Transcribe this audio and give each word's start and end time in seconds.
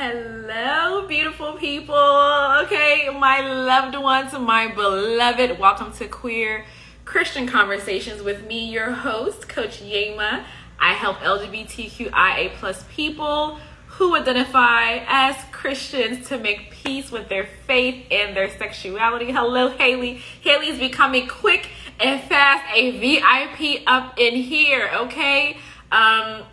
Hello, 0.00 1.08
beautiful 1.08 1.54
people. 1.54 1.96
Okay, 2.62 3.08
my 3.18 3.40
loved 3.40 3.96
ones, 3.96 4.32
my 4.32 4.68
beloved. 4.68 5.58
Welcome 5.58 5.92
to 5.94 6.06
Queer 6.06 6.64
Christian 7.04 7.48
Conversations 7.48 8.22
with 8.22 8.46
me, 8.46 8.70
your 8.70 8.92
host, 8.92 9.48
Coach 9.48 9.82
Yema. 9.82 10.44
I 10.78 10.92
help 10.92 11.16
LGBTQIA 11.16 12.52
plus 12.60 12.84
people 12.94 13.58
who 13.88 14.14
identify 14.14 15.04
as 15.08 15.34
Christians 15.50 16.28
to 16.28 16.38
make 16.38 16.70
peace 16.70 17.10
with 17.10 17.28
their 17.28 17.48
faith 17.66 18.06
and 18.12 18.36
their 18.36 18.56
sexuality. 18.56 19.32
Hello, 19.32 19.68
Haley. 19.68 20.22
Haley's 20.42 20.78
becoming 20.78 21.26
quick 21.26 21.70
and 21.98 22.22
fast 22.22 22.64
a 22.72 22.92
VIP 23.00 23.82
up 23.88 24.16
in 24.16 24.36
here, 24.36 24.90
okay? 24.94 25.56
Um, 25.90 26.44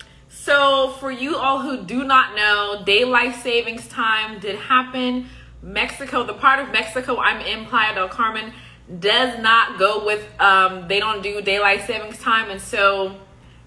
so, 0.45 0.91
for 0.99 1.11
you 1.11 1.37
all 1.37 1.59
who 1.61 1.83
do 1.83 2.03
not 2.03 2.35
know, 2.35 2.83
daylight 2.85 3.35
savings 3.35 3.87
time 3.87 4.39
did 4.39 4.55
happen. 4.55 5.27
Mexico, 5.63 6.23
the 6.23 6.35
part 6.35 6.59
of 6.59 6.71
Mexico 6.71 7.17
I'm 7.17 7.41
in, 7.41 7.65
Playa 7.65 7.95
del 7.95 8.09
Carmen, 8.09 8.53
does 8.99 9.39
not 9.39 9.79
go 9.79 10.05
with, 10.05 10.23
um, 10.39 10.87
they 10.87 10.99
don't 10.99 11.23
do 11.23 11.41
daylight 11.41 11.87
savings 11.87 12.19
time. 12.19 12.51
And 12.51 12.61
so, 12.61 13.15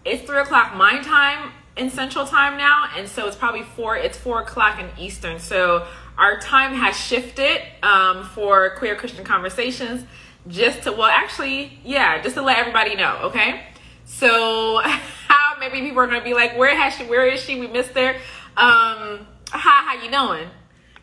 it's 0.04 0.22
three 0.22 0.38
o'clock 0.38 0.76
my 0.76 1.02
time 1.02 1.50
in 1.76 1.90
Central 1.90 2.26
Time 2.26 2.56
now, 2.56 2.88
and 2.96 3.08
so 3.08 3.26
it's 3.26 3.36
probably 3.36 3.62
four. 3.62 3.96
It's 3.96 4.16
four 4.16 4.42
o'clock 4.42 4.80
in 4.80 4.88
Eastern. 4.98 5.38
So 5.38 5.86
our 6.16 6.38
time 6.40 6.74
has 6.74 6.96
shifted 6.96 7.60
um, 7.82 8.24
for 8.24 8.76
queer 8.76 8.96
Christian 8.96 9.24
conversations. 9.24 10.04
Just 10.46 10.82
to 10.84 10.92
well, 10.92 11.10
actually, 11.10 11.78
yeah, 11.84 12.22
just 12.22 12.34
to 12.36 12.42
let 12.42 12.58
everybody 12.58 12.94
know. 12.94 13.18
Okay, 13.24 13.62
so 14.08 14.80
how 14.82 15.56
maybe 15.60 15.80
people 15.80 16.00
are 16.00 16.06
gonna 16.06 16.24
be 16.24 16.34
like, 16.34 16.56
where 16.56 16.74
has 16.74 16.94
she? 16.94 17.04
Where 17.04 17.26
is 17.26 17.42
she? 17.42 17.60
We 17.60 17.66
missed 17.66 17.90
her. 17.90 18.14
Um, 18.56 19.26
hi, 19.50 19.84
how 19.84 19.94
you 20.02 20.10
doing? 20.10 20.50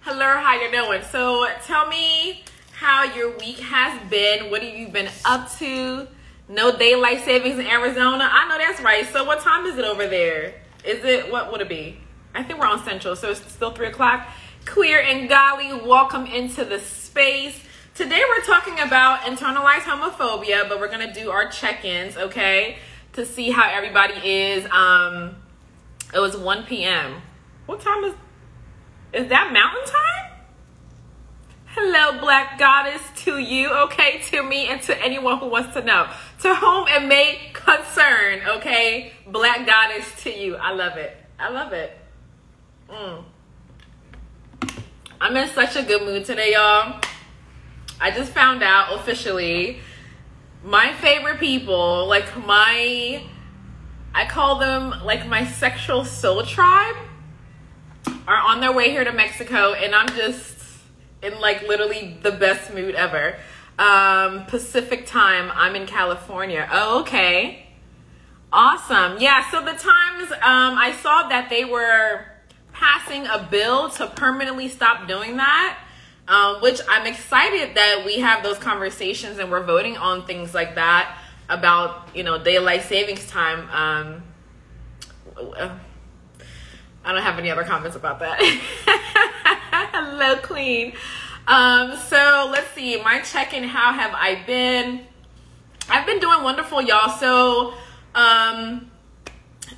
Hello, 0.02 0.38
how 0.38 0.60
you 0.60 0.72
doing? 0.72 1.02
So 1.12 1.48
tell 1.66 1.88
me 1.88 2.44
how 2.74 3.04
your 3.16 3.38
week 3.38 3.60
has 3.60 4.00
been. 4.10 4.50
What 4.52 4.64
have 4.64 4.74
you 4.74 4.88
been 4.90 5.10
up 5.24 5.52
to? 5.60 6.08
No 6.50 6.78
daylight 6.78 7.24
savings 7.24 7.58
in 7.58 7.66
Arizona. 7.66 8.30
I 8.32 8.48
know 8.50 8.58
that's 8.58 8.82
right. 8.82 9.08
So 9.08 9.24
what 9.24 9.40
time 9.40 9.66
is 9.66 9.78
it 9.78 9.86
over 9.86 10.08
there? 10.08 10.56
Is 10.84 11.04
it 11.04 11.32
what 11.32 11.52
would 11.52 11.62
it 11.62 11.70
be? 11.70 11.98
I 12.34 12.44
think 12.44 12.60
we're 12.60 12.68
on 12.68 12.84
Central, 12.84 13.16
so 13.16 13.32
it's 13.32 13.52
still 13.52 13.72
three 13.72 13.88
o'clock. 13.88 14.28
Queer 14.66 15.00
and 15.00 15.30
golly, 15.30 15.74
welcome 15.74 16.26
into 16.26 16.66
the 16.66 16.80
space. 16.80 17.60
Today 17.96 18.22
we're 18.28 18.44
talking 18.44 18.78
about 18.80 19.22
internalized 19.22 19.84
homophobia, 19.84 20.68
but 20.68 20.80
we're 20.80 20.90
gonna 20.90 21.14
do 21.14 21.32
our 21.32 21.48
check-ins, 21.48 22.18
okay, 22.18 22.78
to 23.16 23.26
see 23.26 23.50
how 23.50 23.70
everybody 23.70 24.14
is. 24.14 24.66
Um, 24.72 25.36
it 26.14 26.20
was 26.20 26.38
1 26.38 26.66
p.m. 26.66 27.22
What 27.66 27.82
time 27.82 28.04
is? 28.04 28.14
Is 29.14 29.30
that 29.30 29.52
Mountain 29.52 29.86
Time? 29.86 30.26
Hello, 31.68 32.20
Black 32.20 32.58
Goddess, 32.58 33.02
to 33.24 33.38
you, 33.38 33.70
okay, 33.70 34.22
to 34.30 34.44
me, 34.44 34.68
and 34.68 34.82
to 34.84 34.98
anyone 35.04 35.40
who 35.40 35.48
wants 35.48 35.74
to 35.74 35.82
know. 35.82 36.10
To 36.42 36.56
whom 36.56 36.88
it 36.88 37.06
may 37.06 37.52
concern, 37.54 38.42
okay? 38.48 39.12
Black 39.28 39.66
Goddess 39.66 40.24
to 40.24 40.34
you. 40.34 40.56
I 40.56 40.72
love 40.72 40.98
it. 40.98 41.18
I 41.40 41.50
love 41.50 41.74
it. 41.74 41.98
Mm. 42.90 43.24
I'm 45.20 45.36
in 45.36 45.50
such 45.50 45.76
a 45.76 45.84
good 45.84 46.04
mood 46.04 46.26
today, 46.26 46.54
y'all. 46.54 47.02
I 48.00 48.12
just 48.12 48.32
found 48.32 48.62
out 48.64 48.98
officially 49.00 49.80
my 50.66 50.94
favorite 50.96 51.40
people, 51.40 52.08
like 52.08 52.36
my, 52.46 53.24
I 54.16 54.26
call 54.26 54.58
them 54.58 54.90
like 55.06 55.28
my 55.28 55.46
sexual 55.46 56.04
soul 56.04 56.44
tribe, 56.44 56.96
are 58.28 58.38
on 58.38 58.62
their 58.62 58.72
way 58.72 58.90
here 58.90 59.04
to 59.04 59.12
Mexico, 59.12 59.74
and 59.74 59.94
I'm 59.94 60.08
just 60.10 60.58
in 61.22 61.40
like 61.40 61.62
literally 61.68 62.18
the 62.24 62.32
best 62.32 62.74
mood 62.74 62.96
ever. 62.96 63.38
Um, 63.78 64.46
Pacific 64.48 65.06
time, 65.06 65.52
I'm 65.54 65.76
in 65.76 65.86
California. 65.86 66.68
Oh, 66.72 67.02
okay. 67.02 67.68
Awesome. 68.52 69.18
Yeah, 69.20 69.48
so 69.52 69.60
the 69.60 69.74
times 69.74 70.32
um, 70.32 70.78
I 70.78 70.98
saw 71.02 71.28
that 71.28 71.50
they 71.50 71.66
were 71.66 72.26
passing 72.74 73.28
a 73.28 73.48
bill 73.52 73.90
to 73.92 74.08
permanently 74.08 74.70
stop 74.70 75.08
doing 75.08 75.38
that. 75.38 75.78
Um, 76.28 76.60
which 76.62 76.82
I'm 76.90 77.06
excited 77.06 77.76
that 77.76 78.04
we 78.04 78.20
have 78.20 78.42
those 78.42 78.58
conversations 78.58 79.38
and 79.38 79.52
we're 79.52 79.64
voting 79.64 79.96
on 79.96 80.26
things 80.26 80.56
like 80.56 80.74
that 80.74 81.20
about 81.50 82.10
you 82.16 82.24
know 82.24 82.44
daylight 82.44 82.82
savings 82.82 83.28
time. 83.28 83.70
Um, 83.70 84.24
I 87.04 87.12
don't 87.12 87.22
have 87.22 87.38
any 87.38 87.52
other 87.52 87.64
comments 87.64 87.96
about 87.96 88.20
that. 88.20 88.40
Hello, 89.94 90.38
Queen. 90.38 90.94
Um, 91.48 91.96
so 91.96 92.50
let's 92.52 92.72
see, 92.72 93.00
my 93.04 93.22
check-in. 93.22 93.64
How 93.64 93.94
have 93.94 94.12
I 94.16 94.44
been? 94.48 95.06
I've 95.88 96.08
been 96.08 96.20
doing 96.20 96.42
wonderful, 96.42 96.82
y'all. 96.82 97.10
So 97.10 97.76
um, 98.16 98.90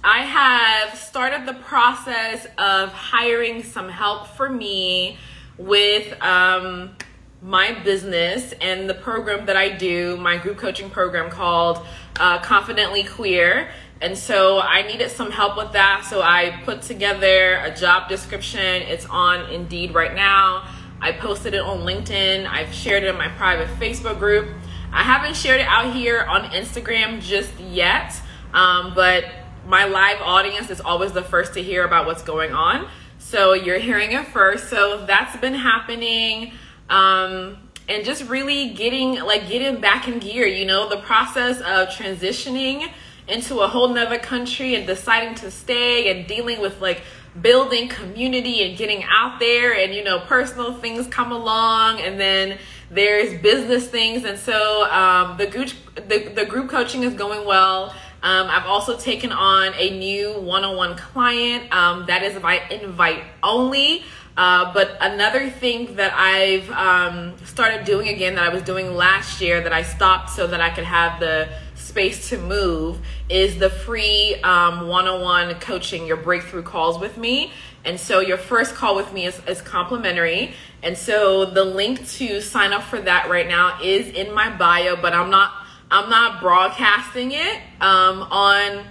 I 0.03 0.19
have 0.19 0.97
started 0.97 1.45
the 1.45 1.55
process 1.55 2.47
of 2.57 2.93
hiring 2.93 3.63
some 3.63 3.89
help 3.89 4.27
for 4.27 4.49
me 4.49 5.17
with 5.57 6.21
um, 6.21 6.95
my 7.41 7.73
business 7.83 8.53
and 8.61 8.89
the 8.89 8.93
program 8.93 9.45
that 9.45 9.55
I 9.55 9.69
do, 9.69 10.17
my 10.17 10.37
group 10.37 10.57
coaching 10.57 10.89
program 10.89 11.29
called 11.29 11.85
uh, 12.19 12.39
Confidently 12.39 13.03
Queer. 13.03 13.69
And 14.01 14.17
so 14.17 14.59
I 14.59 14.83
needed 14.83 15.09
some 15.09 15.31
help 15.31 15.57
with 15.57 15.73
that. 15.73 16.05
So 16.07 16.21
I 16.21 16.61
put 16.65 16.83
together 16.83 17.55
a 17.63 17.75
job 17.75 18.09
description. 18.09 18.59
It's 18.59 19.05
on 19.05 19.49
Indeed 19.51 19.93
right 19.93 20.13
now. 20.13 20.67
I 21.01 21.11
posted 21.11 21.53
it 21.53 21.61
on 21.61 21.79
LinkedIn. 21.79 22.47
I've 22.47 22.73
shared 22.73 23.03
it 23.03 23.09
in 23.09 23.17
my 23.17 23.27
private 23.29 23.67
Facebook 23.79 24.19
group. 24.19 24.49
I 24.91 25.03
haven't 25.03 25.35
shared 25.35 25.61
it 25.61 25.67
out 25.67 25.93
here 25.93 26.23
on 26.23 26.49
Instagram 26.51 27.21
just 27.21 27.59
yet, 27.59 28.19
um, 28.53 28.93
but 28.95 29.25
my 29.67 29.85
live 29.85 30.21
audience 30.21 30.69
is 30.69 30.79
always 30.79 31.11
the 31.11 31.21
first 31.21 31.53
to 31.55 31.61
hear 31.61 31.83
about 31.83 32.05
what's 32.05 32.23
going 32.23 32.53
on. 32.53 32.87
So 33.27 33.51
you're 33.51 33.77
hearing 33.77 34.13
it 34.13 34.25
first. 34.27 34.69
So 34.69 35.05
that's 35.05 35.35
been 35.35 35.53
happening. 35.53 36.53
Um, 36.89 37.57
and 37.89 38.05
just 38.05 38.23
really 38.29 38.69
getting 38.69 39.15
like 39.15 39.49
getting 39.49 39.81
back 39.81 40.07
in 40.07 40.19
gear, 40.19 40.45
you 40.47 40.65
know, 40.65 40.87
the 40.87 41.01
process 41.01 41.57
of 41.57 41.89
transitioning 41.89 42.89
into 43.27 43.59
a 43.59 43.67
whole 43.67 43.89
nother 43.89 44.17
country 44.17 44.75
and 44.75 44.87
deciding 44.87 45.35
to 45.35 45.51
stay 45.51 46.09
and 46.09 46.25
dealing 46.25 46.61
with 46.61 46.79
like 46.79 47.01
building 47.41 47.89
community 47.89 48.63
and 48.63 48.77
getting 48.77 49.03
out 49.03 49.41
there 49.41 49.73
and 49.73 49.93
you 49.93 50.03
know 50.03 50.19
personal 50.21 50.73
things 50.73 51.05
come 51.07 51.31
along 51.31 51.99
and 51.99 52.19
then 52.19 52.57
there's 52.89 53.39
business 53.41 53.87
things 53.87 54.23
and 54.23 54.39
so 54.39 54.89
um, 54.89 55.37
the, 55.37 55.45
group, 55.45 55.69
the, 56.07 56.31
the 56.33 56.45
group 56.45 56.67
coaching 56.67 57.03
is 57.03 57.13
going 57.13 57.45
well 57.45 57.93
um, 58.23 58.47
I've 58.49 58.65
also 58.65 58.97
taken 58.97 59.31
on 59.31 59.73
a 59.75 59.97
new 59.97 60.39
one-on-one 60.39 60.97
client 60.97 61.71
um, 61.73 62.05
that 62.07 62.23
is 62.23 62.37
by 62.39 62.61
invite 62.69 63.23
only. 63.43 64.03
Uh, 64.35 64.71
but 64.71 64.97
another 65.01 65.49
thing 65.49 65.95
that 65.95 66.13
I've 66.13 66.69
um, 66.71 67.35
started 67.45 67.85
doing 67.85 68.09
again 68.09 68.35
that 68.35 68.43
I 68.43 68.49
was 68.49 68.61
doing 68.61 68.93
last 68.93 69.41
year 69.41 69.61
that 69.61 69.73
I 69.73 69.81
stopped 69.81 70.29
so 70.29 70.45
that 70.45 70.61
I 70.61 70.69
could 70.69 70.83
have 70.83 71.19
the 71.19 71.49
space 71.75 72.29
to 72.29 72.37
move 72.37 72.99
is 73.29 73.57
the 73.57 73.71
free 73.71 74.35
um, 74.43 74.87
one-on-one 74.87 75.55
coaching, 75.55 76.05
your 76.05 76.17
breakthrough 76.17 76.61
calls 76.61 76.99
with 76.99 77.17
me. 77.17 77.51
And 77.83 77.99
so 77.99 78.19
your 78.19 78.37
first 78.37 78.75
call 78.75 78.95
with 78.95 79.11
me 79.13 79.25
is, 79.25 79.41
is 79.47 79.61
complimentary. 79.61 80.53
And 80.83 80.95
so 80.95 81.45
the 81.45 81.65
link 81.65 82.07
to 82.09 82.41
sign 82.41 82.73
up 82.73 82.83
for 82.83 82.99
that 82.99 83.29
right 83.29 83.47
now 83.47 83.81
is 83.81 84.09
in 84.09 84.33
my 84.33 84.55
bio, 84.55 84.95
but 84.95 85.13
I'm 85.13 85.31
not 85.31 85.51
I'm 85.89 86.09
not 86.09 86.41
broadcasting 86.41 87.31
it 87.31 87.61
um, 87.79 88.21
on 88.23 88.85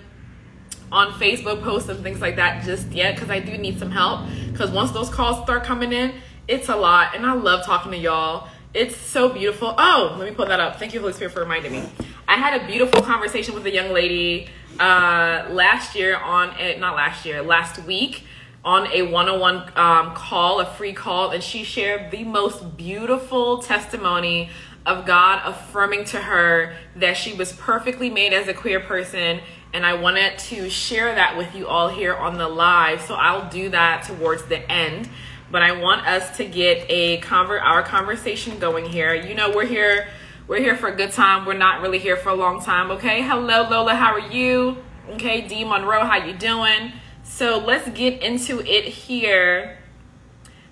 on 0.90 1.12
Facebook 1.14 1.62
posts 1.62 1.88
and 1.88 2.02
things 2.02 2.20
like 2.20 2.36
that 2.36 2.64
just 2.64 2.92
yet 2.92 3.16
because 3.16 3.28
I 3.28 3.40
do 3.40 3.58
need 3.58 3.78
some 3.78 3.90
help. 3.90 4.28
Because 4.50 4.70
once 4.70 4.92
those 4.92 5.10
calls 5.10 5.42
start 5.42 5.64
coming 5.64 5.92
in, 5.92 6.14
it's 6.48 6.68
a 6.68 6.76
lot, 6.76 7.14
and 7.14 7.26
I 7.26 7.32
love 7.32 7.66
talking 7.66 7.92
to 7.92 7.98
y'all. 7.98 8.48
It's 8.72 8.96
so 8.96 9.28
beautiful. 9.28 9.74
Oh, 9.76 10.16
let 10.18 10.28
me 10.28 10.34
pull 10.34 10.46
that 10.46 10.60
up. 10.60 10.78
Thank 10.78 10.94
you, 10.94 11.00
Holy 11.00 11.12
Spirit, 11.12 11.32
for 11.32 11.40
reminding 11.40 11.72
me. 11.72 11.88
I 12.28 12.36
had 12.36 12.60
a 12.60 12.66
beautiful 12.66 13.02
conversation 13.02 13.54
with 13.54 13.66
a 13.66 13.72
young 13.72 13.92
lady 13.92 14.48
uh, 14.78 15.46
last 15.50 15.94
year 15.94 16.16
on 16.16 16.58
it, 16.60 16.78
not 16.78 16.94
last 16.94 17.24
year, 17.24 17.42
last 17.42 17.82
week 17.84 18.24
on 18.66 18.88
a 18.88 19.02
one-on-one 19.02 19.70
um, 19.76 20.12
call, 20.14 20.58
a 20.58 20.66
free 20.66 20.92
call, 20.92 21.30
and 21.30 21.42
she 21.42 21.62
shared 21.62 22.10
the 22.10 22.24
most 22.24 22.76
beautiful 22.76 23.62
testimony 23.62 24.50
of 24.86 25.04
God 25.04 25.42
affirming 25.44 26.04
to 26.06 26.20
her 26.20 26.74
that 26.94 27.16
she 27.16 27.34
was 27.34 27.52
perfectly 27.52 28.08
made 28.08 28.32
as 28.32 28.48
a 28.48 28.54
queer 28.54 28.80
person. 28.80 29.40
And 29.74 29.84
I 29.84 29.94
wanted 29.94 30.38
to 30.38 30.70
share 30.70 31.14
that 31.14 31.36
with 31.36 31.54
you 31.54 31.66
all 31.66 31.88
here 31.88 32.14
on 32.14 32.38
the 32.38 32.48
live. 32.48 33.02
So 33.02 33.14
I'll 33.14 33.50
do 33.50 33.68
that 33.70 34.04
towards 34.04 34.44
the 34.44 34.70
end. 34.70 35.08
But 35.50 35.62
I 35.62 35.72
want 35.72 36.06
us 36.06 36.36
to 36.38 36.44
get 36.44 36.86
a 36.88 37.18
convert 37.18 37.62
our 37.62 37.82
conversation 37.82 38.58
going 38.58 38.86
here. 38.86 39.14
You 39.14 39.34
know, 39.34 39.54
we're 39.54 39.66
here 39.66 40.08
we're 40.48 40.60
here 40.60 40.76
for 40.76 40.88
a 40.88 40.94
good 40.94 41.10
time. 41.10 41.44
We're 41.44 41.54
not 41.54 41.82
really 41.82 41.98
here 41.98 42.16
for 42.16 42.28
a 42.28 42.34
long 42.34 42.62
time, 42.62 42.92
okay? 42.92 43.20
Hello 43.20 43.68
Lola, 43.68 43.96
how 43.96 44.12
are 44.12 44.30
you? 44.32 44.76
Okay, 45.10 45.40
D 45.40 45.64
Monroe, 45.64 46.04
how 46.04 46.24
you 46.24 46.34
doing? 46.34 46.92
So 47.24 47.58
let's 47.58 47.88
get 47.90 48.22
into 48.22 48.60
it 48.60 48.84
here. 48.84 49.78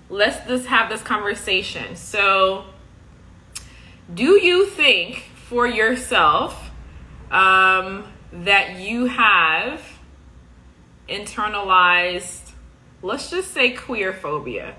let's 0.09 0.45
just 0.47 0.67
have 0.67 0.89
this 0.89 1.01
conversation. 1.01 1.95
So, 1.95 2.65
do 4.13 4.39
you 4.39 4.67
think 4.67 5.23
for 5.35 5.67
yourself 5.67 6.71
um, 7.31 8.05
that 8.31 8.79
you 8.79 9.05
have 9.05 9.81
internalized, 11.09 12.51
let's 13.01 13.29
just 13.29 13.51
say 13.51 13.71
queer 13.71 14.13
phobia? 14.13 14.75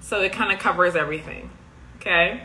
So 0.00 0.20
it 0.20 0.32
kind 0.32 0.52
of 0.52 0.58
covers 0.58 0.96
everything. 0.96 1.50
Okay? 1.96 2.42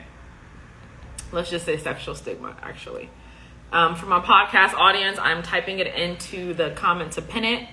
Let's 1.31 1.50
just 1.50 1.65
say 1.65 1.77
sexual 1.77 2.15
stigma, 2.15 2.56
actually. 2.62 3.09
Um, 3.71 3.95
for 3.95 4.06
my 4.06 4.19
podcast 4.19 4.74
audience, 4.74 5.18
I'm 5.19 5.44
typing 5.44 5.79
it 5.79 5.88
into 5.88 6.53
the 6.53 6.71
comment 6.71 7.13
to 7.13 7.21
pin 7.21 7.44
it. 7.44 7.68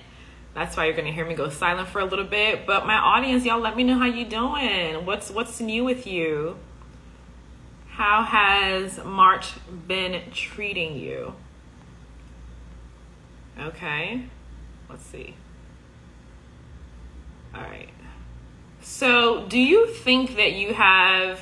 That's 0.53 0.75
why 0.75 0.85
you're 0.85 0.95
gonna 0.95 1.11
hear 1.11 1.25
me 1.25 1.35
go 1.35 1.49
silent 1.49 1.89
for 1.89 1.99
a 1.99 2.05
little 2.05 2.25
bit. 2.25 2.65
But 2.65 2.85
my 2.85 2.95
audience, 2.95 3.45
y'all, 3.45 3.59
let 3.59 3.75
me 3.75 3.83
know 3.83 3.97
how 3.97 4.05
you 4.05 4.25
doing. 4.25 5.05
What's 5.05 5.29
what's 5.29 5.59
new 5.61 5.83
with 5.83 6.07
you? 6.07 6.57
How 7.95 8.23
has 8.23 9.01
March 9.05 9.53
been 9.87 10.21
treating 10.31 10.97
you? 10.97 11.33
Okay, 13.57 14.25
let's 14.89 15.05
see. 15.05 15.33
All 17.55 17.61
right. 17.61 17.87
So, 18.81 19.47
do 19.47 19.57
you 19.57 19.87
think 19.87 20.35
that 20.35 20.55
you 20.55 20.73
have 20.73 21.39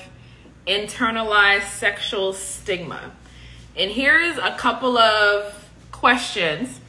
internalized 0.68 1.70
sexual 1.70 2.34
stigma? 2.34 3.14
And 3.76 3.90
here's 3.90 4.38
a 4.38 4.56
couple 4.56 4.96
of 4.96 5.68
questions. 5.92 6.80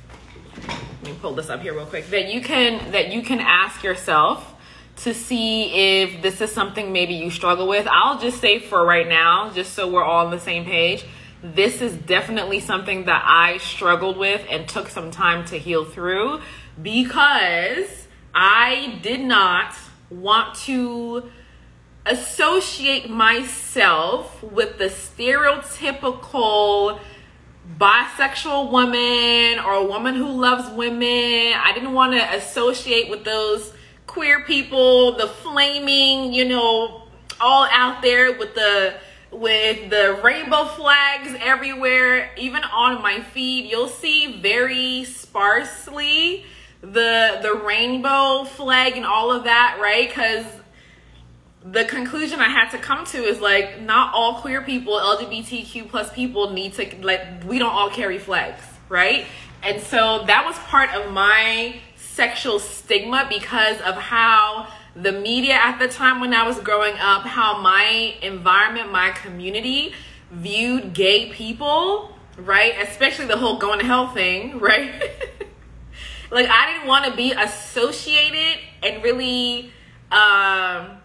Let 0.59 1.05
me 1.05 1.15
pull 1.23 1.35
this 1.35 1.49
up 1.49 1.63
here 1.63 1.73
real 1.73 1.87
quick 1.87 2.11
that 2.11 2.31
you 2.31 2.43
can 2.43 2.91
that 2.93 3.11
you 3.11 3.23
can 3.23 3.41
ask 3.41 3.83
yourself 3.83 4.54
to 4.97 5.15
see 5.15 6.03
if 6.03 6.23
this 6.23 6.41
is 6.41 6.53
something 6.53 6.93
maybe 6.93 7.15
you 7.15 7.31
struggle 7.31 7.67
with. 7.67 7.87
I'll 7.91 8.19
just 8.19 8.41
say 8.41 8.59
for 8.59 8.85
right 8.85 9.09
now, 9.09 9.51
just 9.51 9.75
so 9.75 9.91
we're 9.91 10.05
all 10.05 10.27
on 10.27 10.31
the 10.31 10.41
same 10.41 10.65
page, 10.65 11.05
this 11.43 11.83
is 11.83 11.95
definitely 11.95 12.61
something 12.61 13.05
that 13.05 13.23
I 13.27 13.59
struggled 13.59 14.17
with 14.17 14.47
and 14.49 14.69
took 14.69 14.89
some 14.89 15.11
time 15.11 15.45
to 15.47 15.59
heal 15.59 15.85
through 15.85 16.41
because 16.81 18.07
I 18.35 18.99
did 19.03 19.21
not 19.21 19.75
want 20.11 20.55
to 20.61 21.31
associate 22.07 23.09
myself 23.09 24.43
with 24.43 24.79
the 24.79 24.87
stereotypical 24.87 27.01
bisexual 27.79 28.71
woman 28.71 29.65
or 29.65 29.73
a 29.73 29.85
woman 29.85 30.15
who 30.15 30.29
loves 30.29 30.71
women. 30.71 31.55
I 31.57 31.73
didn't 31.75 31.93
want 31.93 32.13
to 32.13 32.35
associate 32.35 33.09
with 33.09 33.25
those 33.25 33.73
queer 34.15 34.45
people, 34.45 35.17
the 35.17 35.27
flaming, 35.27 36.33
you 36.33 36.45
know, 36.45 37.03
all 37.41 37.67
out 37.71 38.01
there 38.01 38.39
with 38.39 38.55
the 38.55 38.95
with 39.33 39.91
the 39.91 40.21
rainbow 40.23 40.65
flags 40.67 41.35
everywhere. 41.41 42.31
Even 42.37 42.63
on 42.63 43.03
my 43.03 43.21
feed, 43.21 43.69
you'll 43.69 43.89
see 43.89 44.41
very 44.41 45.05
sparsely 45.05 46.45
the 46.81 47.41
the 47.43 47.61
rainbow 47.67 48.45
flag 48.45 48.97
and 48.97 49.05
all 49.05 49.33
of 49.33 49.45
that, 49.45 49.79
right? 49.81 50.11
Cuz 50.13 50.47
the 51.65 51.85
conclusion 51.87 52.41
I 52.41 52.51
had 52.51 52.71
to 52.71 52.79
come 52.79 53.05
to 53.07 53.19
is 53.19 53.41
like 53.41 53.81
not 53.81 54.15
all 54.15 54.35
queer 54.35 54.63
people, 54.63 54.95
LGBTQ 54.95 55.89
plus 55.89 56.13
people 56.13 56.51
need 56.53 56.75
to 56.75 56.87
like 57.03 57.43
we 57.45 57.59
don't 57.59 57.73
all 57.73 57.91
carry 57.91 58.19
flags, 58.19 58.63
right? 58.89 59.27
And 59.65 59.83
so 59.83 60.25
that 60.27 60.45
was 60.45 60.57
part 60.59 60.95
of 60.95 61.11
my 61.11 61.77
sexual 62.15 62.61
stigma 62.61 63.27
because 63.29 63.81
of 63.81 63.97
how 63.97 64.69
the 64.95 65.11
media 65.11 65.55
at 65.55 65.79
the 65.79 65.89
time 65.89 66.21
when 66.21 66.33
I 66.33 66.47
was 66.47 66.61
growing 66.61 66.95
up, 66.95 67.23
how 67.23 67.61
my 67.61 68.15
environment, 68.23 68.93
my 68.93 69.11
community 69.11 69.93
viewed 70.31 70.95
gay 70.95 71.31
people, 71.31 72.17
right? 72.37 72.75
Especially 72.83 73.27
the 73.27 73.37
whole 73.37 73.59
going 73.59 73.81
to 73.81 73.85
hell 73.85 74.09
thing, 74.09 74.59
right? 74.61 74.93
like 76.31 76.49
I 76.49 76.73
didn't 76.73 76.87
want 76.87 77.07
to 77.07 77.17
be 77.17 77.33
associated 77.33 78.61
and 78.83 79.03
really 79.03 79.73
um 80.13 80.99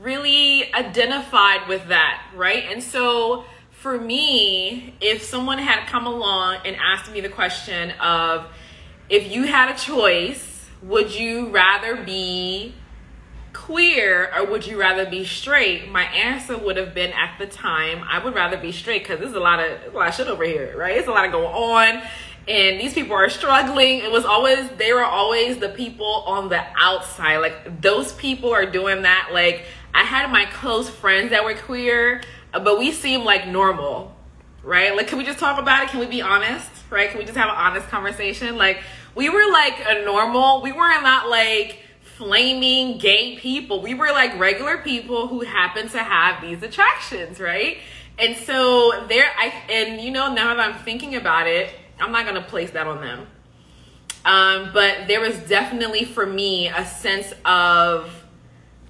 really 0.00 0.72
identified 0.74 1.68
with 1.68 1.88
that, 1.88 2.22
right? 2.34 2.64
And 2.70 2.82
so 2.82 3.44
for 3.70 3.98
me, 3.98 4.94
if 5.00 5.22
someone 5.22 5.58
had 5.58 5.86
come 5.86 6.06
along 6.06 6.58
and 6.64 6.76
asked 6.76 7.10
me 7.10 7.20
the 7.20 7.28
question 7.28 7.92
of 7.92 8.46
if 9.10 9.30
you 9.30 9.42
had 9.42 9.74
a 9.74 9.78
choice, 9.78 10.66
would 10.82 11.14
you 11.14 11.48
rather 11.48 11.96
be 11.96 12.74
queer 13.52 14.32
or 14.34 14.46
would 14.46 14.66
you 14.66 14.80
rather 14.80 15.04
be 15.04 15.24
straight? 15.24 15.90
My 15.90 16.04
answer 16.04 16.56
would 16.56 16.76
have 16.76 16.94
been 16.94 17.12
at 17.12 17.36
the 17.38 17.46
time, 17.46 18.02
I 18.08 18.24
would 18.24 18.34
rather 18.34 18.56
be 18.56 18.72
straight 18.72 19.02
because 19.02 19.18
there's 19.18 19.34
a 19.34 19.40
lot 19.40 19.60
of 19.60 19.92
a 19.92 19.96
lot 19.96 20.08
of 20.08 20.14
shit 20.14 20.28
over 20.28 20.44
here, 20.44 20.74
right? 20.78 20.96
It's 20.96 21.08
a 21.08 21.10
lot 21.10 21.26
of 21.26 21.32
going 21.32 21.52
on 21.52 22.02
and 22.48 22.80
these 22.80 22.94
people 22.94 23.14
are 23.14 23.28
struggling. 23.28 23.98
It 23.98 24.10
was 24.10 24.24
always 24.24 24.68
they 24.78 24.92
were 24.92 25.04
always 25.04 25.58
the 25.58 25.68
people 25.68 26.24
on 26.26 26.48
the 26.48 26.62
outside. 26.76 27.38
Like 27.38 27.82
those 27.82 28.12
people 28.12 28.52
are 28.52 28.66
doing 28.66 29.02
that 29.02 29.30
like 29.32 29.66
I 29.92 30.04
had 30.04 30.30
my 30.30 30.44
close 30.46 30.88
friends 30.88 31.30
that 31.30 31.44
were 31.44 31.54
queer, 31.54 32.22
but 32.52 32.78
we 32.78 32.92
seem 32.92 33.24
like 33.24 33.48
normal, 33.48 34.14
right? 34.62 34.94
Like, 34.96 35.08
can 35.08 35.18
we 35.18 35.24
just 35.24 35.38
talk 35.38 35.58
about 35.58 35.84
it? 35.84 35.90
Can 35.90 36.00
we 36.00 36.06
be 36.06 36.22
honest, 36.22 36.70
right? 36.90 37.10
Can 37.10 37.18
we 37.18 37.24
just 37.24 37.36
have 37.36 37.48
an 37.48 37.56
honest 37.56 37.88
conversation? 37.88 38.56
Like, 38.56 38.82
we 39.14 39.28
were 39.28 39.50
like 39.52 39.74
a 39.86 40.04
normal, 40.04 40.62
we 40.62 40.72
were 40.72 40.88
not 40.88 41.02
not 41.02 41.28
like 41.28 41.80
flaming 42.16 42.98
gay 42.98 43.36
people. 43.36 43.82
We 43.82 43.94
were 43.94 44.10
like 44.12 44.38
regular 44.38 44.78
people 44.78 45.26
who 45.26 45.40
happen 45.40 45.88
to 45.88 45.98
have 45.98 46.40
these 46.40 46.62
attractions, 46.62 47.40
right? 47.40 47.78
And 48.18 48.36
so 48.36 49.06
there, 49.08 49.30
I, 49.38 49.52
and 49.70 50.00
you 50.00 50.10
know, 50.10 50.32
now 50.32 50.54
that 50.54 50.60
I'm 50.60 50.82
thinking 50.84 51.16
about 51.16 51.46
it, 51.46 51.74
I'm 51.98 52.12
not 52.12 52.26
gonna 52.26 52.42
place 52.42 52.70
that 52.72 52.86
on 52.86 53.00
them. 53.00 53.26
Um, 54.24 54.70
but 54.74 55.08
there 55.08 55.20
was 55.20 55.38
definitely 55.40 56.04
for 56.04 56.26
me 56.26 56.68
a 56.68 56.84
sense 56.84 57.32
of 57.44 58.24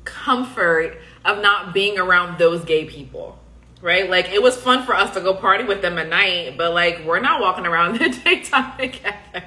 comfort 0.05 0.99
of 1.25 1.41
not 1.41 1.73
being 1.73 1.99
around 1.99 2.39
those 2.39 2.65
gay 2.65 2.85
people 2.85 3.40
right? 3.83 4.09
Like 4.09 4.31
it 4.31 4.43
was 4.43 4.57
fun 4.57 4.85
for 4.85 4.95
us 4.95 5.15
to 5.15 5.21
go 5.21 5.35
party 5.35 5.65
with 5.65 5.83
them 5.83 5.99
at 5.99 6.09
night, 6.09 6.57
but 6.59 6.75
like 6.75 7.03
we're 7.05 7.21
not 7.21 7.41
walking 7.41 7.67
around 7.67 7.95
the 7.99 8.09
daytime 8.09 8.77
together. 8.79 9.45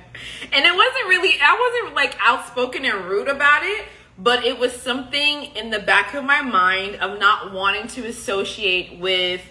And 0.52 0.66
it 0.66 0.76
wasn't 0.76 1.08
really, 1.08 1.36
I 1.42 1.82
wasn't 1.84 1.96
like 1.96 2.18
outspoken 2.22 2.86
and 2.86 3.06
rude 3.06 3.28
about 3.28 3.64
it, 3.64 3.86
but 4.18 4.44
it 4.44 4.60
was 4.60 4.74
something 4.74 5.44
in 5.56 5.70
the 5.70 5.80
back 5.80 6.14
of 6.14 6.24
my 6.24 6.42
mind 6.42 6.96
of 6.98 7.20
not 7.20 7.54
wanting 7.54 7.88
to 7.90 8.06
associate 8.08 9.00
with 9.00 9.42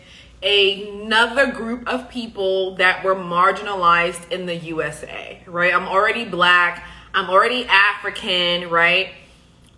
another 0.42 1.52
group 1.52 1.86
of 1.86 2.08
people 2.10 2.74
that 2.76 3.04
were 3.04 3.14
marginalized 3.14 4.30
in 4.32 4.46
the 4.46 4.56
USA, 4.56 5.40
right? 5.46 5.72
I'm 5.72 5.86
already 5.86 6.24
black, 6.24 6.84
I'm 7.14 7.30
already 7.30 7.66
African, 7.66 8.68
right? 8.68 9.10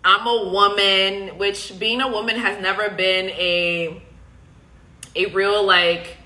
I'm 0.03 0.25
a 0.27 0.49
woman, 0.49 1.37
which 1.37 1.77
being 1.79 2.01
a 2.01 2.07
woman 2.07 2.35
has 2.35 2.61
never 2.61 2.89
been 2.89 3.29
a 3.29 4.01
a 5.15 5.27
real 5.27 5.65
like 5.65 6.17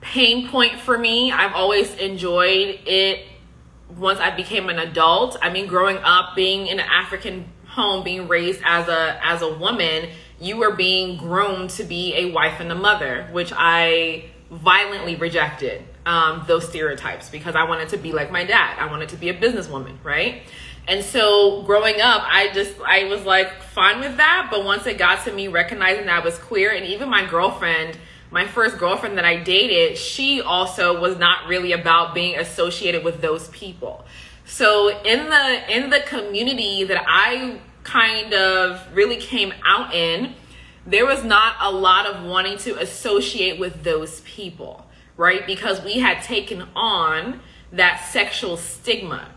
pain 0.00 0.48
point 0.48 0.78
for 0.80 0.96
me. 0.96 1.32
I've 1.32 1.52
always 1.52 1.94
enjoyed 1.96 2.80
it 2.86 3.26
once 3.96 4.18
I 4.20 4.30
became 4.30 4.68
an 4.68 4.78
adult. 4.78 5.36
I 5.42 5.50
mean, 5.50 5.66
growing 5.66 5.98
up, 5.98 6.34
being 6.34 6.66
in 6.66 6.80
an 6.80 6.86
African 6.88 7.50
home, 7.66 8.04
being 8.04 8.28
raised 8.28 8.62
as 8.64 8.88
a 8.88 9.20
as 9.22 9.42
a 9.42 9.52
woman, 9.52 10.08
you 10.40 10.56
were 10.56 10.74
being 10.74 11.16
groomed 11.16 11.70
to 11.70 11.84
be 11.84 12.14
a 12.16 12.32
wife 12.32 12.60
and 12.60 12.70
a 12.70 12.74
mother, 12.74 13.28
which 13.32 13.52
I 13.56 14.30
violently 14.50 15.16
rejected 15.16 15.82
um, 16.06 16.44
those 16.46 16.68
stereotypes 16.68 17.28
because 17.28 17.56
I 17.56 17.64
wanted 17.64 17.88
to 17.90 17.96
be 17.96 18.12
like 18.12 18.30
my 18.30 18.44
dad. 18.44 18.78
I 18.78 18.86
wanted 18.86 19.08
to 19.10 19.16
be 19.16 19.28
a 19.28 19.34
businesswoman, 19.34 19.96
right? 20.04 20.42
And 20.88 21.04
so 21.04 21.62
growing 21.62 22.00
up, 22.00 22.22
I 22.24 22.52
just, 22.52 22.74
I 22.80 23.04
was 23.04 23.24
like 23.24 23.62
fine 23.62 24.00
with 24.00 24.16
that. 24.18 24.48
But 24.50 24.64
once 24.64 24.86
it 24.86 24.98
got 24.98 25.24
to 25.24 25.32
me 25.32 25.48
recognizing 25.48 26.06
that 26.06 26.22
I 26.22 26.24
was 26.24 26.38
queer, 26.38 26.70
and 26.70 26.86
even 26.86 27.08
my 27.08 27.26
girlfriend, 27.26 27.98
my 28.30 28.46
first 28.46 28.78
girlfriend 28.78 29.18
that 29.18 29.24
I 29.24 29.36
dated, 29.36 29.98
she 29.98 30.40
also 30.40 31.00
was 31.00 31.18
not 31.18 31.48
really 31.48 31.72
about 31.72 32.14
being 32.14 32.38
associated 32.38 33.04
with 33.04 33.20
those 33.20 33.48
people. 33.48 34.04
So 34.44 35.02
in 35.02 35.28
the 35.28 35.76
in 35.76 35.90
the 35.90 36.00
community 36.00 36.84
that 36.84 37.04
I 37.06 37.58
kind 37.82 38.32
of 38.32 38.94
really 38.94 39.16
came 39.16 39.52
out 39.64 39.92
in, 39.92 40.34
there 40.86 41.04
was 41.04 41.24
not 41.24 41.56
a 41.60 41.70
lot 41.70 42.06
of 42.06 42.24
wanting 42.24 42.58
to 42.58 42.78
associate 42.80 43.58
with 43.58 43.82
those 43.82 44.20
people, 44.20 44.86
right? 45.16 45.44
Because 45.46 45.82
we 45.82 45.98
had 45.98 46.22
taken 46.22 46.68
on 46.76 47.40
that 47.72 48.04
sexual 48.08 48.56
stigma 48.56 49.28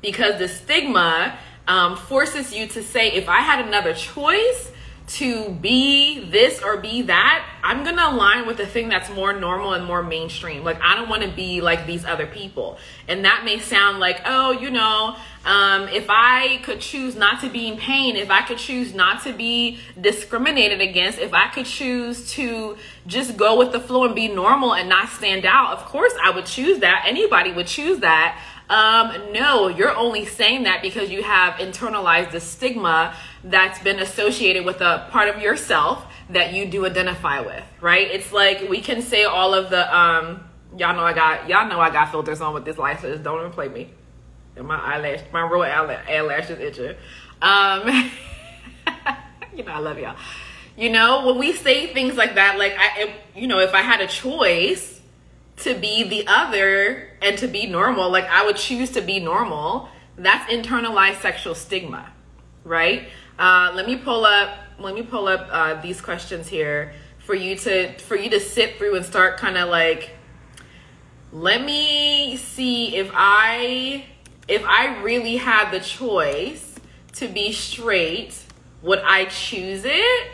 because 0.00 0.38
the 0.38 0.48
stigma 0.48 1.38
um, 1.66 1.96
forces 1.96 2.52
you 2.54 2.66
to 2.68 2.82
say, 2.82 3.12
if 3.12 3.28
I 3.28 3.40
had 3.40 3.66
another 3.66 3.94
choice 3.94 4.72
to 5.08 5.48
be 5.48 6.28
this 6.30 6.62
or 6.62 6.76
be 6.76 7.02
that, 7.02 7.44
I'm 7.62 7.82
gonna 7.82 8.14
align 8.14 8.46
with 8.46 8.58
the 8.58 8.66
thing 8.66 8.90
that's 8.90 9.08
more 9.08 9.32
normal 9.32 9.72
and 9.72 9.86
more 9.86 10.02
mainstream. 10.02 10.64
Like, 10.64 10.80
I 10.82 10.94
don't 10.96 11.08
wanna 11.08 11.28
be 11.28 11.62
like 11.62 11.86
these 11.86 12.04
other 12.04 12.26
people. 12.26 12.78
And 13.08 13.24
that 13.24 13.42
may 13.44 13.58
sound 13.58 14.00
like, 14.00 14.20
oh, 14.26 14.52
you 14.52 14.70
know, 14.70 15.16
um, 15.46 15.88
if 15.88 16.06
I 16.10 16.58
could 16.62 16.80
choose 16.80 17.16
not 17.16 17.40
to 17.40 17.48
be 17.48 17.68
in 17.68 17.78
pain, 17.78 18.16
if 18.16 18.30
I 18.30 18.42
could 18.42 18.58
choose 18.58 18.92
not 18.92 19.22
to 19.22 19.32
be 19.32 19.78
discriminated 19.98 20.82
against, 20.82 21.18
if 21.18 21.32
I 21.32 21.48
could 21.48 21.64
choose 21.64 22.30
to 22.32 22.76
just 23.06 23.38
go 23.38 23.56
with 23.56 23.72
the 23.72 23.80
flow 23.80 24.04
and 24.04 24.14
be 24.14 24.28
normal 24.28 24.74
and 24.74 24.90
not 24.90 25.08
stand 25.08 25.46
out, 25.46 25.72
of 25.72 25.86
course 25.86 26.12
I 26.22 26.30
would 26.30 26.44
choose 26.44 26.80
that. 26.80 27.04
Anybody 27.06 27.52
would 27.52 27.66
choose 27.66 28.00
that. 28.00 28.38
Um, 28.70 29.32
no, 29.32 29.68
you're 29.68 29.96
only 29.96 30.26
saying 30.26 30.64
that 30.64 30.82
because 30.82 31.10
you 31.10 31.22
have 31.22 31.54
internalized 31.54 32.32
the 32.32 32.40
stigma 32.40 33.14
that's 33.42 33.78
been 33.78 33.98
associated 33.98 34.66
with 34.66 34.82
a 34.82 35.08
part 35.10 35.34
of 35.34 35.40
yourself 35.40 36.04
that 36.30 36.52
you 36.52 36.66
do 36.66 36.84
identify 36.84 37.40
with, 37.40 37.64
right? 37.80 38.06
It's 38.06 38.30
like 38.30 38.68
we 38.68 38.80
can 38.80 39.00
say 39.00 39.24
all 39.24 39.54
of 39.54 39.70
the 39.70 39.96
um 39.96 40.44
y'all 40.76 40.94
know 40.94 41.02
I 41.04 41.14
got 41.14 41.48
y'all 41.48 41.66
know 41.66 41.80
I 41.80 41.88
got 41.90 42.10
filters 42.10 42.42
on 42.42 42.52
with 42.52 42.66
this 42.66 42.76
license. 42.76 43.20
Don't 43.22 43.40
even 43.40 43.52
play 43.52 43.68
me. 43.68 43.90
And 44.56 44.66
my 44.66 44.76
eyelash, 44.76 45.20
my 45.32 45.48
real 45.48 45.62
eyelashes 45.62 46.58
itching. 46.58 46.94
Um 47.40 47.88
you 49.56 49.64
know 49.64 49.72
I 49.72 49.78
love 49.78 49.98
y'all. 49.98 50.16
You 50.76 50.90
know, 50.90 51.26
when 51.26 51.38
we 51.38 51.54
say 51.54 51.92
things 51.94 52.16
like 52.16 52.34
that, 52.34 52.58
like 52.58 52.76
I 52.78 53.02
if, 53.02 53.10
you 53.34 53.46
know, 53.46 53.60
if 53.60 53.72
I 53.72 53.80
had 53.80 54.02
a 54.02 54.06
choice 54.06 55.00
to 55.58 55.74
be 55.74 56.04
the 56.04 56.26
other 56.28 57.07
and 57.22 57.38
to 57.38 57.48
be 57.48 57.66
normal, 57.66 58.10
like 58.10 58.26
I 58.26 58.44
would 58.44 58.56
choose 58.56 58.90
to 58.92 59.00
be 59.00 59.20
normal. 59.20 59.88
That's 60.16 60.50
internalized 60.52 61.20
sexual 61.20 61.54
stigma, 61.54 62.12
right? 62.64 63.08
Uh, 63.38 63.72
let 63.74 63.86
me 63.86 63.96
pull 63.96 64.24
up. 64.24 64.58
Let 64.78 64.94
me 64.94 65.02
pull 65.02 65.28
up 65.28 65.48
uh, 65.50 65.80
these 65.80 66.00
questions 66.00 66.48
here 66.48 66.92
for 67.18 67.34
you 67.34 67.56
to 67.56 67.96
for 67.98 68.16
you 68.16 68.30
to 68.30 68.40
sit 68.40 68.78
through 68.78 68.96
and 68.96 69.04
start 69.04 69.38
kind 69.38 69.56
of 69.56 69.68
like. 69.68 70.10
Let 71.30 71.62
me 71.62 72.36
see 72.38 72.96
if 72.96 73.10
I 73.12 74.06
if 74.48 74.64
I 74.64 75.02
really 75.02 75.36
had 75.36 75.70
the 75.70 75.80
choice 75.80 76.74
to 77.14 77.28
be 77.28 77.52
straight, 77.52 78.34
would 78.82 79.00
I 79.04 79.26
choose 79.26 79.82
it? 79.84 80.32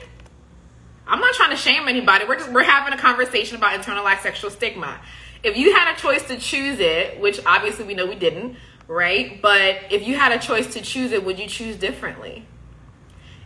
I'm 1.07 1.21
not 1.21 1.35
trying 1.35 1.51
to 1.51 1.57
shame 1.57 1.89
anybody. 1.89 2.25
We're 2.27 2.37
just 2.37 2.53
we're 2.53 2.63
having 2.63 2.95
a 2.95 2.97
conversation 2.97 3.57
about 3.57 3.79
internalized 3.79 4.21
sexual 4.21 4.51
stigma. 4.51 5.01
If 5.45 5.59
you 5.59 5.75
had 5.75 5.95
a 5.95 5.97
choice 5.97 6.23
to 6.29 6.39
choose 6.39 6.81
it, 6.81 7.21
which 7.21 7.39
obviously 7.45 7.85
we 7.85 7.95
know 7.95 8.07
we 8.07 8.15
didn't, 8.15 8.57
right? 8.89 9.41
But 9.43 9.77
if 9.91 10.07
you 10.07 10.17
had 10.17 10.33
a 10.33 10.39
choice 10.39 10.73
to 10.73 10.81
choose 10.81 11.13
it, 11.13 11.25
would 11.25 11.39
you 11.39 11.47
choose 11.47 11.77
differently? 11.77 12.47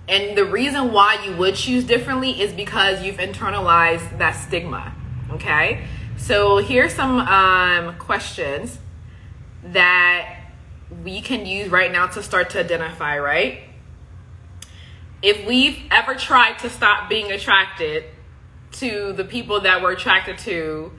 And 0.09 0.38
the 0.38 0.45
reason 0.45 0.93
why 0.93 1.23
you 1.25 1.37
would 1.37 1.57
choose 1.57 1.85
differently 1.85 2.40
is 2.40 2.52
because 2.52 3.02
you've 3.02 3.17
internalized 3.17 4.19
that 4.19 4.33
stigma. 4.33 4.95
Okay? 5.33 5.85
So 6.17 6.59
here's 6.59 6.95
some 6.95 7.19
um, 7.19 7.99
questions 7.99 8.78
that 9.64 10.37
we 11.05 11.21
can 11.21 11.45
use 11.47 11.69
right 11.69 11.93
now 11.93 12.07
to 12.07 12.23
start 12.23 12.50
to 12.50 12.61
identify, 12.61 13.19
right? 13.19 13.61
If 15.21 15.47
we've 15.47 15.78
ever 15.90 16.14
tried 16.14 16.59
to 16.61 16.71
stop 16.71 17.09
being 17.09 17.31
attracted 17.33 18.05
to 18.73 19.12
the 19.12 19.25
people 19.25 19.61
that 19.62 19.83
we're 19.83 19.93
attracted 19.93 20.38
to 20.38 20.93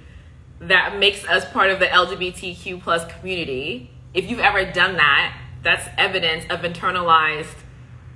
that 0.61 0.97
makes 0.97 1.25
us 1.25 1.49
part 1.51 1.71
of 1.71 1.79
the 1.79 1.85
LGBTQ 1.85 2.81
plus 2.81 3.09
community, 3.13 3.91
if 4.13 4.29
you've 4.29 4.39
ever 4.39 4.65
done 4.65 4.97
that, 4.97 5.37
that's 5.63 5.87
evidence 5.97 6.45
of 6.49 6.61
internalized 6.61 7.55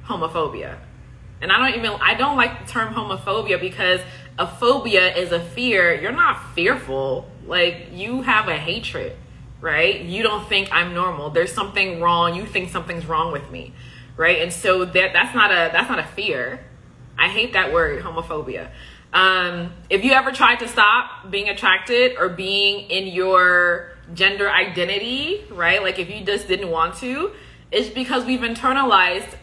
homophobia. 0.06 0.78
And 1.42 1.52
I 1.52 1.58
don't 1.58 1.78
even 1.78 2.00
I 2.02 2.14
don't 2.14 2.38
like 2.38 2.66
the 2.66 2.72
term 2.72 2.94
homophobia 2.94 3.60
because 3.60 4.00
a 4.40 4.48
phobia 4.48 5.14
is 5.16 5.32
a 5.32 5.40
fear. 5.40 5.94
You're 5.94 6.12
not 6.12 6.54
fearful. 6.54 7.30
Like 7.46 7.90
you 7.92 8.22
have 8.22 8.48
a 8.48 8.58
hatred, 8.58 9.16
right? 9.60 10.00
You 10.02 10.24
don't 10.24 10.48
think 10.48 10.70
I'm 10.72 10.94
normal. 10.94 11.30
There's 11.30 11.52
something 11.52 12.00
wrong. 12.00 12.36
You 12.36 12.46
think 12.46 12.70
something's 12.70 13.06
wrong 13.06 13.32
with 13.32 13.50
me, 13.52 13.74
right? 14.16 14.42
And 14.42 14.54
so 14.54 14.86
that 14.86 15.14
that's 15.14 15.36
not 15.36 15.52
a 15.52 15.70
that's 15.74 15.90
not 15.90 16.00
a 16.00 16.08
fear. 16.08 16.62
I 17.18 17.28
hate 17.28 17.54
that 17.54 17.72
word, 17.72 18.02
homophobia. 18.04 18.72
Um, 19.14 19.72
if 19.92 20.04
you 20.04 20.12
ever 20.14 20.32
tried 20.32 20.60
to 20.60 20.68
stop 20.68 21.30
being 21.30 21.48
attracted 21.48 22.18
or 22.18 22.30
being 22.30 22.90
in 22.90 23.08
your 23.08 23.92
gender 24.14 24.50
identity, 24.50 25.46
right? 25.52 25.82
Like 25.82 26.00
if 26.00 26.10
you 26.10 26.26
just 26.26 26.48
didn't 26.48 26.70
want 26.70 26.96
to, 26.98 27.32
it's 27.72 27.90
because 27.90 28.26
we've 28.26 28.42
internalized 28.42 29.38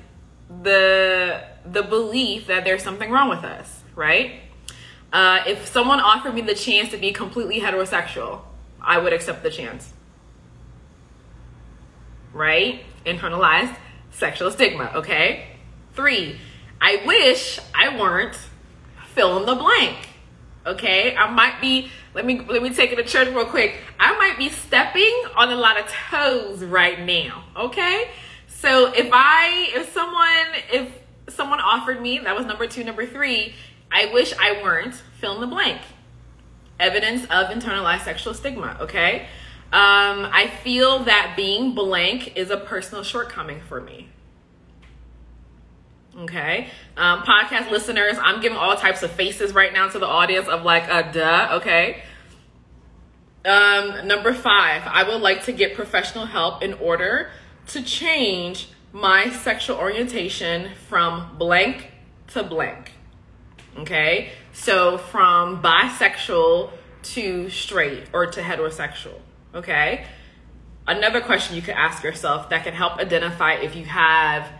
the 0.62 1.44
the 1.64 1.82
belief 1.82 2.48
that 2.48 2.64
there's 2.64 2.82
something 2.82 3.10
wrong 3.10 3.28
with 3.28 3.44
us, 3.44 3.82
right? 3.94 4.40
Uh, 5.12 5.40
if 5.46 5.66
someone 5.66 6.00
offered 6.00 6.34
me 6.34 6.40
the 6.40 6.54
chance 6.54 6.90
to 6.90 6.96
be 6.96 7.12
completely 7.12 7.60
heterosexual, 7.60 8.40
I 8.80 8.98
would 8.98 9.12
accept 9.12 9.42
the 9.42 9.50
chance. 9.50 9.92
Right? 12.32 12.84
Internalized 13.04 13.76
sexual 14.10 14.50
stigma, 14.50 14.92
okay? 14.96 15.46
Three, 15.94 16.38
I 16.80 17.02
wish 17.04 17.58
I 17.74 17.96
weren't 17.98 18.36
fill 19.20 19.38
in 19.38 19.44
the 19.44 19.54
blank. 19.54 19.96
Okay? 20.66 21.14
I 21.14 21.30
might 21.30 21.60
be, 21.60 21.90
let 22.14 22.24
me 22.24 22.40
let 22.40 22.62
me 22.62 22.70
take 22.70 22.90
it 22.90 22.96
to 22.96 23.04
church 23.04 23.28
real 23.28 23.44
quick. 23.44 23.76
I 23.98 24.16
might 24.16 24.38
be 24.38 24.48
stepping 24.48 25.12
on 25.36 25.50
a 25.50 25.56
lot 25.56 25.78
of 25.78 25.86
toes 25.86 26.64
right 26.64 26.98
now. 27.00 27.44
Okay? 27.54 28.08
So 28.48 28.92
if 28.92 29.10
I, 29.12 29.68
if 29.74 29.92
someone, 29.92 30.62
if 30.72 31.34
someone 31.34 31.60
offered 31.60 32.00
me, 32.00 32.18
that 32.20 32.34
was 32.34 32.46
number 32.46 32.66
two, 32.66 32.82
number 32.82 33.06
three, 33.06 33.54
I 33.92 34.06
wish 34.06 34.32
I 34.38 34.62
weren't, 34.62 34.94
fill 35.18 35.34
in 35.34 35.42
the 35.42 35.46
blank. 35.46 35.82
Evidence 36.78 37.24
of 37.24 37.48
internalized 37.48 38.04
sexual 38.04 38.32
stigma, 38.32 38.78
okay? 38.80 39.26
Um, 39.72 40.28
I 40.32 40.50
feel 40.64 41.00
that 41.00 41.34
being 41.36 41.74
blank 41.74 42.36
is 42.36 42.50
a 42.50 42.56
personal 42.56 43.04
shortcoming 43.04 43.60
for 43.68 43.82
me. 43.82 44.08
Okay. 46.18 46.68
Um, 46.96 47.20
podcast 47.22 47.70
listeners, 47.70 48.16
I'm 48.20 48.40
giving 48.40 48.58
all 48.58 48.76
types 48.76 49.02
of 49.02 49.10
faces 49.10 49.54
right 49.54 49.72
now 49.72 49.88
to 49.88 49.98
the 49.98 50.06
audience 50.06 50.48
of 50.48 50.64
like 50.64 50.84
a 50.84 51.10
duh, 51.12 51.58
okay? 51.60 52.02
Um, 53.44 54.06
number 54.06 54.34
five, 54.34 54.82
I 54.86 55.04
would 55.08 55.22
like 55.22 55.44
to 55.44 55.52
get 55.52 55.74
professional 55.74 56.26
help 56.26 56.62
in 56.62 56.74
order 56.74 57.30
to 57.68 57.82
change 57.82 58.68
my 58.92 59.30
sexual 59.30 59.76
orientation 59.76 60.70
from 60.88 61.36
blank 61.38 61.92
to 62.28 62.42
blank. 62.42 62.92
Okay? 63.78 64.32
So 64.52 64.98
from 64.98 65.62
bisexual 65.62 66.72
to 67.02 67.48
straight 67.48 68.04
or 68.12 68.26
to 68.26 68.42
heterosexual. 68.42 69.20
Okay? 69.54 70.04
Another 70.86 71.20
question 71.20 71.56
you 71.56 71.62
could 71.62 71.74
ask 71.74 72.02
yourself 72.02 72.50
that 72.50 72.64
can 72.64 72.74
help 72.74 72.98
identify 72.98 73.54
if 73.54 73.76
you 73.76 73.84
have 73.84 74.50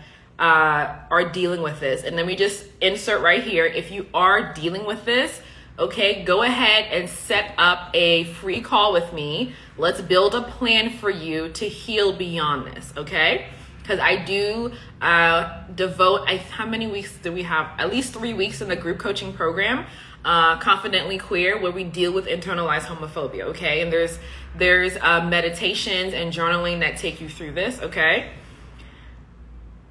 uh, 0.41 0.97
are 1.11 1.29
dealing 1.31 1.63
with 1.63 1.79
this. 1.79 2.03
And 2.03 2.19
then 2.19 2.27
we 2.27 2.35
just 2.35 2.67
insert 2.81 3.23
right 3.23 3.43
here 3.43 3.67
if 3.67 3.93
you 3.93 4.07
are 4.13 4.53
dealing 4.53 4.85
with 4.85 5.05
this, 5.05 5.41
okay, 5.79 6.25
go 6.25 6.43
ahead 6.43 6.87
and 6.91 7.09
set 7.09 7.55
up 7.57 7.91
a 7.95 8.25
free 8.25 8.61
call 8.61 8.93
with 8.93 9.13
me 9.13 9.55
Let's 9.81 10.03
build 10.03 10.35
a 10.35 10.43
plan 10.43 10.91
for 10.91 11.09
you 11.09 11.49
to 11.53 11.67
heal 11.67 12.13
beyond 12.13 12.67
this, 12.67 12.93
okay? 12.99 13.47
Because 13.81 13.99
I 13.99 14.17
do 14.17 14.73
uh, 15.01 15.63
devote, 15.75 16.29
I, 16.29 16.37
how 16.37 16.67
many 16.67 16.87
weeks 16.87 17.17
do 17.23 17.33
we 17.33 17.45
have? 17.45 17.67
At 17.79 17.91
least 17.91 18.13
three 18.13 18.35
weeks 18.35 18.61
in 18.61 18.69
the 18.69 18.77
group 18.77 18.99
coaching 18.99 19.33
program, 19.33 19.87
uh, 20.23 20.59
Confidently 20.59 21.17
Queer, 21.17 21.59
where 21.63 21.73
we 21.73 21.85
deal 21.85 22.13
with 22.13 22.27
internalized 22.27 22.83
homophobia, 22.83 23.45
okay? 23.45 23.81
And 23.81 23.91
there's 23.91 24.19
there's 24.55 24.99
uh, 24.99 25.25
meditations 25.25 26.13
and 26.13 26.31
journaling 26.31 26.81
that 26.81 26.99
take 26.99 27.23
you 27.23 27.31
through 27.31 27.53
this, 27.53 27.81
okay? 27.81 28.33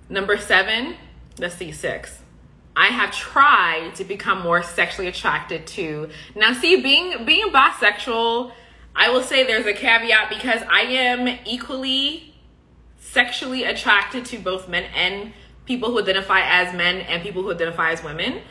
Number 0.09 0.37
seven, 0.37 0.95
let's 1.37 1.55
see, 1.55 1.71
six. 1.71 2.19
I 2.75 2.87
have 2.87 3.11
tried 3.11 3.95
to 3.95 4.03
become 4.03 4.41
more 4.41 4.63
sexually 4.63 5.07
attracted 5.07 5.67
to. 5.67 6.09
Now, 6.35 6.53
see, 6.53 6.81
being 6.81 7.25
being 7.25 7.51
bisexual 7.51 8.51
I 8.95 9.09
will 9.09 9.23
say 9.23 9.45
there's 9.45 9.65
a 9.65 9.73
caveat 9.73 10.29
because 10.29 10.61
I 10.69 10.81
am 10.81 11.39
equally 11.45 12.35
sexually 12.97 13.63
attracted 13.63 14.25
to 14.25 14.39
both 14.39 14.67
men 14.67 14.83
and 14.95 15.31
people 15.65 15.91
who 15.91 16.01
identify 16.01 16.41
as 16.41 16.75
men 16.75 16.97
and 17.01 17.23
people 17.23 17.43
who 17.43 17.51
identify 17.51 17.91
as 17.91 18.03
women, 18.03 18.41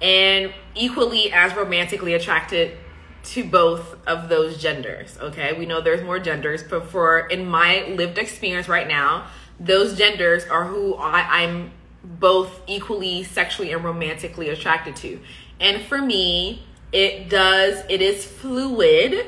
and 0.00 0.52
equally 0.74 1.32
as 1.32 1.54
romantically 1.54 2.14
attracted 2.14 2.78
to 3.22 3.44
both 3.44 3.96
of 4.06 4.30
those 4.30 4.56
genders. 4.56 5.18
Okay, 5.20 5.52
we 5.52 5.66
know 5.66 5.80
there's 5.80 6.02
more 6.02 6.18
genders, 6.18 6.62
but 6.62 6.86
for 6.86 7.26
in 7.26 7.46
my 7.46 7.84
lived 7.88 8.16
experience 8.16 8.68
right 8.68 8.88
now, 8.88 9.26
those 9.60 9.96
genders 9.96 10.44
are 10.46 10.64
who 10.64 10.94
I, 10.94 11.42
I'm 11.42 11.70
both 12.02 12.62
equally 12.66 13.22
sexually 13.22 13.72
and 13.72 13.84
romantically 13.84 14.48
attracted 14.48 14.96
to. 14.96 15.20
And 15.60 15.82
for 15.82 16.00
me, 16.00 16.66
it 16.92 17.28
does, 17.28 17.84
it 17.88 18.00
is 18.00 18.24
fluid 18.24 19.26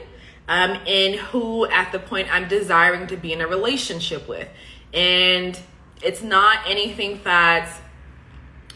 um, 0.48 0.78
and 0.86 1.14
who 1.16 1.66
at 1.66 1.92
the 1.92 1.98
point 1.98 2.34
I'm 2.34 2.48
desiring 2.48 3.06
to 3.08 3.16
be 3.16 3.32
in 3.32 3.40
a 3.40 3.46
relationship 3.46 4.26
with. 4.26 4.48
And 4.92 5.58
it's 6.02 6.22
not 6.22 6.60
anything 6.66 7.20
that 7.24 7.70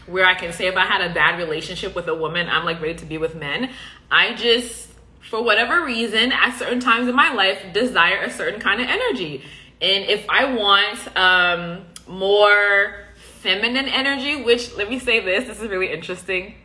where 0.05 0.25
I 0.25 0.35
can 0.35 0.53
say 0.53 0.67
if 0.67 0.77
I 0.77 0.85
had 0.85 1.01
a 1.01 1.13
bad 1.13 1.37
relationship 1.37 1.93
with 1.93 2.07
a 2.07 2.15
woman, 2.15 2.47
I'm 2.49 2.63
like 2.63 2.79
ready 2.81 2.95
to 2.95 3.05
be 3.05 3.17
with 3.17 3.35
men. 3.35 3.71
I 4.09 4.35
just, 4.35 4.89
for 5.19 5.43
whatever 5.43 5.83
reason, 5.83 6.31
at 6.31 6.57
certain 6.57 6.79
times 6.79 7.09
in 7.09 7.15
my 7.15 7.33
life, 7.33 7.61
desire 7.73 8.21
a 8.21 8.31
certain 8.31 8.61
kind 8.61 8.79
of 8.79 8.87
energy. 8.87 9.43
And 9.81 10.05
if 10.05 10.25
I 10.29 10.53
want 10.55 11.17
um, 11.17 11.85
more 12.07 13.05
feminine 13.41 13.85
energy, 13.85 14.43
which 14.43 14.75
let 14.75 14.89
me 14.89 14.99
say 14.99 15.19
this, 15.19 15.45
this 15.47 15.61
is 15.61 15.69
really 15.69 15.91
interesting. 15.91 16.55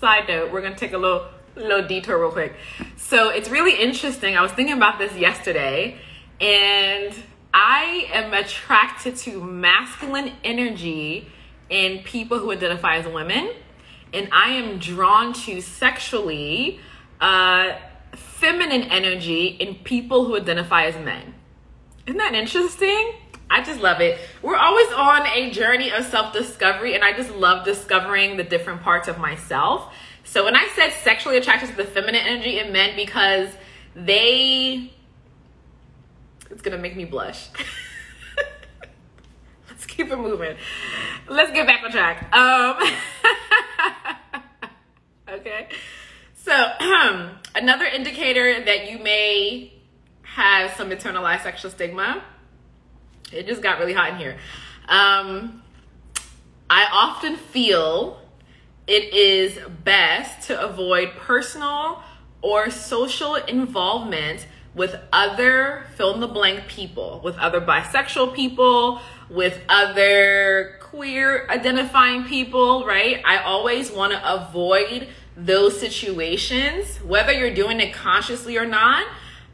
Side 0.00 0.28
note, 0.28 0.52
we're 0.52 0.62
gonna 0.62 0.76
take 0.76 0.92
a 0.92 0.98
little 0.98 1.26
little 1.56 1.86
detour 1.86 2.18
real 2.18 2.30
quick. 2.30 2.54
So 2.96 3.30
it's 3.30 3.48
really 3.48 3.82
interesting. 3.82 4.36
I 4.36 4.42
was 4.42 4.52
thinking 4.52 4.76
about 4.76 4.98
this 4.98 5.14
yesterday, 5.16 5.98
and 6.40 7.12
I 7.52 8.08
am 8.12 8.32
attracted 8.32 9.16
to 9.16 9.42
masculine 9.42 10.32
energy 10.44 11.26
in 11.68 12.02
people 12.04 12.38
who 12.38 12.52
identify 12.52 12.96
as 12.96 13.06
women, 13.06 13.50
and 14.12 14.28
I 14.30 14.50
am 14.50 14.78
drawn 14.78 15.32
to 15.32 15.60
sexually 15.60 16.80
uh, 17.20 17.72
feminine 18.14 18.82
energy 18.82 19.46
in 19.46 19.76
people 19.76 20.26
who 20.26 20.36
identify 20.36 20.84
as 20.84 20.94
men. 21.04 21.34
Isn't 22.08 22.16
that 22.16 22.32
interesting? 22.32 23.16
I 23.50 23.62
just 23.62 23.82
love 23.82 24.00
it. 24.00 24.18
We're 24.40 24.56
always 24.56 24.90
on 24.92 25.26
a 25.26 25.50
journey 25.50 25.92
of 25.92 26.06
self 26.06 26.32
discovery, 26.32 26.94
and 26.94 27.04
I 27.04 27.12
just 27.12 27.30
love 27.30 27.66
discovering 27.66 28.38
the 28.38 28.44
different 28.44 28.80
parts 28.80 29.08
of 29.08 29.18
myself. 29.18 29.92
So, 30.24 30.46
when 30.46 30.56
I 30.56 30.66
said 30.74 30.92
sexually 31.02 31.36
attracted 31.36 31.68
to 31.68 31.76
the 31.76 31.84
feminine 31.84 32.26
energy 32.26 32.60
in 32.60 32.72
men, 32.72 32.96
because 32.96 33.50
they, 33.94 34.90
it's 36.50 36.62
gonna 36.62 36.78
make 36.78 36.96
me 36.96 37.04
blush. 37.04 37.48
Let's 39.68 39.84
keep 39.84 40.10
it 40.10 40.16
moving. 40.16 40.56
Let's 41.28 41.52
get 41.52 41.66
back 41.66 41.84
on 41.84 41.90
track. 41.90 42.34
Um, 42.34 42.90
okay. 45.40 45.68
So, 46.36 46.72
another 47.54 47.84
indicator 47.84 48.64
that 48.64 48.90
you 48.90 48.98
may 48.98 49.77
have 50.38 50.72
some 50.76 50.90
internalized 50.90 51.42
sexual 51.42 51.70
stigma 51.70 52.22
it 53.32 53.46
just 53.46 53.62
got 53.62 53.78
really 53.78 53.92
hot 53.92 54.12
in 54.12 54.16
here. 54.16 54.36
Um, 54.88 55.62
I 56.70 56.86
often 56.92 57.36
feel 57.36 58.20
it 58.86 59.12
is 59.12 59.58
best 59.84 60.48
to 60.48 60.60
avoid 60.60 61.10
personal 61.18 62.02
or 62.40 62.70
social 62.70 63.34
involvement 63.34 64.46
with 64.74 64.96
other 65.12 65.86
fill 65.96 66.14
in 66.14 66.20
the 66.20 66.28
blank 66.28 66.68
people, 66.68 67.20
with 67.24 67.36
other 67.38 67.60
bisexual 67.60 68.34
people, 68.34 69.00
with 69.28 69.60
other 69.68 70.78
queer 70.80 71.46
identifying 71.50 72.24
people, 72.24 72.86
right? 72.86 73.20
I 73.26 73.38
always 73.38 73.90
want 73.90 74.12
to 74.12 74.34
avoid 74.34 75.08
those 75.36 75.78
situations, 75.78 76.98
whether 76.98 77.32
you're 77.32 77.54
doing 77.54 77.80
it 77.80 77.92
consciously 77.92 78.56
or 78.56 78.66
not. 78.66 79.06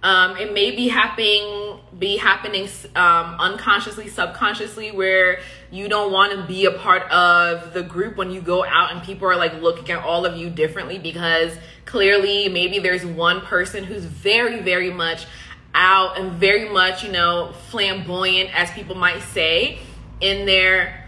Um, 0.04 0.36
it 0.36 0.52
may 0.52 0.70
be 0.70 0.88
happening 0.88 1.80
be 1.98 2.16
happening 2.16 2.68
um, 2.96 3.36
unconsciously, 3.38 4.08
subconsciously, 4.08 4.90
where 4.90 5.40
you 5.70 5.88
don't 5.88 6.12
want 6.12 6.32
to 6.32 6.46
be 6.46 6.66
a 6.66 6.72
part 6.72 7.10
of 7.10 7.72
the 7.72 7.82
group 7.82 8.16
when 8.16 8.30
you 8.30 8.40
go 8.40 8.64
out 8.64 8.92
and 8.92 9.02
people 9.02 9.28
are 9.28 9.36
like 9.36 9.54
looking 9.62 9.90
at 9.90 10.04
all 10.04 10.26
of 10.26 10.36
you 10.36 10.50
differently 10.50 10.98
because 10.98 11.56
clearly 11.84 12.48
maybe 12.48 12.78
there's 12.78 13.06
one 13.06 13.40
person 13.40 13.84
who's 13.84 14.04
very, 14.04 14.60
very 14.60 14.90
much 14.90 15.26
out 15.74 16.18
and 16.18 16.32
very 16.32 16.68
much, 16.68 17.02
you 17.02 17.10
know, 17.10 17.52
flamboyant, 17.70 18.50
as 18.54 18.70
people 18.72 18.94
might 18.94 19.22
say, 19.22 19.78
in 20.20 20.46
their 20.46 21.00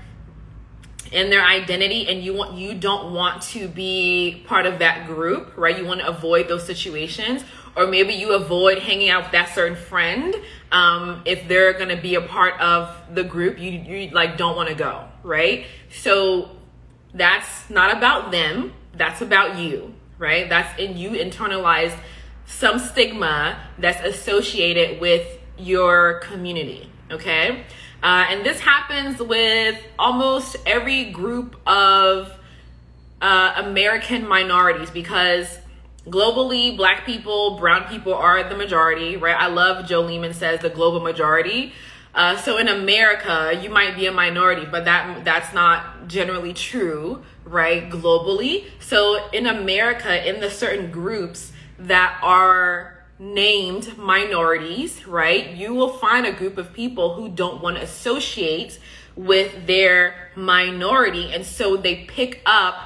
in 1.13 1.31
their 1.31 1.45
identity. 1.45 2.09
And 2.09 2.23
you 2.23 2.35
want 2.35 2.55
you 2.55 2.75
don't 2.75 3.13
want 3.13 3.43
to 3.43 3.69
be 3.69 4.45
part 4.47 4.67
of 4.67 4.79
that 4.81 5.07
group 5.07 5.53
right? 5.57 5.77
You 5.77 5.85
want 5.85 6.01
to 6.01 6.07
avoid 6.07 6.49
those 6.49 6.67
situations 6.67 7.45
or 7.77 7.87
maybe 7.87 8.15
you 8.15 8.33
avoid 8.33 8.79
hanging 8.79 9.11
out 9.11 9.25
with 9.25 9.33
that 9.33 9.55
certain 9.55 9.77
friend 9.77 10.35
um, 10.73 11.23
if 11.27 11.47
they're 11.47 11.75
going 11.75 11.95
to 11.95 12.01
be 12.01 12.15
a 12.15 12.23
part 12.23 12.59
of 12.61 12.97
the 13.15 13.23
group 13.23 13.59
you, 13.59 13.71
you 13.71 14.11
like 14.11 14.37
don't 14.37 14.57
want 14.57 14.69
to 14.69 14.75
go 14.75 15.07
right? 15.23 15.67
So 15.91 16.51
that's 17.15 17.69
not 17.71 17.97
about 17.97 18.31
them 18.31 18.73
that's 18.95 19.21
about 19.21 19.59
you 19.59 19.95
right? 20.19 20.49
That's 20.49 20.79
in 20.81 20.97
you 20.97 21.11
internalized 21.11 21.99
some 22.47 22.79
stigma 22.79 23.59
that's 23.79 24.01
associated 24.01 25.01
with 25.01 25.27
your 25.59 26.21
community 26.21 26.91
okay? 27.11 27.65
Uh, 28.03 28.27
and 28.29 28.45
this 28.45 28.61
happens 28.61 29.21
with 29.21 29.79
almost 29.99 30.57
every 30.67 31.11
group 31.11 31.57
of 31.67 32.33
uh, 33.21 33.55
american 33.57 34.29
minorities 34.29 34.91
because 34.91 35.59
globally, 36.09 36.77
black 36.77 37.05
people, 37.05 37.59
brown 37.59 37.89
people 37.89 38.15
are 38.15 38.49
the 38.49 38.57
majority, 38.57 39.17
right? 39.17 39.37
I 39.37 39.49
love 39.49 39.87
Joe 39.87 40.03
Lehman 40.03 40.35
says 40.35 40.61
the 40.61 40.71
global 40.71 41.01
majority. 41.01 41.73
Uh, 42.15 42.37
so 42.37 42.57
in 42.57 42.69
America, 42.69 43.59
you 43.63 43.69
might 43.69 43.95
be 43.95 44.07
a 44.07 44.13
minority, 44.13 44.67
but 44.71 44.87
that 44.87 45.25
that's 45.25 45.53
not 45.53 46.09
generally 46.09 46.55
true, 46.55 47.23
right? 47.45 47.91
Globally. 47.91 48.67
So 48.81 49.29
in 49.31 49.47
America, 49.47 50.27
in 50.27 50.41
the 50.41 50.51
certain 50.51 50.91
groups 50.91 51.53
that 51.79 52.19
are 52.23 53.05
named 53.19 53.99
minorities, 53.99 55.07
right? 55.07 55.51
You 55.51 55.75
will 55.75 55.93
find 55.93 56.27
a 56.27 56.33
group 56.33 56.57
of 56.57 56.73
people 56.73 57.15
who 57.15 57.29
don't 57.29 57.63
want 57.63 57.77
to 57.77 57.83
associate 57.83 58.79
with 59.15 59.67
their 59.67 60.31
minority, 60.37 61.33
and 61.33 61.45
so 61.45 61.77
they 61.77 62.05
pick 62.05 62.41
up 62.47 62.77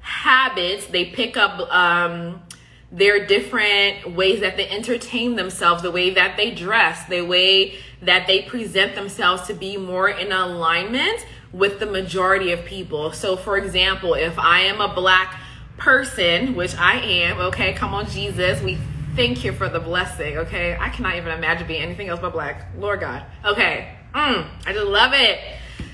habits. 0.00 0.86
They 0.86 1.06
pick 1.06 1.36
up 1.36 1.60
um, 1.72 2.42
their 2.92 3.24
different 3.26 4.16
ways 4.16 4.40
that 4.40 4.56
they 4.56 4.68
entertain 4.68 5.36
themselves, 5.36 5.82
the 5.82 5.90
way 5.90 6.10
that 6.10 6.36
they 6.36 6.50
dress, 6.50 7.04
the 7.06 7.22
way 7.22 7.76
that 8.02 8.26
they 8.26 8.42
present 8.42 8.94
themselves 8.94 9.46
to 9.46 9.54
be 9.54 9.76
more 9.76 10.08
in 10.08 10.32
alignment 10.32 11.24
with 11.52 11.78
the 11.78 11.86
majority 11.86 12.52
of 12.52 12.64
people. 12.64 13.12
So, 13.12 13.36
for 13.36 13.56
example, 13.56 14.14
if 14.14 14.38
I 14.38 14.60
am 14.62 14.80
a 14.80 14.92
black 14.92 15.40
person, 15.76 16.54
which 16.54 16.76
I 16.76 16.94
am, 16.98 17.38
okay, 17.38 17.72
come 17.72 17.94
on, 17.94 18.08
Jesus, 18.08 18.60
we 18.62 18.78
thank 19.14 19.44
you 19.44 19.52
for 19.52 19.68
the 19.68 19.80
blessing, 19.80 20.38
okay? 20.38 20.76
I 20.78 20.88
cannot 20.88 21.16
even 21.16 21.32
imagine 21.32 21.66
being 21.66 21.82
anything 21.82 22.08
else 22.08 22.20
but 22.20 22.32
black. 22.32 22.68
Lord 22.76 23.00
God. 23.00 23.24
Okay, 23.44 23.94
mm, 24.14 24.46
I 24.66 24.72
just 24.72 24.86
love 24.86 25.12
it. 25.14 25.38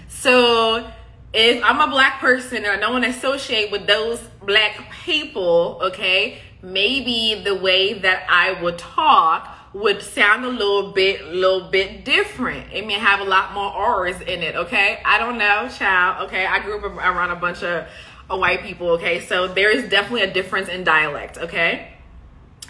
So, 0.08 0.90
if 1.32 1.62
I'm 1.62 1.80
a 1.80 1.90
black 1.90 2.20
person 2.20 2.58
and 2.58 2.68
I 2.68 2.76
don't 2.76 2.92
want 2.92 3.04
to 3.04 3.10
associate 3.10 3.70
with 3.70 3.86
those 3.86 4.20
black 4.42 4.90
people, 5.04 5.80
okay, 5.82 6.40
maybe 6.62 7.42
the 7.44 7.54
way 7.54 7.94
that 7.94 8.26
I 8.28 8.60
would 8.62 8.78
talk 8.78 9.56
would 9.76 10.00
sound 10.00 10.44
a 10.44 10.48
little 10.48 10.92
bit 10.92 11.24
little 11.26 11.68
bit 11.68 12.04
different. 12.04 12.72
It 12.72 12.86
may 12.86 12.94
have 12.94 13.20
a 13.20 13.24
lot 13.24 13.52
more 13.52 13.70
R's 13.70 14.20
in 14.22 14.42
it, 14.42 14.56
okay? 14.56 15.00
I 15.04 15.18
don't 15.18 15.36
know, 15.36 15.68
child. 15.68 16.26
Okay, 16.26 16.46
I 16.46 16.60
grew 16.60 16.78
up 16.78 16.96
around 16.96 17.30
a 17.30 17.36
bunch 17.36 17.62
of, 17.62 17.86
white 18.28 18.62
people, 18.62 18.88
okay? 18.90 19.20
So 19.20 19.46
there 19.46 19.70
is 19.70 19.88
definitely 19.88 20.22
a 20.22 20.32
difference 20.32 20.68
in 20.68 20.82
dialect, 20.82 21.38
okay? 21.38 21.92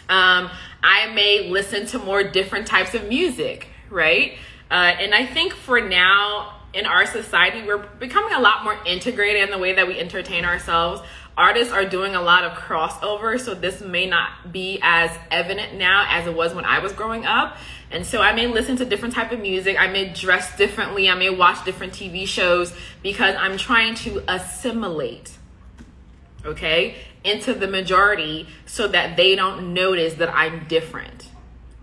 Um, 0.09 0.51
I 0.83 1.13
may 1.15 1.49
listen 1.49 1.87
to 1.87 1.99
more 1.99 2.23
different 2.23 2.67
types 2.67 2.95
of 2.95 3.09
music, 3.09 3.69
right? 3.89 4.37
Uh, 4.71 4.75
and 4.75 5.15
I 5.15 5.25
think 5.25 5.55
for 5.55 5.81
now 5.81 6.57
in 6.75 6.85
our 6.85 7.07
society, 7.07 7.67
we're 7.67 7.79
becoming 7.79 8.35
a 8.35 8.41
lot 8.41 8.65
more 8.65 8.77
integrated 8.85 9.45
in 9.45 9.51
the 9.51 9.59
way 9.59 9.75
that 9.75 9.87
we 9.87 9.99
entertain 9.99 10.45
ourselves 10.45 11.01
artists 11.37 11.73
are 11.73 11.85
doing 11.85 12.15
a 12.15 12.23
lot 12.23 12.45
of 12.45 12.53
crossover 12.53 13.39
so 13.39 13.55
this 13.55 13.81
may 13.81 14.07
not 14.07 14.53
be 14.53 14.79
as 14.83 15.11
evident 15.31 15.75
now 15.75 16.07
as 16.09 16.27
it 16.27 16.35
was 16.35 16.55
when 16.55 16.65
i 16.65 16.79
was 16.79 16.93
growing 16.93 17.27
up. 17.27 17.57
And 17.91 18.05
so 18.05 18.21
i 18.21 18.33
may 18.33 18.47
listen 18.47 18.77
to 18.77 18.85
different 18.85 19.15
type 19.15 19.33
of 19.33 19.41
music 19.41 19.77
i 19.79 19.87
may 19.87 20.13
dress 20.13 20.57
differently 20.57 21.09
i 21.09 21.15
may 21.15 21.31
watch 21.31 21.65
different 21.65 21.93
tv 21.93 22.27
shows 22.27 22.75
because 23.03 23.37
i'm 23.37 23.57
trying 23.57 23.95
to 23.97 24.25
assimilate 24.27 25.33
okay 26.45 26.97
into 27.23 27.55
the 27.55 27.69
majority 27.69 28.49
so 28.65 28.89
that 28.89 29.17
they 29.17 29.37
don't 29.37 29.73
notice 29.73 30.15
that 30.15 30.35
i'm 30.35 30.67
different 30.67 31.29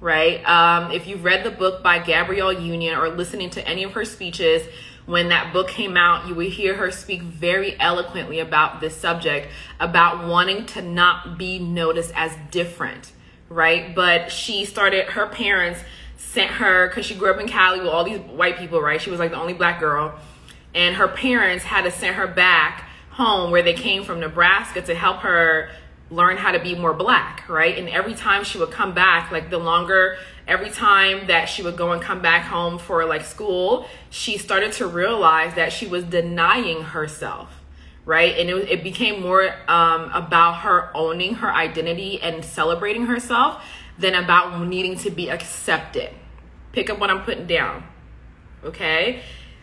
right? 0.02 0.44
Um, 0.44 0.92
if 0.92 1.08
you've 1.08 1.24
read 1.24 1.46
the 1.46 1.52
book 1.52 1.82
by 1.82 2.00
gabrielle 2.00 2.52
union 2.52 2.98
or 2.98 3.08
listening 3.10 3.50
to 3.52 3.66
any 3.66 3.84
of 3.84 3.94
her 3.94 4.04
speeches 4.04 4.68
when 5.06 5.30
that 5.30 5.52
book 5.52 5.68
came 5.68 5.98
out, 5.98 6.28
you 6.28 6.36
would 6.36 6.48
hear 6.48 6.76
her 6.76 6.92
speak 6.92 7.22
very 7.22 7.80
eloquently 7.80 8.40
about 8.40 8.80
this 8.80 8.96
subject, 8.96 9.48
about 9.80 10.28
wanting 10.28 10.66
to 10.68 10.82
not 10.82 11.38
be 11.38 11.60
noticed 11.60 12.12
as 12.16 12.32
different, 12.52 13.12
right? 13.50 13.94
But 13.94 14.32
she 14.32 14.66
started, 14.66 15.08
her 15.08 15.28
parents 15.28 15.82
sent 16.18 16.52
her, 16.52 16.88
because 16.88 17.06
she 17.06 17.16
grew 17.16 17.32
up 17.32 17.40
in 17.40 17.48
Cali 17.48 17.80
with 17.80 17.90
all 17.90 18.04
these 18.04 18.20
white 18.20 18.58
people, 18.58 18.82
right? 18.82 19.02
She 19.02 19.10
was 19.10 19.20
like 19.20 19.32
the 19.32 19.40
only 19.40 19.54
black 19.54 19.80
girl. 19.80 20.18
And 20.74 20.96
her 20.96 21.08
parents 21.08 21.66
had 21.66 21.84
to 21.84 21.92
send 21.92 22.16
her 22.16 22.28
back 22.28 22.90
home 23.12 23.52
where 23.52 23.62
they 23.62 23.74
came 23.74 24.04
from 24.04 24.20
Nebraska 24.20 24.82
to 24.82 24.96
help 24.96 25.18
her 25.18 25.70
learn 26.14 26.38
how 26.38 26.52
to 26.52 26.60
be 26.60 26.76
more 26.76 26.94
black, 26.94 27.48
right? 27.50 27.78
And 27.78 27.90
every 27.90 28.14
time 28.14 28.44
she 28.44 28.58
would 28.58 28.72
come 28.72 28.94
back, 28.94 29.32
like 29.32 29.50
the 29.50 29.58
longer 29.58 30.18
every 30.48 30.70
time 30.70 31.28
that 31.28 31.46
she 31.46 31.64
would 31.64 31.78
go 31.78 31.92
and 31.92 32.02
come 32.02 32.22
back 32.22 32.44
home 32.44 32.78
for 32.78 33.06
like 33.06 33.24
school, 33.24 33.88
she 34.10 34.38
started 34.38 34.72
to 34.74 34.88
realize 34.88 35.56
that 35.56 35.72
she 35.72 35.88
was 35.88 36.04
denying 36.04 36.84
herself, 36.84 37.50
right? 38.06 38.38
And 38.38 38.50
it, 38.50 38.70
it 38.70 38.84
became 38.84 39.22
more 39.22 39.56
um, 39.68 40.12
about 40.14 40.60
her 40.60 40.96
owning 40.96 41.36
her 41.36 41.52
identity 41.52 42.22
and 42.22 42.44
celebrating 42.44 43.06
herself 43.06 43.64
than 43.98 44.16
about 44.16 44.66
needing 44.68 44.98
to 45.00 45.10
be 45.10 45.30
accepted. 45.30 46.10
Pick 46.72 46.90
up 46.90 47.00
what 47.00 47.10
I'm 47.10 47.24
putting 47.24 47.48
down, 47.48 47.84
okay? 48.64 49.22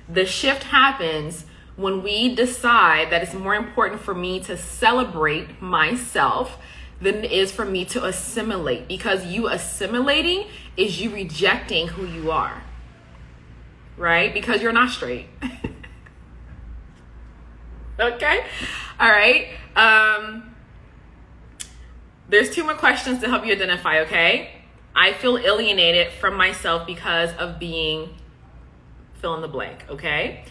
The 0.09 0.25
shift 0.25 0.65
happens 0.65 1.45
when 1.81 2.03
we 2.03 2.35
decide 2.35 3.11
that 3.11 3.23
it's 3.23 3.33
more 3.33 3.55
important 3.55 4.03
for 4.03 4.15
me 4.15 4.41
to 4.41 4.57
celebrate 4.57 5.63
myself 5.63 6.59
than 7.01 7.25
it 7.25 7.33
is 7.33 7.51
for 7.51 7.65
me 7.65 7.85
to 7.87 8.05
assimilate. 8.05 8.87
Because 8.87 9.25
you 9.25 9.49
assimilating 9.49 10.47
is 10.77 11.01
you 11.01 11.11
rejecting 11.11 11.89
who 11.89 12.05
you 12.07 12.31
are. 12.31 12.63
Right? 13.97 14.33
Because 14.35 14.61
you're 14.61 14.73
not 14.73 14.91
straight. 14.91 15.27
Okay? 18.01 18.45
All 18.99 19.11
right 19.11 19.49
um 19.77 20.55
there's 22.29 22.51
two 22.51 22.65
more 22.65 22.75
questions 22.75 23.21
to 23.21 23.29
help 23.29 23.45
you 23.45 23.53
identify 23.53 24.01
okay? 24.01 24.51
I 24.97 25.13
feel 25.13 25.37
alienated 25.39 26.13
from 26.15 26.35
myself 26.35 26.87
because 26.87 27.33
of 27.35 27.59
being 27.59 28.15
fill 29.21 29.35
in 29.35 29.43
the 29.43 29.49
blank 29.49 29.85
okay 29.91 30.45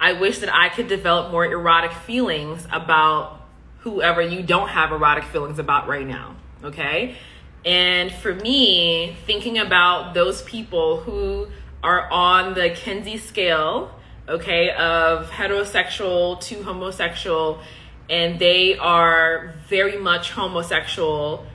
i 0.00 0.12
wish 0.12 0.38
that 0.38 0.52
i 0.54 0.68
could 0.68 0.88
develop 0.88 1.30
more 1.30 1.44
erotic 1.44 1.92
feelings 1.92 2.66
about 2.72 3.40
whoever 3.80 4.20
you 4.20 4.42
don't 4.42 4.68
have 4.68 4.92
erotic 4.92 5.24
feelings 5.24 5.58
about 5.58 5.88
right 5.88 6.06
now. 6.06 6.36
Okay. 6.62 7.16
And 7.64 8.12
for 8.12 8.34
me, 8.34 9.16
thinking 9.26 9.58
about 9.58 10.14
those 10.14 10.42
people 10.42 11.00
who 11.00 11.48
are 11.82 12.10
on 12.10 12.54
the 12.54 12.70
Kinsey 12.70 13.18
scale, 13.18 13.94
okay, 14.28 14.70
of 14.70 15.30
heterosexual 15.30 16.40
to 16.42 16.62
homosexual, 16.62 17.60
and 18.08 18.38
they 18.38 18.76
are 18.76 19.54
very 19.68 19.98
much 19.98 20.32
homosexual, 20.32 21.46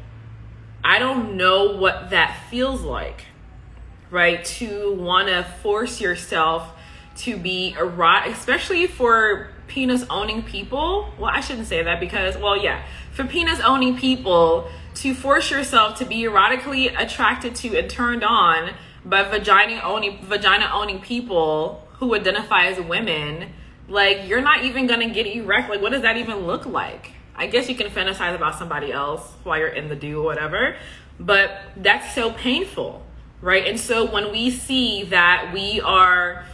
I 0.84 1.00
don't 1.00 1.38
know 1.38 1.78
what 1.78 2.12
that 2.12 2.38
feels 2.50 2.82
like, 2.82 3.26
right? 4.10 4.44
To 4.46 4.94
want 4.94 5.28
to 5.28 5.44
force 5.62 6.02
yourself 6.02 6.75
to 7.18 7.38
be 7.38 7.76
erotic, 7.78 8.34
especially 8.34 8.88
for 8.88 9.50
penis 9.68 10.06
owning 10.10 10.44
people. 10.44 11.12
Well, 11.18 11.32
I 11.34 11.42
shouldn't 11.42 11.68
say 11.68 11.82
that 11.84 12.00
because, 12.00 12.38
well, 12.38 12.62
yeah, 12.62 12.86
for 13.12 13.26
penis 13.26 13.60
owning 13.62 13.98
people 13.98 14.70
to 14.96 15.14
force 15.14 15.52
yourself 15.52 15.98
to 16.00 16.06
be 16.06 16.24
erotically 16.24 16.94
attracted 16.98 17.56
to 17.56 17.78
and 17.78 17.90
turned 17.90 18.24
on 18.24 18.72
by 19.04 19.24
vagina 19.24 19.82
owning 19.84 20.26
vagina 20.26 20.70
owning 20.74 21.00
people 21.00 21.88
who 21.94 22.16
identify 22.16 22.66
as 22.68 22.80
women, 22.80 23.52
like 23.88 24.28
you're 24.28 24.42
not 24.42 24.64
even 24.64 24.88
gonna 24.88 25.10
get 25.10 25.26
erect. 25.28 25.70
Like, 25.70 25.82
what 25.82 25.92
does 25.92 26.02
that 26.02 26.18
even 26.18 26.40
look 26.46 26.66
like? 26.66 27.12
I 27.36 27.48
guess 27.48 27.70
you 27.70 27.76
can 27.76 27.88
fantasize 27.88 28.34
about 28.34 28.58
somebody 28.58 28.92
else 28.92 29.22
while 29.44 29.60
you're 29.60 29.68
in 29.68 29.90
the 29.90 29.96
do 29.96 30.22
or 30.22 30.24
whatever, 30.24 30.78
but 31.20 31.62
that's 31.76 32.16
so 32.16 32.32
painful, 32.32 33.06
right? 33.42 33.68
And 33.68 33.80
so 33.80 34.10
when 34.10 34.32
we 34.32 34.50
see 34.50 35.04
that 35.06 35.52
we 35.54 35.82
are 35.82 36.46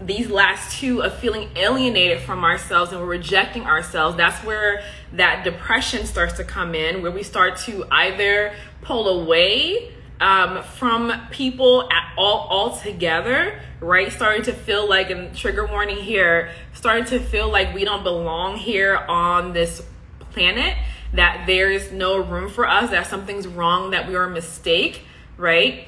these 0.00 0.28
last 0.28 0.78
two 0.78 1.02
of 1.02 1.18
feeling 1.18 1.48
alienated 1.56 2.20
from 2.20 2.44
ourselves 2.44 2.92
and 2.92 3.00
we're 3.00 3.06
rejecting 3.06 3.64
ourselves, 3.64 4.16
that's 4.16 4.44
where 4.44 4.82
that 5.14 5.42
depression 5.44 6.04
starts 6.06 6.34
to 6.34 6.44
come 6.44 6.74
in, 6.74 7.02
where 7.02 7.10
we 7.10 7.22
start 7.22 7.56
to 7.58 7.86
either 7.90 8.54
pull 8.82 9.22
away 9.22 9.92
um, 10.20 10.62
from 10.62 11.12
people 11.30 11.88
at 11.90 12.12
all 12.16 12.46
altogether, 12.48 13.60
right? 13.80 14.12
Starting 14.12 14.42
to 14.44 14.52
feel 14.52 14.88
like, 14.88 15.10
and 15.10 15.34
trigger 15.34 15.66
warning 15.66 15.98
here, 15.98 16.50
starting 16.74 17.04
to 17.06 17.18
feel 17.18 17.50
like 17.50 17.74
we 17.74 17.84
don't 17.84 18.02
belong 18.02 18.56
here 18.56 18.96
on 18.96 19.52
this 19.52 19.82
planet, 20.30 20.76
that 21.12 21.44
there's 21.46 21.92
no 21.92 22.18
room 22.18 22.50
for 22.50 22.66
us, 22.66 22.90
that 22.90 23.06
something's 23.06 23.46
wrong, 23.46 23.90
that 23.90 24.08
we 24.08 24.14
are 24.14 24.24
a 24.24 24.30
mistake, 24.30 25.02
right? 25.36 25.86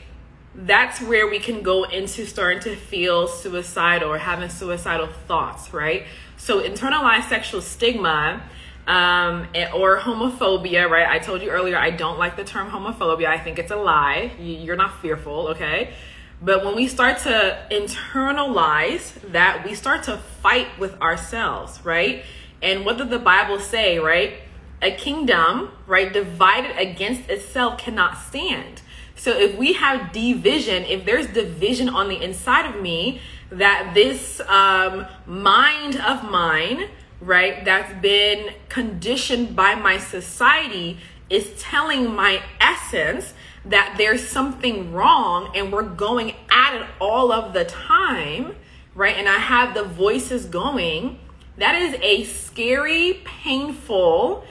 That's 0.67 1.01
where 1.01 1.29
we 1.29 1.39
can 1.39 1.63
go 1.63 1.85
into 1.85 2.27
starting 2.27 2.61
to 2.61 2.75
feel 2.75 3.29
suicidal 3.29 4.11
or 4.11 4.19
having 4.19 4.49
suicidal 4.49 5.07
thoughts, 5.29 5.73
right? 5.73 6.05
So, 6.37 6.61
internalized 6.61 7.29
sexual 7.29 7.61
stigma 7.61 8.43
um, 8.89 9.47
or 9.75 9.99
homophobia, 9.99 10.91
right? 10.91 11.07
I 11.07 11.19
told 11.21 11.43
you 11.43 11.51
earlier, 11.51 11.77
I 11.77 11.91
don't 11.91 12.19
like 12.19 12.37
the 12.37 12.45
term 12.45 12.71
homophobia. 12.71 13.27
I 13.27 13.39
think 13.39 13.59
it's 13.59 13.71
a 13.71 13.77
lie. 13.77 14.33
You're 14.41 14.77
not 14.77 15.01
fearful, 15.01 15.49
okay? 15.49 15.93
But 16.43 16.65
when 16.65 16.75
we 16.75 16.89
start 16.89 17.19
to 17.19 17.67
internalize 17.71 19.13
that, 19.33 19.65
we 19.65 19.75
start 19.75 20.05
to 20.05 20.17
fight 20.17 20.67
with 20.79 21.01
ourselves, 21.01 21.81
right? 21.85 22.25
And 22.63 22.85
what 22.85 22.99
did 22.99 23.11
the 23.11 23.19
Bible 23.19 23.61
say, 23.61 23.99
right? 23.99 24.35
A 24.81 24.93
kingdom, 24.93 25.71
right, 25.87 26.13
divided 26.13 26.77
against 26.79 27.29
itself 27.29 27.79
cannot 27.79 28.17
stand. 28.17 28.83
So 29.19 29.37
if 29.37 29.59
we 29.59 29.73
have 29.75 30.13
division, 30.13 30.85
if 30.85 31.05
there's 31.05 31.27
division 31.27 31.89
on 31.89 32.09
the 32.09 32.23
inside 32.23 32.73
of 32.73 32.81
me, 32.81 33.21
that 33.51 33.93
this 33.93 34.41
um, 34.41 35.07
mind 35.27 35.97
of 35.97 36.31
mine, 36.31 36.89
right, 37.21 37.65
that's 37.65 37.93
been 38.01 38.55
conditioned 38.69 39.57
by 39.57 39.75
my 39.75 39.99
society 39.99 40.99
is 41.29 41.51
telling 41.59 42.15
my 42.15 42.41
essence 42.61 43.35
that 43.65 43.97
there's 43.99 44.27
something 44.27 44.93
wrong 44.93 45.51
and 45.55 45.73
we're 45.73 45.83
going 45.83 46.35
at 46.51 46.81
it 46.81 46.87
all 47.01 47.33
of 47.33 47.53
the 47.53 47.65
time, 47.65 48.55
right? 48.95 49.17
And 49.17 49.29
I 49.29 49.39
have 49.39 49.75
the 49.75 49.85
voices 49.85 50.47
going. 50.47 51.19
That 51.57 51.75
is 51.75 51.99
a 52.01 52.25
scary, 52.25 53.21
painful, 53.25 54.45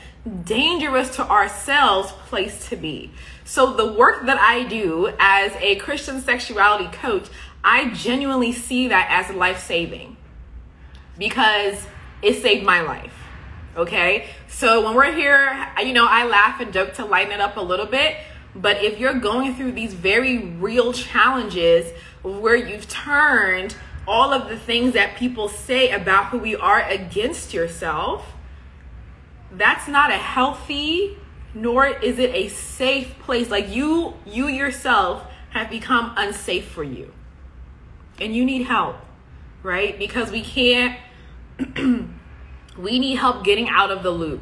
dangerous 0.43 1.15
to 1.15 1.27
ourselves 1.27 2.12
place 2.27 2.67
to 2.69 2.75
be. 2.75 3.12
So, 3.47 3.71
the 3.71 3.93
work 3.93 4.25
that 4.25 4.38
I 4.38 4.65
do 4.65 5.10
as 5.17 5.53
a 5.62 5.77
Christian 5.77 6.19
sexuality 6.19 6.89
coach, 6.91 7.29
I 7.63 7.91
genuinely 7.91 8.51
see 8.51 8.89
that 8.89 9.07
as 9.10 9.33
life 9.33 9.63
saving 9.63 10.17
because 11.17 11.81
it 12.21 12.41
saved 12.41 12.65
my 12.65 12.81
life. 12.81 13.13
Okay. 13.77 14.27
So, 14.49 14.86
when 14.86 14.95
we're 14.95 15.13
here, 15.13 15.65
you 15.81 15.93
know, 15.93 16.05
I 16.05 16.25
laugh 16.25 16.60
and 16.60 16.73
joke 16.73 16.95
to 16.95 17.05
lighten 17.05 17.31
it 17.31 17.39
up 17.39 17.55
a 17.55 17.62
little 17.62 17.86
bit. 17.86 18.17
But 18.53 18.83
if 18.83 18.99
you're 18.99 19.17
going 19.17 19.55
through 19.55 19.71
these 19.71 19.93
very 19.93 20.39
real 20.39 20.91
challenges 20.91 21.93
where 22.23 22.57
you've 22.57 22.89
turned 22.89 23.77
all 24.05 24.33
of 24.33 24.49
the 24.49 24.60
things 24.60 24.93
that 24.93 25.15
people 25.15 25.47
say 25.47 25.91
about 25.91 26.31
who 26.31 26.38
we 26.38 26.57
are 26.57 26.81
against 26.81 27.53
yourself, 27.53 28.25
that's 29.53 29.88
not 29.88 30.12
a 30.12 30.17
healthy 30.17 31.15
nor 31.62 31.88
is 31.88 32.20
it 32.20 32.34
a 32.34 32.48
safe 32.50 33.17
place. 33.20 33.50
Like 33.50 33.70
you 33.70 34.13
you 34.26 34.48
yourself 34.48 35.26
have 35.52 35.70
become 35.70 36.13
unsafe 36.17 36.67
for 36.67 36.84
you. 36.84 37.13
And 38.20 38.36
you 38.36 38.46
need 38.46 38.63
help 38.63 38.98
right? 39.63 39.98
Because 39.98 40.32
we 40.32 40.41
can't 40.41 40.98
we 42.78 43.00
need 43.00 43.15
help 43.15 43.43
getting 43.43 43.67
out 43.70 43.91
of 43.91 44.04
the 44.04 44.12
loop 44.12 44.41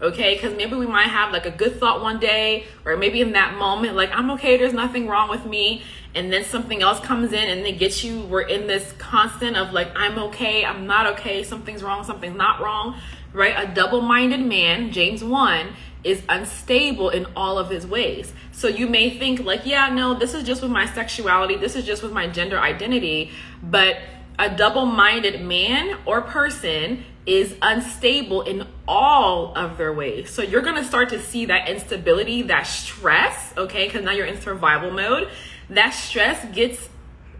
okay? 0.00 0.34
Because 0.34 0.56
maybe 0.56 0.76
we 0.76 0.86
might 0.86 1.08
have 1.08 1.32
like 1.32 1.44
a 1.44 1.50
good 1.50 1.78
thought 1.80 2.00
one 2.00 2.20
day 2.20 2.66
or 2.84 2.96
maybe 2.96 3.20
in 3.20 3.32
that 3.32 3.56
moment 3.56 3.96
like 3.96 4.10
i'm 4.12 4.30
okay 4.30 4.56
there's 4.56 4.72
nothing 4.72 5.06
wrong 5.06 5.28
with 5.28 5.44
me. 5.44 5.82
And 6.14 6.32
then 6.32 6.42
something 6.42 6.82
else 6.82 7.00
comes 7.00 7.32
in 7.32 7.48
and 7.48 7.66
it 7.66 7.78
gets 7.78 8.02
you 8.02 8.22
we're 8.22 8.40
in 8.42 8.66
this 8.66 8.92
constant 8.98 9.56
of 9.56 9.72
like 9.72 9.90
i'm 9.94 10.18
okay 10.18 10.64
i'm 10.64 10.86
not 10.86 11.06
okay 11.06 11.42
something's 11.42 11.82
wrong 11.82 12.02
something's 12.02 12.36
not 12.36 12.60
wrong 12.60 12.98
right? 13.32 13.54
A 13.56 13.72
double 13.72 14.00
minded 14.00 14.40
man, 14.40 14.90
James 14.90 15.22
1, 15.22 15.68
is 16.04 16.22
unstable 16.28 17.10
in 17.10 17.26
all 17.34 17.58
of 17.58 17.70
his 17.70 17.86
ways. 17.86 18.32
So 18.52 18.68
you 18.68 18.86
may 18.86 19.18
think, 19.18 19.40
like, 19.40 19.66
yeah, 19.66 19.88
no, 19.88 20.14
this 20.14 20.34
is 20.34 20.44
just 20.44 20.62
with 20.62 20.70
my 20.70 20.86
sexuality, 20.86 21.56
this 21.56 21.76
is 21.76 21.84
just 21.84 22.02
with 22.02 22.12
my 22.12 22.28
gender 22.28 22.58
identity. 22.58 23.30
But 23.62 23.98
a 24.38 24.54
double 24.54 24.86
minded 24.86 25.44
man 25.44 25.98
or 26.06 26.20
person 26.22 27.04
is 27.26 27.56
unstable 27.60 28.40
in 28.42 28.66
all 28.86 29.52
of 29.54 29.76
their 29.76 29.92
ways. 29.92 30.30
So 30.30 30.42
you're 30.42 30.62
gonna 30.62 30.84
start 30.84 31.10
to 31.10 31.20
see 31.20 31.44
that 31.46 31.68
instability, 31.68 32.42
that 32.42 32.66
stress, 32.66 33.52
okay, 33.56 33.86
because 33.86 34.02
now 34.02 34.12
you're 34.12 34.26
in 34.26 34.40
survival 34.40 34.90
mode. 34.90 35.28
That 35.68 35.90
stress 35.90 36.42
gets, 36.54 36.88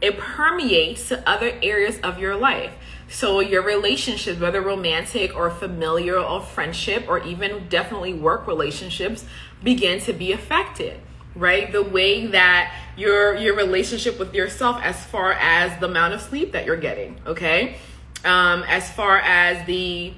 it 0.02 0.18
permeates 0.18 1.08
to 1.08 1.26
other 1.26 1.58
areas 1.62 1.98
of 2.00 2.18
your 2.18 2.36
life. 2.36 2.72
So 3.10 3.40
your 3.40 3.62
relationships, 3.62 4.38
whether 4.38 4.60
romantic 4.60 5.34
or 5.34 5.50
familiar 5.50 6.18
or 6.18 6.42
friendship 6.42 7.06
or 7.08 7.18
even 7.20 7.68
definitely 7.68 8.12
work 8.12 8.46
relationships, 8.46 9.24
begin 9.62 10.00
to 10.02 10.12
be 10.12 10.32
affected 10.32 11.00
right? 11.34 11.70
The 11.70 11.82
way 11.82 12.26
that 12.26 12.74
your 12.96 13.36
your 13.36 13.54
relationship 13.54 14.18
with 14.18 14.34
yourself 14.34 14.80
as 14.82 15.04
far 15.04 15.32
as 15.32 15.78
the 15.80 15.86
amount 15.86 16.14
of 16.14 16.20
sleep 16.20 16.52
that 16.52 16.66
you're 16.66 16.76
getting 16.76 17.20
okay? 17.26 17.76
Um 18.24 18.64
as 18.66 18.90
far 18.90 19.18
as 19.18 19.64
the 19.66 20.14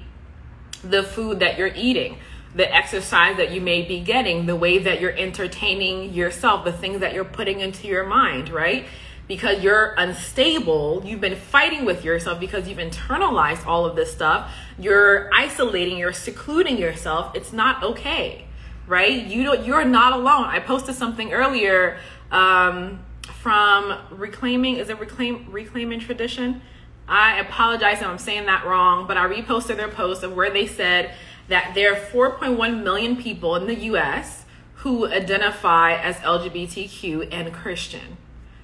the 0.83 1.03
food 1.03 1.39
that 1.39 1.57
you're 1.57 1.73
eating 1.75 2.17
the 2.53 2.73
exercise 2.75 3.37
that 3.37 3.51
you 3.51 3.61
may 3.61 3.81
be 3.83 4.01
getting 4.01 4.45
the 4.45 4.55
way 4.55 4.77
that 4.79 4.99
you're 4.99 5.15
entertaining 5.15 6.13
yourself 6.13 6.65
the 6.65 6.73
things 6.73 6.99
that 6.99 7.13
you're 7.13 7.23
putting 7.23 7.59
into 7.59 7.87
your 7.87 8.05
mind 8.05 8.49
right 8.49 8.87
because 9.31 9.63
you're 9.63 9.93
unstable, 9.97 11.01
you've 11.05 11.21
been 11.21 11.37
fighting 11.37 11.85
with 11.85 12.03
yourself 12.03 12.37
because 12.37 12.67
you've 12.67 12.79
internalized 12.79 13.65
all 13.65 13.85
of 13.85 13.95
this 13.95 14.11
stuff, 14.11 14.51
you're 14.77 15.33
isolating, 15.33 15.97
you're 15.97 16.11
secluding 16.11 16.77
yourself, 16.77 17.33
it's 17.33 17.53
not 17.53 17.81
okay, 17.81 18.43
right? 18.87 19.25
You 19.25 19.45
don't, 19.45 19.65
you're 19.65 19.85
not 19.85 20.11
alone. 20.11 20.47
I 20.47 20.59
posted 20.59 20.95
something 20.95 21.31
earlier 21.31 21.97
um, 22.29 23.05
from 23.39 23.97
reclaiming, 24.09 24.75
is 24.75 24.89
it 24.89 24.99
reclaim 24.99 25.49
reclaiming 25.49 26.01
tradition? 26.01 26.61
I 27.07 27.39
apologize 27.39 28.01
if 28.01 28.07
I'm 28.07 28.17
saying 28.17 28.47
that 28.47 28.65
wrong, 28.65 29.07
but 29.07 29.15
I 29.15 29.29
reposted 29.33 29.77
their 29.77 29.87
post 29.87 30.23
of 30.23 30.35
where 30.35 30.49
they 30.49 30.67
said 30.67 31.13
that 31.47 31.71
there 31.73 31.93
are 31.93 31.95
4.1 31.95 32.83
million 32.83 33.15
people 33.15 33.55
in 33.55 33.65
the 33.65 33.75
US 33.91 34.43
who 34.73 35.07
identify 35.07 35.93
as 35.93 36.17
LGBTQ 36.17 37.29
and 37.31 37.53
Christian. 37.53 38.17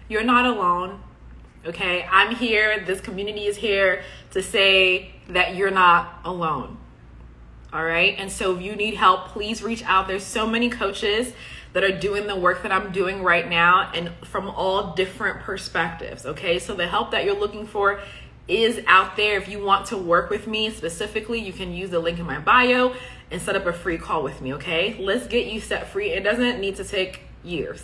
You're 0.07 0.23
not 0.23 0.45
alone. 0.45 1.01
Okay, 1.65 2.07
I'm 2.09 2.35
here, 2.35 2.79
this 2.85 3.01
community 3.01 3.45
is 3.45 3.57
here 3.57 4.03
to 4.31 4.41
say 4.41 5.11
that 5.27 5.55
you're 5.55 5.71
not 5.71 6.19
alone. 6.23 6.77
All 7.73 7.83
right, 7.83 8.15
and 8.17 8.31
so 8.31 8.55
if 8.55 8.61
you 8.61 8.75
need 8.75 8.93
help, 8.93 9.27
please 9.27 9.61
reach 9.61 9.83
out. 9.83 10.07
There's 10.07 10.23
so 10.23 10.47
many 10.47 10.69
coaches 10.69 11.33
that 11.73 11.83
are 11.83 11.91
doing 11.91 12.27
the 12.27 12.35
work 12.35 12.63
that 12.63 12.71
I'm 12.71 12.93
doing 12.93 13.21
right 13.21 13.47
now 13.47 13.91
and 13.93 14.11
from 14.23 14.49
all 14.49 14.93
different 14.93 15.41
perspectives. 15.41 16.25
Okay, 16.25 16.59
so 16.59 16.73
the 16.73 16.87
help 16.87 17.11
that 17.11 17.25
you're 17.25 17.37
looking 17.37 17.67
for 17.67 17.99
is 18.47 18.81
out 18.87 19.17
there. 19.17 19.37
If 19.37 19.49
you 19.49 19.63
want 19.63 19.87
to 19.87 19.97
work 19.97 20.29
with 20.29 20.47
me 20.47 20.69
specifically, 20.69 21.39
you 21.39 21.51
can 21.51 21.73
use 21.73 21.89
the 21.89 21.99
link 21.99 22.17
in 22.17 22.25
my 22.25 22.39
bio 22.39 22.95
and 23.29 23.41
set 23.41 23.57
up 23.57 23.65
a 23.65 23.73
free 23.73 23.97
call 23.97 24.23
with 24.23 24.41
me. 24.41 24.53
Okay, 24.53 24.95
let's 24.99 25.27
get 25.27 25.47
you 25.47 25.59
set 25.59 25.89
free. 25.89 26.11
It 26.11 26.23
doesn't 26.23 26.61
need 26.61 26.77
to 26.77 26.85
take 26.85 27.23
years. 27.43 27.83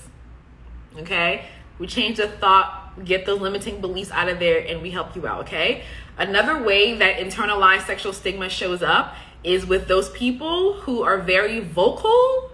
Okay, 0.97 1.45
we 1.79 1.87
change 1.87 2.17
the 2.17 2.27
thought, 2.27 3.03
get 3.03 3.25
those 3.25 3.41
limiting 3.41 3.81
beliefs 3.81 4.11
out 4.11 4.29
of 4.29 4.39
there, 4.39 4.59
and 4.59 4.81
we 4.81 4.91
help 4.91 5.15
you 5.15 5.27
out, 5.27 5.41
okay? 5.41 5.83
Another 6.17 6.61
way 6.61 6.95
that 6.97 7.17
internalized 7.17 7.87
sexual 7.87 8.13
stigma 8.13 8.49
shows 8.49 8.83
up 8.83 9.15
is 9.43 9.65
with 9.65 9.87
those 9.87 10.09
people 10.09 10.73
who 10.81 11.03
are 11.03 11.17
very 11.17 11.59
vocal 11.59 12.51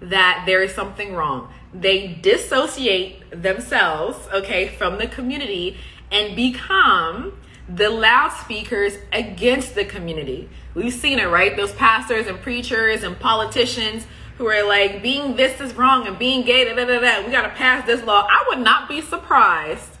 that 0.00 0.42
there 0.46 0.62
is 0.62 0.74
something 0.74 1.14
wrong. 1.14 1.52
They 1.72 2.08
dissociate 2.08 3.42
themselves, 3.42 4.28
okay, 4.32 4.68
from 4.68 4.98
the 4.98 5.06
community 5.06 5.78
and 6.10 6.36
become 6.36 7.38
the 7.68 7.88
loudspeakers 7.88 8.94
against 9.12 9.74
the 9.74 9.84
community. 9.84 10.50
We've 10.74 10.92
seen 10.92 11.18
it, 11.18 11.26
right? 11.26 11.56
Those 11.56 11.72
pastors 11.72 12.26
and 12.26 12.40
preachers 12.40 13.02
and 13.02 13.18
politicians 13.18 14.06
who 14.38 14.46
are 14.46 14.66
like 14.66 15.02
being 15.02 15.36
this 15.36 15.60
is 15.60 15.74
wrong 15.74 16.06
and 16.06 16.18
being 16.18 16.44
gay, 16.44 16.64
da, 16.64 16.74
da, 16.74 16.84
da, 16.84 17.00
da. 17.00 17.24
we 17.26 17.32
got 17.32 17.42
to 17.42 17.50
pass 17.50 17.86
this 17.86 18.02
law. 18.02 18.26
I 18.28 18.44
would 18.48 18.58
not 18.58 18.88
be 18.88 19.00
surprised 19.00 19.98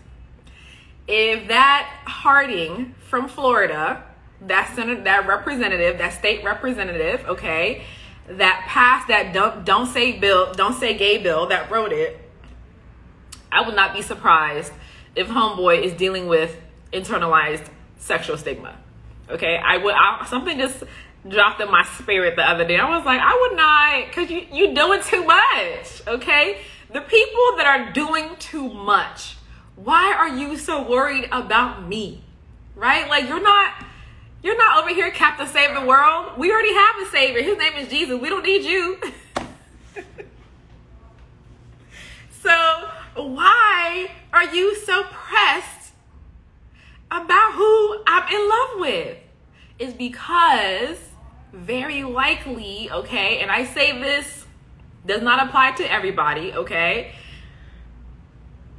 if 1.06 1.48
that 1.48 1.88
Harding 2.04 2.94
from 3.08 3.28
Florida, 3.28 4.04
that 4.42 4.72
senator, 4.74 5.02
that 5.02 5.26
representative, 5.26 5.98
that 5.98 6.14
state 6.14 6.44
representative, 6.44 7.24
okay, 7.26 7.84
that 8.28 8.64
passed 8.68 9.08
that 9.08 9.32
don't 9.32 9.64
don't 9.64 9.86
say 9.86 10.18
bill, 10.18 10.52
don't 10.54 10.78
say 10.78 10.96
gay 10.96 11.18
bill 11.18 11.46
that 11.48 11.70
wrote 11.70 11.92
it. 11.92 12.18
I 13.50 13.66
would 13.66 13.76
not 13.76 13.94
be 13.94 14.02
surprised 14.02 14.72
if 15.14 15.28
homeboy 15.28 15.82
is 15.82 15.92
dealing 15.92 16.26
with 16.26 16.56
internalized 16.92 17.66
sexual 17.98 18.36
stigma. 18.36 18.78
Okay, 19.28 19.56
I 19.56 19.76
would 19.76 19.94
I, 19.94 20.24
something 20.26 20.58
just 20.58 20.84
dropped 21.28 21.60
in 21.60 21.70
my 21.70 21.84
spirit 21.84 22.36
the 22.36 22.48
other 22.48 22.66
day. 22.66 22.78
I 22.78 22.96
was 22.96 23.04
like, 23.04 23.20
I 23.20 23.38
would 23.40 23.56
not, 23.56 24.08
because 24.08 24.30
you, 24.30 24.46
you 24.52 24.74
doing 24.74 25.00
too 25.02 25.24
much, 25.24 26.06
okay? 26.06 26.58
The 26.92 27.00
people 27.00 27.56
that 27.56 27.66
are 27.66 27.92
doing 27.92 28.36
too 28.38 28.68
much, 28.68 29.36
why 29.76 30.12
are 30.12 30.36
you 30.36 30.56
so 30.56 30.88
worried 30.88 31.28
about 31.32 31.86
me? 31.86 32.22
Right? 32.74 33.08
Like 33.08 33.28
you're 33.28 33.42
not 33.42 33.72
you're 34.42 34.58
not 34.58 34.82
over 34.82 34.92
here 34.92 35.10
Captain 35.10 35.46
Save 35.46 35.74
the 35.74 35.86
World. 35.86 36.36
We 36.36 36.50
already 36.50 36.74
have 36.74 36.96
a 37.02 37.06
savior. 37.10 37.42
His 37.42 37.56
name 37.58 37.74
is 37.76 37.88
Jesus. 37.88 38.20
We 38.20 38.28
don't 38.28 38.44
need 38.44 38.64
you. 38.64 38.98
so 42.42 42.90
why 43.14 44.10
are 44.32 44.44
you 44.44 44.74
so 44.76 45.04
pressed 45.04 45.92
about 47.10 47.52
who 47.52 48.02
I'm 48.06 48.34
in 48.34 48.48
love 48.48 48.80
with? 48.80 49.18
Is 49.78 49.94
because 49.94 50.98
very 51.52 52.02
likely, 52.02 52.90
okay, 52.90 53.38
and 53.40 53.50
I 53.50 53.64
say 53.64 53.98
this 54.00 54.46
does 55.06 55.22
not 55.22 55.46
apply 55.46 55.72
to 55.72 55.92
everybody, 55.92 56.52
okay, 56.52 57.12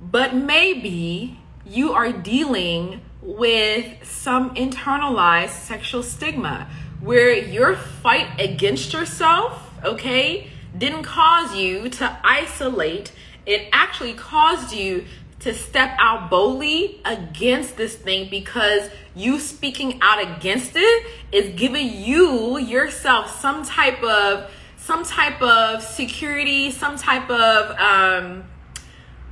but 0.01 0.35
maybe 0.35 1.39
you 1.65 1.93
are 1.93 2.11
dealing 2.11 3.01
with 3.21 4.05
some 4.05 4.53
internalized 4.55 5.51
sexual 5.51 6.03
stigma 6.03 6.67
where 6.99 7.33
your 7.33 7.75
fight 7.75 8.27
against 8.39 8.93
yourself, 8.93 9.71
okay, 9.83 10.49
didn't 10.77 11.03
cause 11.03 11.55
you 11.55 11.89
to 11.89 12.19
isolate, 12.23 13.11
it 13.45 13.67
actually 13.71 14.13
caused 14.13 14.73
you 14.73 15.05
to 15.43 15.53
step 15.53 15.95
out 15.99 16.29
boldly 16.29 17.01
against 17.05 17.77
this 17.77 17.95
thing 17.95 18.29
because 18.29 18.89
you 19.15 19.39
speaking 19.39 19.99
out 20.01 20.21
against 20.21 20.71
it 20.75 21.07
is 21.31 21.53
giving 21.59 21.93
you 21.93 22.57
yourself 22.57 23.39
some 23.39 23.65
type 23.65 24.01
of 24.03 24.49
some 24.77 25.03
type 25.03 25.41
of 25.41 25.81
security 25.81 26.71
some 26.71 26.97
type 26.97 27.29
of 27.29 27.71
um, 27.77 28.43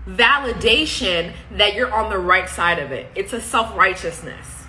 validation 0.05 1.33
that 1.51 1.75
you're 1.75 1.93
on 1.93 2.09
the 2.09 2.17
right 2.17 2.49
side 2.49 2.79
of 2.79 2.91
it. 2.91 3.07
It's 3.15 3.33
a 3.33 3.41
self-righteousness 3.41 4.60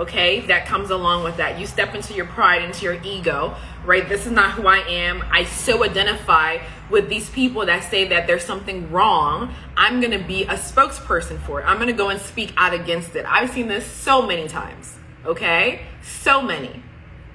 okay 0.00 0.40
that 0.46 0.66
comes 0.66 0.90
along 0.90 1.24
with 1.24 1.36
that. 1.36 1.58
You 1.58 1.66
step 1.66 1.94
into 1.94 2.14
your 2.14 2.26
pride 2.26 2.62
into 2.62 2.84
your 2.84 3.00
ego 3.02 3.56
right? 3.86 4.06
This 4.10 4.26
is 4.26 4.32
not 4.32 4.52
who 4.52 4.66
i 4.66 4.76
am. 4.78 5.24
I 5.30 5.44
so 5.44 5.82
identify 5.84 6.58
with 6.90 7.08
these 7.08 7.30
people 7.30 7.64
that 7.64 7.90
say 7.90 8.08
that 8.08 8.26
there's 8.26 8.44
something 8.44 8.90
wrong. 8.90 9.54
I'm 9.74 10.02
gonna 10.02 10.22
be 10.22 10.42
a 10.42 10.54
spokesperson 10.54 11.40
for 11.46 11.60
it. 11.60 11.64
I'm 11.64 11.78
gonna 11.78 11.94
go 11.94 12.10
and 12.10 12.20
speak 12.20 12.52
out 12.58 12.74
against 12.74 13.16
it. 13.16 13.24
I've 13.26 13.50
seen 13.50 13.68
this 13.68 13.86
so 13.86 14.26
many 14.26 14.48
times 14.48 14.96
okay? 15.24 15.82
So 16.02 16.42
many. 16.42 16.82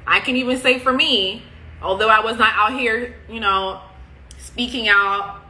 I 0.07 0.19
can 0.19 0.35
even 0.35 0.57
say 0.57 0.79
for 0.79 0.93
me 0.93 1.43
although 1.81 2.09
i 2.09 2.19
was 2.19 2.37
not 2.37 2.53
out 2.55 2.77
here 2.77 3.15
you 3.29 3.39
know 3.39 3.81
speaking 4.37 4.87
out 4.87 5.41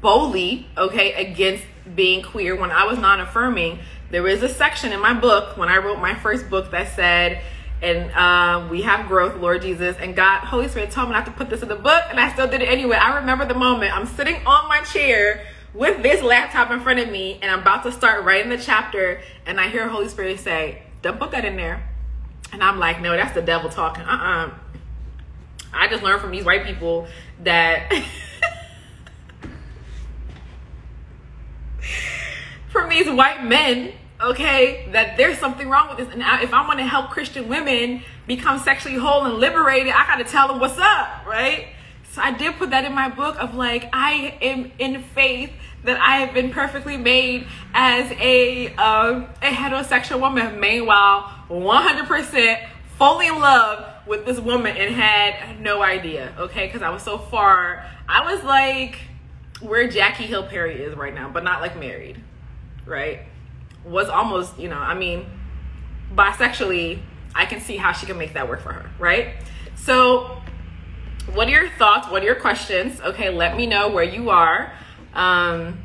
boldly 0.00 0.66
okay 0.76 1.12
against 1.14 1.64
being 1.94 2.22
queer 2.22 2.56
when 2.56 2.70
i 2.70 2.84
was 2.84 2.98
non-affirming 2.98 3.78
there 4.10 4.26
is 4.28 4.42
a 4.42 4.48
section 4.48 4.92
in 4.92 5.00
my 5.00 5.14
book 5.14 5.56
when 5.56 5.68
I 5.68 5.78
wrote 5.78 5.98
my 5.98 6.14
first 6.14 6.48
book 6.48 6.70
that 6.70 6.94
said, 6.94 7.42
and 7.82 8.10
uh, 8.12 8.68
we 8.70 8.82
have 8.82 9.08
growth, 9.08 9.36
Lord 9.36 9.62
Jesus, 9.62 9.96
and 9.98 10.14
God, 10.16 10.40
Holy 10.40 10.68
Spirit 10.68 10.90
told 10.90 11.08
me 11.08 11.14
not 11.14 11.26
to 11.26 11.32
put 11.32 11.50
this 11.50 11.62
in 11.62 11.68
the 11.68 11.76
book, 11.76 12.04
and 12.08 12.18
I 12.18 12.32
still 12.32 12.48
did 12.48 12.62
it 12.62 12.68
anyway. 12.68 12.96
I 12.96 13.16
remember 13.16 13.44
the 13.46 13.54
moment 13.54 13.96
I'm 13.96 14.06
sitting 14.06 14.36
on 14.46 14.68
my 14.68 14.80
chair 14.82 15.46
with 15.74 16.02
this 16.02 16.22
laptop 16.22 16.70
in 16.70 16.80
front 16.80 17.00
of 17.00 17.10
me, 17.10 17.38
and 17.42 17.50
I'm 17.50 17.60
about 17.60 17.82
to 17.82 17.92
start 17.92 18.24
writing 18.24 18.48
the 18.48 18.58
chapter, 18.58 19.20
and 19.44 19.60
I 19.60 19.68
hear 19.68 19.88
Holy 19.88 20.08
Spirit 20.08 20.40
say, 20.40 20.82
"Don't 21.02 21.18
put 21.18 21.32
that 21.32 21.44
in 21.44 21.56
there," 21.56 21.86
and 22.52 22.62
I'm 22.62 22.78
like, 22.78 23.02
"No, 23.02 23.14
that's 23.14 23.34
the 23.34 23.42
devil 23.42 23.68
talking." 23.68 24.04
Uh-uh. 24.04 24.50
I 25.74 25.88
just 25.88 26.02
learned 26.02 26.22
from 26.22 26.30
these 26.30 26.44
white 26.44 26.64
people 26.64 27.08
that. 27.42 27.92
from 32.76 32.90
these 32.90 33.08
white 33.08 33.42
men, 33.42 33.92
okay, 34.20 34.86
that 34.92 35.16
there's 35.16 35.38
something 35.38 35.68
wrong 35.68 35.88
with 35.88 35.96
this. 35.96 36.08
And 36.12 36.22
if 36.42 36.52
I 36.52 36.66
want 36.66 36.78
to 36.78 36.86
help 36.86 37.10
Christian 37.10 37.48
women 37.48 38.02
become 38.26 38.58
sexually 38.58 38.98
whole 38.98 39.24
and 39.24 39.34
liberated, 39.34 39.94
I 39.94 40.06
got 40.06 40.16
to 40.16 40.24
tell 40.24 40.48
them 40.48 40.60
what's 40.60 40.78
up, 40.78 41.26
right? 41.26 41.68
So 42.12 42.20
I 42.20 42.32
did 42.32 42.56
put 42.56 42.70
that 42.70 42.84
in 42.84 42.94
my 42.94 43.08
book 43.08 43.36
of 43.40 43.54
like, 43.54 43.88
I 43.94 44.36
am 44.42 44.72
in 44.78 45.02
faith 45.02 45.52
that 45.84 45.98
I 46.00 46.18
have 46.18 46.34
been 46.34 46.50
perfectly 46.50 46.98
made 46.98 47.46
as 47.72 48.10
a 48.12 48.74
uh, 48.76 49.24
a 49.40 49.50
heterosexual 49.50 50.20
woman. 50.20 50.60
Meanwhile, 50.60 51.32
100% 51.48 52.68
fully 52.98 53.26
in 53.28 53.38
love 53.38 54.06
with 54.06 54.26
this 54.26 54.38
woman 54.38 54.76
and 54.76 54.94
had 54.94 55.60
no 55.60 55.82
idea, 55.82 56.34
okay? 56.38 56.66
Because 56.66 56.82
I 56.82 56.90
was 56.90 57.02
so 57.02 57.16
far, 57.16 57.86
I 58.08 58.32
was 58.32 58.44
like 58.44 58.98
where 59.60 59.88
Jackie 59.88 60.26
Hill 60.26 60.44
Perry 60.44 60.82
is 60.82 60.94
right 60.94 61.14
now, 61.14 61.30
but 61.30 61.42
not 61.42 61.62
like 61.62 61.78
married 61.78 62.20
right, 62.86 63.20
was 63.84 64.08
almost, 64.08 64.58
you 64.58 64.68
know, 64.68 64.78
I 64.78 64.94
mean, 64.94 65.26
bisexually, 66.14 67.00
I 67.34 67.46
can 67.46 67.60
see 67.60 67.76
how 67.76 67.92
she 67.92 68.06
can 68.06 68.16
make 68.16 68.34
that 68.34 68.48
work 68.48 68.60
for 68.62 68.72
her, 68.72 68.90
right? 68.98 69.34
So, 69.74 70.40
what 71.32 71.48
are 71.48 71.50
your 71.50 71.68
thoughts? 71.70 72.08
What 72.10 72.22
are 72.22 72.24
your 72.24 72.36
questions? 72.36 73.00
Okay, 73.00 73.30
let 73.30 73.56
me 73.56 73.66
know 73.66 73.88
where 73.88 74.04
you 74.04 74.30
are. 74.30 74.72
Um, 75.12 75.82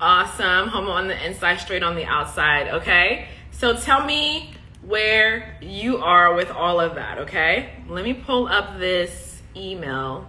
awesome. 0.00 0.68
Homo 0.68 0.90
on 0.90 1.08
the 1.08 1.26
inside, 1.26 1.56
straight 1.56 1.82
on 1.82 1.94
the 1.94 2.04
outside. 2.04 2.68
Okay, 2.68 3.28
so 3.50 3.74
tell 3.74 4.04
me 4.04 4.54
where 4.82 5.56
you 5.60 5.98
are 5.98 6.34
with 6.34 6.50
all 6.50 6.80
of 6.80 6.96
that. 6.96 7.18
Okay, 7.18 7.70
let 7.88 8.04
me 8.04 8.14
pull 8.14 8.48
up 8.48 8.78
this 8.78 9.42
email 9.56 10.28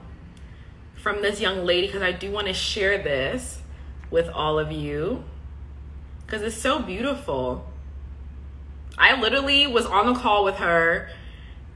from 1.01 1.21
this 1.21 1.41
young 1.41 1.65
lady 1.65 1.87
because 1.87 2.01
I 2.01 2.11
do 2.11 2.31
want 2.31 2.47
to 2.47 2.53
share 2.53 2.97
this 2.97 3.60
with 4.11 4.29
all 4.29 4.59
of 4.59 4.71
you 4.71 5.23
because 6.25 6.43
it's 6.43 6.55
so 6.55 6.79
beautiful. 6.79 7.65
I 8.97 9.19
literally 9.19 9.65
was 9.65 9.87
on 9.87 10.13
the 10.13 10.19
call 10.19 10.43
with 10.43 10.57
her 10.57 11.09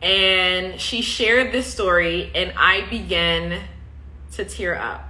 and 0.02 0.80
she 0.80 1.02
shared 1.02 1.52
this 1.52 1.66
story, 1.66 2.32
and 2.36 2.54
I 2.58 2.88
began 2.90 3.64
to 4.34 4.46
tear 4.46 4.76
up. 4.76 5.10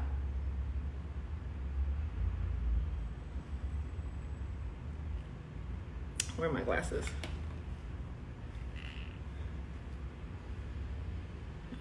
Where 6.38 6.50
are 6.50 6.54
my 6.54 6.62
glasses? 6.62 7.06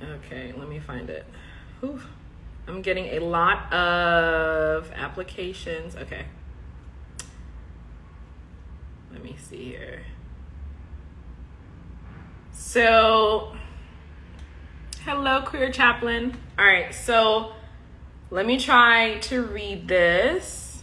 Okay, 0.03 0.53
let 0.57 0.69
me 0.69 0.81
find 0.81 1.09
it. 1.11 1.25
Whew. 1.81 2.01
I'm 2.67 2.83
getting 2.83 3.07
a 3.17 3.19
lot 3.21 3.73
of 3.73 4.91
applications. 4.93 5.97
Okay. 5.97 6.25
Let 9.13 9.23
me 9.23 9.37
see 9.39 9.65
here. 9.67 10.03
So, 12.53 13.55
hello, 15.05 15.43
queer 15.43 15.71
chaplain. 15.71 16.37
All 16.59 16.65
right, 16.65 16.93
so 16.93 17.53
let 18.31 18.47
me 18.47 18.59
try 18.59 19.19
to 19.19 19.43
read 19.43 19.87
this. 19.87 20.83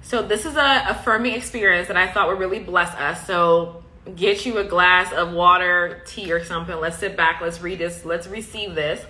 So, 0.00 0.22
this 0.22 0.46
is 0.46 0.56
a 0.56 0.84
affirming 0.88 1.34
experience 1.34 1.88
that 1.88 1.96
I 1.98 2.06
thought 2.10 2.28
would 2.28 2.38
really 2.38 2.60
bless 2.60 2.94
us. 2.94 3.26
So, 3.26 3.77
get 4.16 4.46
you 4.46 4.58
a 4.58 4.64
glass 4.64 5.12
of 5.12 5.32
water, 5.32 6.02
tea, 6.06 6.32
or 6.32 6.44
something. 6.44 6.76
Let's 6.76 6.98
sit 6.98 7.16
back. 7.16 7.40
Let's 7.40 7.60
read 7.60 7.78
this. 7.78 8.04
Let's 8.04 8.26
receive 8.26 8.74
this. 8.74 9.04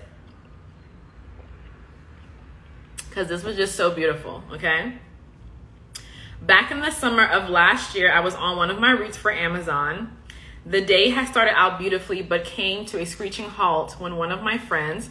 Because 3.08 3.28
this 3.28 3.42
was 3.42 3.56
just 3.56 3.74
so 3.74 3.90
beautiful, 3.90 4.42
okay? 4.52 4.94
Back 6.40 6.70
in 6.70 6.80
the 6.80 6.90
summer 6.90 7.24
of 7.24 7.50
last 7.50 7.96
year, 7.96 8.12
I 8.12 8.20
was 8.20 8.34
on 8.34 8.56
one 8.56 8.70
of 8.70 8.78
my 8.78 8.92
routes 8.92 9.16
for 9.16 9.32
Amazon. 9.32 10.16
The 10.64 10.80
day 10.80 11.10
had 11.10 11.26
started 11.26 11.58
out 11.58 11.78
beautifully, 11.78 12.22
but 12.22 12.44
came 12.44 12.84
to 12.86 13.00
a 13.00 13.06
screeching 13.06 13.48
halt 13.48 13.94
when 13.98 14.16
one 14.16 14.30
of 14.30 14.42
my 14.42 14.58
friends, 14.58 15.10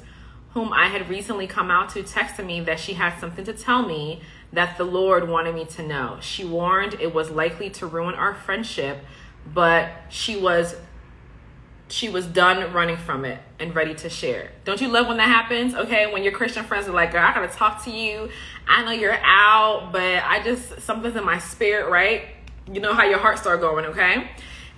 whom 0.51 0.71
I 0.71 0.87
had 0.87 1.09
recently 1.09 1.47
come 1.47 1.69
out 1.69 1.89
to, 1.89 2.03
texted 2.03 2.45
me 2.45 2.61
that 2.61 2.79
she 2.79 2.93
had 2.93 3.19
something 3.19 3.43
to 3.43 3.53
tell 3.53 3.85
me 3.85 4.21
that 4.53 4.77
the 4.77 4.85
Lord 4.85 5.27
wanted 5.27 5.55
me 5.55 5.65
to 5.65 5.85
know. 5.85 6.17
She 6.21 6.45
warned 6.45 6.95
it 7.01 7.13
was 7.13 7.29
likely 7.29 7.69
to 7.71 7.87
ruin 7.87 8.15
our 8.15 8.33
friendship, 8.33 9.03
but 9.53 9.89
she 10.09 10.37
was 10.37 10.75
she 11.89 12.09
was 12.09 12.25
done 12.25 12.73
running 12.73 12.97
from 12.97 13.23
it 13.23 13.39
and 13.59 13.73
ready 13.73 13.95
to 13.95 14.09
share. 14.09 14.51
Don't 14.65 14.81
you 14.81 14.89
love 14.89 15.07
when 15.07 15.17
that 15.17 15.29
happens? 15.29 15.73
Okay, 15.73 16.11
when 16.11 16.21
your 16.21 16.33
Christian 16.33 16.65
friends 16.65 16.87
are 16.87 16.93
like, 16.93 17.11
Girl, 17.11 17.21
I 17.21 17.33
gotta 17.33 17.47
talk 17.47 17.83
to 17.85 17.91
you. 17.91 18.29
I 18.67 18.83
know 18.83 18.91
you're 18.91 19.17
out, 19.23 19.91
but 19.91 20.23
I 20.23 20.41
just 20.43 20.81
something's 20.81 21.15
in 21.15 21.23
my 21.23 21.39
spirit, 21.39 21.89
right? 21.89 22.23
You 22.71 22.81
know 22.81 22.93
how 22.93 23.05
your 23.05 23.19
heart 23.19 23.39
start 23.39 23.61
going, 23.61 23.85
okay? 23.85 24.29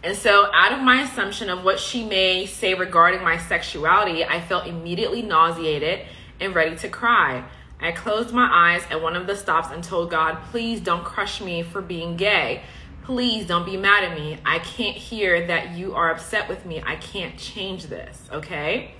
And 0.04 0.16
so, 0.16 0.50
out 0.54 0.72
of 0.72 0.80
my 0.80 1.02
assumption 1.02 1.50
of 1.50 1.64
what 1.64 1.80
she 1.80 2.06
may 2.06 2.46
say 2.46 2.74
regarding 2.74 3.22
my 3.24 3.38
sexuality, 3.38 4.24
I 4.24 4.40
felt 4.40 4.66
immediately 4.66 5.22
nauseated 5.22 6.06
and 6.40 6.56
ready 6.56 6.78
to 6.78 6.90
cry. 6.90 7.44
I 7.82 7.92
closed 7.92 8.34
my 8.34 8.50
eyes 8.52 8.84
at 8.92 9.02
one 9.02 9.16
of 9.16 9.28
the 9.28 9.36
stops 9.36 9.70
and 9.72 9.84
told 9.84 10.10
God, 10.10 10.38
Please 10.52 10.80
don't 10.80 11.04
crush 11.04 11.42
me 11.42 11.64
for 11.64 11.82
being 11.82 12.16
gay. 12.16 12.64
Please 13.10 13.48
don't 13.48 13.66
be 13.66 13.76
mad 13.76 14.04
at 14.04 14.16
me. 14.16 14.38
I 14.46 14.60
can't 14.60 14.96
hear 14.96 15.48
that 15.48 15.72
you 15.72 15.96
are 15.96 16.12
upset 16.12 16.48
with 16.48 16.64
me. 16.64 16.84
I 16.86 16.96
can't 16.98 17.36
change 17.40 17.88
this, 17.88 18.22
okay? 18.32 18.92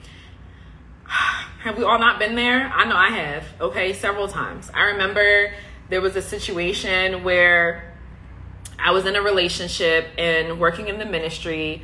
Have 1.06 1.78
we 1.78 1.84
all 1.84 2.00
not 2.00 2.18
been 2.18 2.34
there? 2.34 2.72
I 2.74 2.86
know 2.86 2.96
I 2.96 3.10
have, 3.10 3.44
okay, 3.62 3.94
several 3.94 4.28
times. 4.28 4.72
I 4.74 4.86
remember 4.86 5.54
there 5.90 6.02
was 6.02 6.16
a 6.16 6.24
situation 6.24 7.24
where 7.24 7.96
I 8.84 8.90
was 8.90 9.06
in 9.06 9.16
a 9.16 9.22
relationship 9.22 10.08
and 10.18 10.60
working 10.60 10.88
in 10.88 10.98
the 10.98 11.06
ministry, 11.06 11.84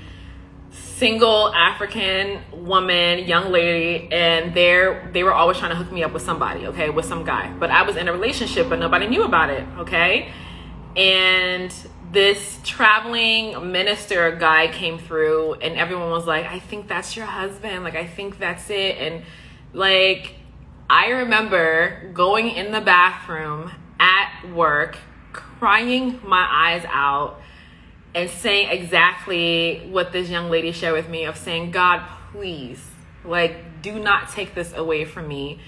single 0.72 1.54
African 1.54 2.42
woman, 2.52 3.26
young 3.26 3.52
lady, 3.52 4.12
and 4.12 4.52
they 4.56 5.00
they 5.12 5.24
were 5.24 5.34
always 5.34 5.60
trying 5.60 5.70
to 5.70 5.78
hook 5.78 5.92
me 5.92 6.04
up 6.04 6.12
with 6.12 6.24
somebody, 6.24 6.66
okay, 6.66 6.90
with 6.90 7.06
some 7.06 7.24
guy. 7.24 7.54
But 7.60 7.70
I 7.70 7.84
was 7.84 7.98
in 7.98 8.08
a 8.08 8.12
relationship, 8.12 8.68
but 8.68 8.80
nobody 8.80 9.06
knew 9.06 9.22
about 9.22 9.52
it, 9.52 9.64
okay? 9.78 10.32
And 10.96 11.72
this 12.12 12.60
traveling 12.64 13.72
minister 13.72 14.36
guy 14.36 14.68
came 14.68 14.98
through 14.98 15.54
and 15.56 15.76
everyone 15.76 16.10
was 16.10 16.26
like 16.26 16.46
i 16.46 16.60
think 16.60 16.88
that's 16.88 17.16
your 17.16 17.26
husband. 17.26 17.84
Like 17.84 17.96
i 17.96 18.06
think 18.06 18.40
that's 18.40 18.70
it. 18.70 18.98
And 18.98 19.24
like 19.74 20.36
i 20.90 21.10
remember 21.10 22.10
going 22.14 22.50
in 22.50 22.72
the 22.72 22.82
bathroom 22.82 23.72
at 24.00 24.52
work 24.54 24.98
crying 25.34 26.20
my 26.24 26.48
eyes 26.50 26.86
out 26.90 27.42
and 28.14 28.30
saying 28.30 28.70
exactly 28.70 29.88
what 29.90 30.12
this 30.12 30.30
young 30.30 30.50
lady 30.50 30.72
shared 30.72 30.94
with 30.94 31.10
me 31.10 31.26
of 31.26 31.36
saying 31.38 31.72
god 31.72 32.08
please 32.32 32.92
like 33.26 33.82
do 33.82 34.00
not 34.00 34.30
take 34.30 34.56
this 34.56 34.74
away 34.74 35.04
from 35.06 35.28
me 35.28 35.60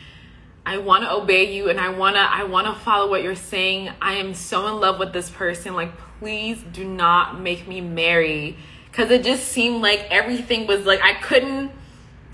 I 0.67 0.79
want 0.79 1.05
to 1.05 1.13
obey 1.13 1.55
you 1.55 1.69
and 1.69 1.79
I 1.79 1.87
want 1.87 2.17
to 2.17 2.19
I 2.21 2.43
want 2.43 2.67
to 2.67 2.73
follow 2.83 3.09
what 3.09 3.23
you're 3.23 3.35
saying. 3.35 3.89
I 4.01 4.15
am 4.15 4.33
so 4.33 4.67
in 4.67 4.81
love 4.81 4.99
with 4.99 5.13
this 5.13 5.29
person. 5.29 5.75
Like 5.75 5.93
please 6.19 6.61
do 6.73 6.83
not 6.83 7.39
make 7.39 7.69
me 7.69 7.79
marry 7.79 8.57
cuz 8.91 9.09
it 9.09 9.23
just 9.23 9.47
seemed 9.47 9.81
like 9.81 10.05
everything 10.09 10.67
was 10.67 10.85
like 10.85 11.01
I 11.01 11.13
couldn't 11.13 11.71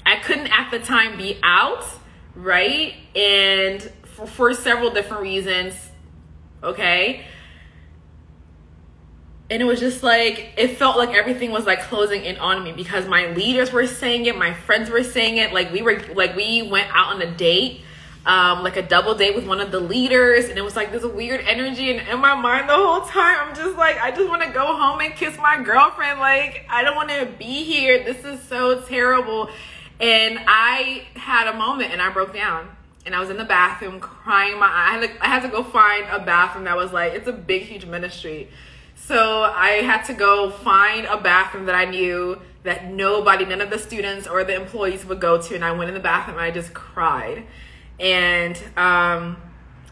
I 0.04 0.15
couldn't 0.15 0.48
at 0.48 0.72
the 0.72 0.80
time 0.80 1.15
be 1.15 1.38
out, 1.43 1.86
right? 2.34 2.96
And 3.15 3.84
for, 4.04 4.26
for 4.26 4.54
several 4.56 4.89
different 4.89 5.22
reasons. 5.22 5.76
Okay? 6.63 7.26
and 9.52 9.62
it 9.62 9.65
was 9.65 9.80
just 9.80 10.02
like 10.02 10.54
it 10.58 10.78
felt 10.78 10.98
like 10.98 11.10
everything 11.10 11.52
was 11.52 11.67
like 11.67 11.82
closing 11.82 12.24
in 12.24 12.38
on 12.38 12.63
me 12.63 12.72
because 12.72 13.06
my 13.06 13.28
leaders 13.34 13.72
were 13.72 13.86
saying 13.86 14.26
it 14.26 14.36
my 14.36 14.54
friends 14.54 14.89
were 14.89 15.04
saying 15.04 15.38
it 15.38 15.54
like 15.54 15.72
we 15.72 15.84
were 15.84 16.02
like 16.15 16.36
we 16.36 16.63
went 16.63 16.88
out 16.96 17.13
on 17.13 17.22
a 17.22 17.30
date 17.30 17.82
um, 18.26 18.64
like 18.64 18.78
a 18.78 18.82
double 18.82 19.16
date 19.16 19.36
with 19.36 19.46
one 19.46 19.60
of 19.60 19.72
the 19.72 19.80
leaders, 19.80 20.46
and 20.46 20.58
it 20.58 20.64
was 20.64 20.76
like 20.76 20.92
this 20.92 21.04
weird 21.04 21.42
energy. 21.42 21.92
And 21.92 22.08
in 22.08 22.20
my 22.20 22.36
mind, 22.36 22.70
the 22.70 22.76
whole 22.76 23.02
time, 23.02 23.38
I'm 23.42 23.56
just 23.56 23.78
like, 23.78 24.00
I 24.00 24.12
just 24.12 24.30
want 24.30 24.42
to 24.44 24.50
go 24.50 24.78
home 24.78 25.02
and 25.02 25.14
kiss 25.14 25.38
my 25.38 25.62
girlfriend. 25.62 26.20
Like, 26.20 26.66
I 26.70 26.84
don't 26.84 26.96
want 26.96 27.10
to 27.10 27.26
be 27.38 27.64
here. 27.64 28.04
This 28.04 28.24
is 28.24 28.42
so 28.44 28.82
terrible. 28.82 29.50
And 30.00 30.40
I 30.48 31.04
had 31.16 31.48
a 31.48 31.58
moment, 31.58 31.92
and 31.92 32.02
I 32.02 32.12
broke 32.12 32.34
down. 32.34 32.70
And 33.06 33.14
I 33.14 33.20
was 33.20 33.30
in 33.30 33.36
the 33.36 33.44
bathroom 33.44 34.00
crying 34.00 34.58
my 34.58 34.68
I 34.68 34.92
had 34.94 35.02
to, 35.02 35.24
I 35.24 35.28
had 35.28 35.42
to 35.42 35.50
go 35.50 35.62
find 35.62 36.06
a 36.10 36.24
bathroom 36.24 36.64
that 36.64 36.78
was 36.78 36.94
like 36.94 37.12
it's 37.12 37.28
a 37.28 37.34
big 37.34 37.64
huge 37.64 37.86
ministry. 37.86 38.48
So 38.96 39.44
I 39.44 39.82
had 39.82 40.04
to 40.04 40.14
go 40.14 40.50
find 40.50 41.06
a 41.08 41.20
bathroom 41.20 41.66
that 41.66 41.76
I 41.76 41.84
knew 41.84 42.40
that 42.64 42.86
nobody, 42.86 43.44
none 43.44 43.60
of 43.60 43.70
the 43.70 43.78
students 43.78 44.26
or 44.26 44.46
the 44.46 44.56
employees 44.56 45.06
would 45.06 45.20
go 45.20 45.42
to. 45.42 45.54
And 45.54 45.66
I 45.66 45.74
went 45.74 45.90
in 45.90 45.94
the 45.96 46.00
bathroom 46.00 46.38
and 46.38 46.46
I 46.46 46.52
just 46.52 46.74
cried 46.74 47.46
and 48.04 48.62
um, 48.78 49.38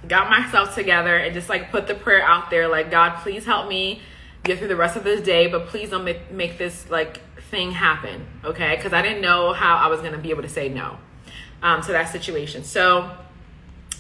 got 0.08 0.30
myself 0.30 0.76
together 0.76 1.15
and 1.15 1.34
just 1.34 1.50
like 1.50 1.71
put 1.71 1.88
the 1.88 1.95
prayer 1.95 2.21
out 2.21 2.50
there 2.52 2.67
like 2.67 2.91
god 2.91 3.17
please 3.24 3.45
help 3.45 3.67
me 3.67 4.02
get 4.43 4.60
through 4.60 4.67
the 4.67 4.76
rest 4.76 4.97
of 4.97 5.04
this 5.04 5.21
day 5.21 5.47
but 5.47 5.67
please 5.67 5.89
don't 5.89 6.04
make, 6.04 6.30
make 6.32 6.58
this 6.58 6.89
like 6.89 7.21
thing 7.50 7.71
happen 7.71 8.28
okay? 8.43 8.76
Because 8.76 8.93
i 8.93 9.02
didn't 9.02 9.21
know 9.21 9.54
how 9.54 9.78
i 9.78 9.88
was 9.88 10.02
to 10.02 10.17
be 10.17 10.30
able 10.30 10.43
to 10.43 10.50
say 10.50 10.69
no 10.69 10.97
um, 11.63 11.82
to 11.84 11.91
that 11.91 12.10
situation. 12.10 12.63
So 12.63 13.12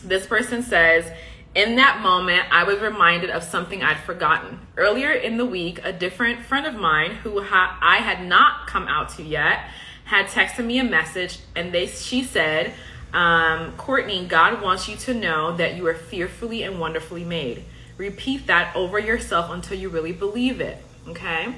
this 0.03 0.25
person 0.25 0.63
says 0.63 1.11
in 1.53 1.75
that 1.75 2.01
moment 2.01 2.41
i 2.51 2.63
was 2.63 2.79
reminded 2.79 3.29
of 3.29 3.43
something 3.43 3.83
i'd 3.83 3.99
forgotten. 3.99 4.59
Earlier 4.77 5.11
in 5.11 5.37
the 5.37 5.45
week 5.45 5.79
a 5.83 5.93
different 5.93 6.43
friend 6.43 6.65
of 6.65 6.75
mine 6.75 7.11
who 7.11 7.43
ha- 7.43 7.77
i 7.81 7.97
had 7.97 8.25
not 8.25 8.67
come 8.67 8.87
out 8.87 9.09
to 9.09 9.23
yet 9.23 9.69
had 10.05 10.25
texted 10.25 10.65
me 10.65 10.79
a 10.79 10.83
message 10.83 11.39
and 11.55 11.71
they 11.71 11.87
she 11.87 12.23
said 12.23 12.73
um, 13.13 13.73
Courtney, 13.73 14.25
God 14.25 14.61
wants 14.61 14.87
you 14.87 14.95
to 14.97 15.13
know 15.13 15.55
that 15.57 15.75
you 15.75 15.85
are 15.87 15.93
fearfully 15.93 16.63
and 16.63 16.79
wonderfully 16.79 17.23
made. 17.23 17.65
Repeat 17.97 18.47
that 18.47 18.75
over 18.75 18.97
yourself 18.97 19.51
until 19.51 19.77
you 19.77 19.89
really 19.89 20.13
believe 20.13 20.61
it. 20.61 20.77
Okay? 21.07 21.55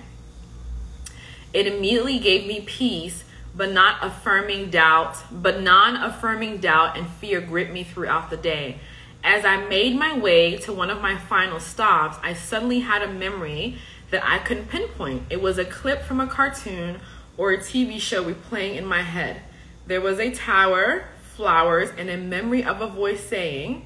It 1.54 1.68
immediately 1.68 2.18
gave 2.18 2.48
me 2.48 2.62
peace, 2.62 3.24
but 3.56 3.72
not 3.72 4.04
affirming 4.04 4.72
doubt, 4.72 5.18
but 5.32 5.62
non 5.62 5.96
affirming 5.96 6.58
doubt 6.58 6.98
and 6.98 7.08
fear 7.08 7.40
gripped 7.40 7.72
me 7.72 7.84
throughout 7.84 8.30
the 8.30 8.38
day. 8.38 8.80
As 9.24 9.46
I 9.46 9.58
made 9.68 9.98
my 9.98 10.18
way 10.18 10.58
to 10.58 10.74
one 10.74 10.90
of 10.90 11.02
my 11.02 11.16
final 11.16 11.60
stops, 11.60 12.18
I 12.24 12.34
suddenly 12.34 12.80
had 12.80 13.04
a 13.04 13.14
memory 13.14 13.78
that 14.10 14.26
I 14.26 14.40
couldn't 14.40 14.70
pinpoint. 14.70 15.24
It 15.30 15.42
was 15.42 15.58
a 15.58 15.66
clip 15.66 16.02
from 16.04 16.20
a 16.20 16.28
cartoon 16.28 17.00
or 17.38 17.52
a 17.52 17.58
TV 17.58 18.00
show 18.00 18.24
replaying 18.24 18.76
in 18.76 18.86
my 18.86 19.02
head. 19.02 19.42
There 19.88 20.02
was 20.02 20.20
a 20.20 20.32
tower 20.32 21.06
flowers, 21.36 21.90
and 21.98 22.10
in 22.10 22.30
memory 22.30 22.64
of 22.64 22.82
a 22.82 22.88
voice 22.88 23.24
saying, 23.24 23.86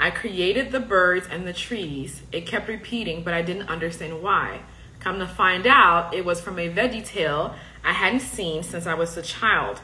I 0.00 0.10
created 0.10 0.70
the 0.70 0.80
birds 0.80 1.26
and 1.30 1.46
the 1.46 1.52
trees. 1.52 2.22
It 2.30 2.46
kept 2.46 2.68
repeating, 2.68 3.24
but 3.24 3.34
I 3.34 3.42
didn't 3.42 3.68
understand 3.68 4.22
why. 4.22 4.60
Come 5.00 5.18
to 5.18 5.26
find 5.26 5.66
out, 5.66 6.14
it 6.14 6.24
was 6.24 6.40
from 6.40 6.58
a 6.58 6.68
veggie 6.68 7.04
tale 7.04 7.54
I 7.84 7.92
hadn't 7.92 8.20
seen 8.20 8.62
since 8.62 8.86
I 8.86 8.94
was 8.94 9.16
a 9.16 9.22
child. 9.22 9.80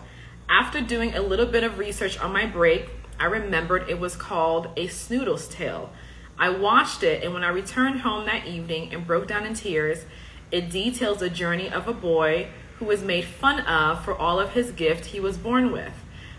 After 0.49 0.81
doing 0.81 1.15
a 1.15 1.23
little 1.23 1.47
bit 1.47 1.65
of 1.65 1.79
research 1.79 2.19
on 2.21 2.33
my 2.33 2.47
break, 2.47 2.89
I 3.19 3.27
remembered 3.27 3.89
it 3.89 3.99
was 3.99 4.17
called 4.17 4.69
A 4.77 4.89
Snoodle's 4.89 5.49
Tale. 5.49 5.91
I 6.39 6.51
watched 6.51 7.03
it, 7.03 7.23
and 7.23 7.33
when 7.33 7.45
I 7.45 7.49
returned 7.49 8.01
home 8.01 8.27
that 8.27 8.47
evening 8.47 8.93
and 8.93 9.07
broke 9.07 9.29
down 9.29 9.47
in 9.47 9.55
tears, 9.55 10.05
it 10.51 10.71
details 10.71 11.19
the 11.19 11.31
journey 11.31 11.71
of 11.71 11.89
a 11.89 11.93
boy 11.93 12.49
who 12.79 12.85
was 12.85 13.03
made 13.03 13.25
fun 13.25 13.61
of 13.61 14.05
for 14.05 14.17
all 14.17 14.41
of 14.41 14.51
his 14.51 14.73
gift 14.73 15.07
he 15.07 15.21
was 15.21 15.39
born 15.39 15.73
with. 15.73 15.93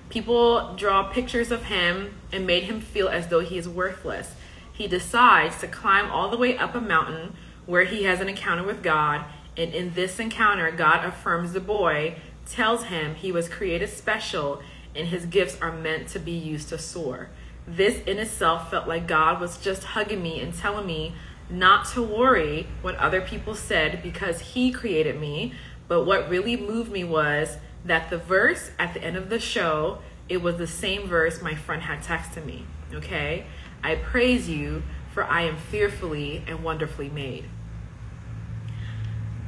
People 0.10 0.76
draw 0.76 1.04
pictures 1.04 1.52
of 1.52 1.64
him 1.64 2.16
and 2.32 2.46
made 2.46 2.64
him 2.64 2.82
feel 2.82 3.08
as 3.08 3.28
though 3.28 3.40
he 3.40 3.58
is 3.58 3.68
worthless. 3.68 4.34
He 4.72 4.88
decides 4.88 5.60
to 5.60 5.68
climb 5.68 6.12
all 6.12 6.30
the 6.30 6.38
way 6.38 6.58
up 6.58 6.76
a 6.76 6.82
mountain 6.82 7.36
where 7.66 7.84
he 7.84 8.04
has 8.04 8.22
an 8.22 8.30
encounter 8.30 8.64
with 8.64 8.84
God, 8.84 9.26
and 9.58 9.74
in 9.74 9.94
this 9.94 10.20
encounter, 10.20 10.70
God 10.72 11.06
affirms 11.06 11.54
the 11.54 11.60
boy, 11.60 12.16
tells 12.46 12.86
him 12.86 13.16
he 13.16 13.32
was 13.32 13.50
created 13.50 13.90
special, 13.90 14.62
and 14.96 15.08
his 15.08 15.26
gifts 15.26 15.58
are 15.62 15.72
meant 15.72 16.08
to 16.10 16.20
be 16.20 16.32
used 16.32 16.70
to 16.70 16.78
soar. 16.78 17.30
This 17.68 18.00
in 18.02 18.20
itself 18.20 18.70
felt 18.70 18.88
like 18.88 19.08
God 19.08 19.42
was 19.42 19.58
just 19.58 19.84
hugging 19.84 20.22
me 20.22 20.40
and 20.40 20.54
telling 20.54 20.86
me 20.86 21.14
not 21.50 21.86
to 21.90 22.02
worry 22.02 22.68
what 22.82 22.96
other 22.96 23.22
people 23.22 23.56
said 23.56 24.02
because 24.02 24.40
He 24.40 24.72
created 24.72 25.20
me. 25.20 25.54
But 25.88 26.04
what 26.04 26.30
really 26.30 26.58
moved 26.58 26.92
me 26.92 27.04
was 27.04 27.58
that 27.86 28.10
the 28.10 28.18
verse 28.18 28.72
at 28.78 28.94
the 28.94 29.04
end 29.04 29.16
of 29.16 29.30
the 29.30 29.40
show, 29.40 30.00
it 30.28 30.42
was 30.42 30.58
the 30.58 30.68
same 30.68 31.08
verse 31.08 31.42
my 31.42 31.56
friend 31.56 31.84
had 31.84 32.02
texted 32.02 32.46
me. 32.46 32.66
Okay? 32.94 33.46
I 33.84 33.96
praise 33.96 34.50
you, 34.50 34.84
for 35.14 35.24
I 35.24 35.44
am 35.44 35.58
fearfully 35.58 36.44
and 36.48 36.64
wonderfully 36.64 37.10
made. 37.10 37.46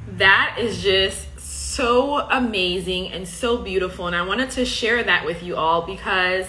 That 0.10 0.58
is 0.60 0.82
just 0.82 1.40
so 1.40 2.20
amazing 2.30 3.12
and 3.12 3.28
so 3.28 3.58
beautiful. 3.58 4.08
And 4.08 4.16
I 4.16 4.22
wanted 4.22 4.52
to 4.52 4.66
share 4.66 5.04
that 5.04 5.26
with 5.26 5.44
you 5.44 5.56
all 5.56 5.82
because 5.82 6.48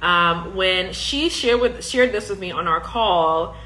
um, 0.00 0.54
when 0.54 0.92
she 0.92 1.28
shared 1.28 1.60
with 1.60 1.84
shared 1.84 2.12
this 2.12 2.28
with 2.28 2.38
me 2.38 2.50
on 2.50 2.68
our 2.68 2.80
call, 2.80 3.56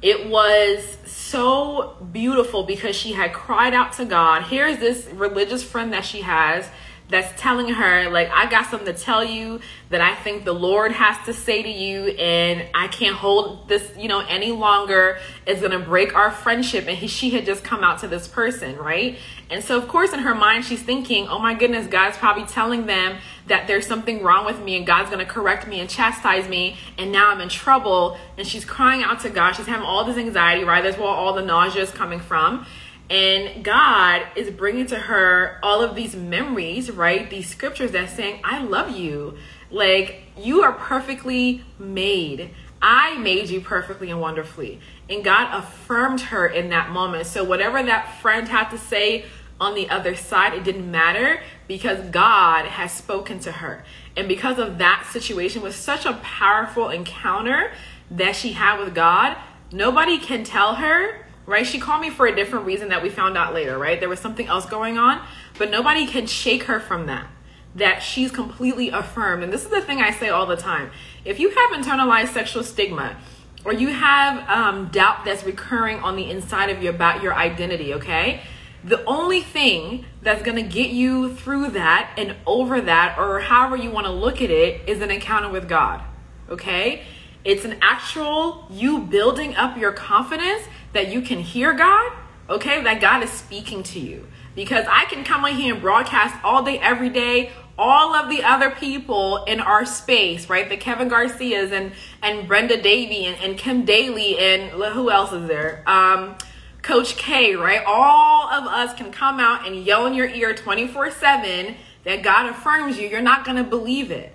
it 0.00 0.28
was 0.28 0.98
so 1.06 1.96
beautiful 2.12 2.64
because 2.64 2.96
she 2.96 3.12
had 3.12 3.32
cried 3.32 3.72
out 3.72 3.92
to 3.94 4.04
God. 4.04 4.42
Here's 4.42 4.78
this 4.78 5.06
religious 5.12 5.62
friend 5.62 5.92
that 5.92 6.04
she 6.04 6.22
has 6.22 6.68
that's 7.12 7.40
telling 7.40 7.68
her 7.68 8.10
like 8.10 8.30
I 8.30 8.50
got 8.50 8.70
something 8.70 8.92
to 8.92 8.98
tell 8.98 9.22
you 9.22 9.60
that 9.90 10.00
I 10.00 10.14
think 10.14 10.44
the 10.44 10.54
Lord 10.54 10.92
has 10.92 11.24
to 11.26 11.34
say 11.34 11.62
to 11.62 11.68
you 11.68 12.06
and 12.06 12.66
I 12.74 12.88
can't 12.88 13.14
hold 13.14 13.68
this, 13.68 13.92
you 13.96 14.08
know, 14.08 14.20
any 14.20 14.50
longer. 14.50 15.18
It's 15.46 15.60
to 15.60 15.78
break 15.78 16.14
our 16.16 16.30
friendship 16.30 16.88
and 16.88 16.96
he, 16.96 17.06
she 17.06 17.30
had 17.30 17.44
just 17.44 17.62
come 17.62 17.84
out 17.84 17.98
to 17.98 18.08
this 18.08 18.26
person, 18.26 18.76
right? 18.76 19.18
And 19.50 19.62
so 19.62 19.76
of 19.76 19.88
course 19.88 20.12
in 20.12 20.20
her 20.20 20.34
mind 20.34 20.64
she's 20.64 20.82
thinking, 20.82 21.28
"Oh 21.28 21.38
my 21.38 21.54
goodness, 21.54 21.86
God's 21.86 22.16
probably 22.16 22.44
telling 22.44 22.86
them 22.86 23.18
that 23.46 23.66
there's 23.66 23.86
something 23.86 24.22
wrong 24.22 24.46
with 24.46 24.60
me 24.60 24.76
and 24.76 24.86
God's 24.86 25.10
to 25.10 25.24
correct 25.26 25.68
me 25.68 25.80
and 25.80 25.90
chastise 25.90 26.48
me 26.48 26.76
and 26.96 27.12
now 27.12 27.30
I'm 27.30 27.40
in 27.40 27.50
trouble." 27.50 28.16
And 28.38 28.46
she's 28.46 28.64
crying 28.64 29.02
out 29.02 29.20
to 29.20 29.30
God. 29.30 29.52
She's 29.52 29.66
having 29.66 29.86
all 29.86 30.04
this 30.04 30.16
anxiety, 30.16 30.64
right? 30.64 30.82
That's 30.82 30.96
where 30.96 31.08
all 31.08 31.34
the 31.34 31.42
nausea 31.42 31.82
is 31.82 31.90
coming 31.90 32.20
from. 32.20 32.66
And 33.12 33.62
God 33.62 34.22
is 34.36 34.48
bringing 34.48 34.86
to 34.86 34.96
her 34.96 35.58
all 35.62 35.82
of 35.82 35.94
these 35.94 36.16
memories, 36.16 36.90
right? 36.90 37.28
These 37.28 37.46
scriptures 37.46 37.90
that's 37.90 38.14
saying, 38.14 38.40
I 38.42 38.62
love 38.62 38.96
you. 38.96 39.36
Like, 39.70 40.22
you 40.38 40.62
are 40.62 40.72
perfectly 40.72 41.62
made. 41.78 42.54
I 42.80 43.18
made 43.18 43.50
you 43.50 43.60
perfectly 43.60 44.10
and 44.10 44.18
wonderfully. 44.18 44.80
And 45.10 45.22
God 45.22 45.54
affirmed 45.54 46.22
her 46.22 46.46
in 46.46 46.70
that 46.70 46.88
moment. 46.88 47.26
So, 47.26 47.44
whatever 47.44 47.82
that 47.82 48.18
friend 48.22 48.48
had 48.48 48.70
to 48.70 48.78
say 48.78 49.26
on 49.60 49.74
the 49.74 49.90
other 49.90 50.14
side, 50.14 50.54
it 50.54 50.64
didn't 50.64 50.90
matter 50.90 51.42
because 51.68 52.08
God 52.08 52.64
has 52.64 52.92
spoken 52.92 53.40
to 53.40 53.52
her. 53.52 53.84
And 54.16 54.26
because 54.26 54.58
of 54.58 54.78
that 54.78 55.06
situation 55.12 55.60
was 55.60 55.76
such 55.76 56.06
a 56.06 56.14
powerful 56.22 56.88
encounter 56.88 57.72
that 58.10 58.36
she 58.36 58.52
had 58.52 58.82
with 58.82 58.94
God, 58.94 59.36
nobody 59.70 60.16
can 60.16 60.44
tell 60.44 60.76
her 60.76 61.21
right? 61.46 61.66
She 61.66 61.78
called 61.78 62.00
me 62.00 62.10
for 62.10 62.26
a 62.26 62.34
different 62.34 62.66
reason 62.66 62.88
that 62.88 63.02
we 63.02 63.08
found 63.08 63.36
out 63.36 63.54
later, 63.54 63.78
right? 63.78 63.98
There 63.98 64.08
was 64.08 64.20
something 64.20 64.46
else 64.46 64.66
going 64.66 64.98
on, 64.98 65.24
but 65.58 65.70
nobody 65.70 66.06
can 66.06 66.26
shake 66.26 66.64
her 66.64 66.80
from 66.80 67.06
that. 67.06 67.26
That 67.74 68.02
she's 68.02 68.30
completely 68.30 68.90
affirmed. 68.90 69.42
And 69.42 69.52
this 69.52 69.64
is 69.64 69.70
the 69.70 69.80
thing 69.80 70.00
I 70.00 70.10
say 70.10 70.28
all 70.28 70.46
the 70.46 70.56
time. 70.56 70.90
If 71.24 71.40
you 71.40 71.50
have 71.50 71.70
internalized 71.70 72.28
sexual 72.28 72.62
stigma, 72.62 73.16
or 73.64 73.72
you 73.72 73.88
have 73.88 74.48
um, 74.48 74.88
doubt 74.88 75.24
that's 75.24 75.44
recurring 75.44 75.98
on 76.00 76.16
the 76.16 76.28
inside 76.28 76.70
of 76.70 76.82
you 76.82 76.90
about 76.90 77.22
your 77.22 77.34
identity, 77.34 77.94
okay? 77.94 78.42
The 78.84 79.04
only 79.04 79.40
thing 79.40 80.04
that's 80.22 80.42
gonna 80.42 80.62
get 80.62 80.90
you 80.90 81.34
through 81.34 81.68
that 81.70 82.12
and 82.16 82.34
over 82.46 82.80
that, 82.80 83.16
or 83.18 83.38
however 83.40 83.76
you 83.76 83.90
wanna 83.90 84.12
look 84.12 84.42
at 84.42 84.50
it, 84.50 84.88
is 84.88 85.00
an 85.00 85.10
encounter 85.10 85.48
with 85.48 85.68
God, 85.68 86.02
okay? 86.50 87.04
It's 87.44 87.64
an 87.64 87.78
actual 87.82 88.66
you 88.70 89.00
building 89.00 89.54
up 89.56 89.76
your 89.76 89.92
confidence 89.92 90.62
that 90.92 91.12
you 91.12 91.22
can 91.22 91.40
hear 91.40 91.72
God, 91.72 92.12
okay? 92.48 92.82
That 92.82 93.00
God 93.00 93.22
is 93.22 93.30
speaking 93.30 93.82
to 93.84 94.00
you. 94.00 94.26
Because 94.54 94.84
I 94.88 95.06
can 95.06 95.24
come 95.24 95.44
on 95.44 95.56
here 95.56 95.74
and 95.74 95.82
broadcast 95.82 96.36
all 96.44 96.62
day, 96.62 96.78
every 96.78 97.08
day, 97.08 97.50
all 97.78 98.14
of 98.14 98.28
the 98.28 98.42
other 98.42 98.70
people 98.70 99.44
in 99.44 99.60
our 99.60 99.86
space, 99.86 100.48
right? 100.48 100.68
The 100.68 100.76
Kevin 100.76 101.08
Garcias 101.08 101.72
and 101.72 101.92
and 102.22 102.46
Brenda 102.46 102.80
Davy 102.80 103.24
and, 103.24 103.36
and 103.42 103.58
Kim 103.58 103.84
Daly 103.84 104.38
and 104.38 104.70
who 104.70 105.10
else 105.10 105.32
is 105.32 105.48
there? 105.48 105.82
Um, 105.86 106.36
Coach 106.82 107.16
K, 107.16 107.54
right? 107.54 107.82
All 107.86 108.48
of 108.48 108.66
us 108.66 108.94
can 108.94 109.10
come 109.12 109.40
out 109.40 109.66
and 109.66 109.84
yell 109.84 110.06
in 110.06 110.14
your 110.14 110.28
ear 110.28 110.54
24 110.54 111.12
7 111.12 111.74
that 112.04 112.22
God 112.22 112.46
affirms 112.46 112.98
you. 112.98 113.08
You're 113.08 113.20
not 113.22 113.44
going 113.44 113.56
to 113.56 113.64
believe 113.64 114.10
it, 114.10 114.34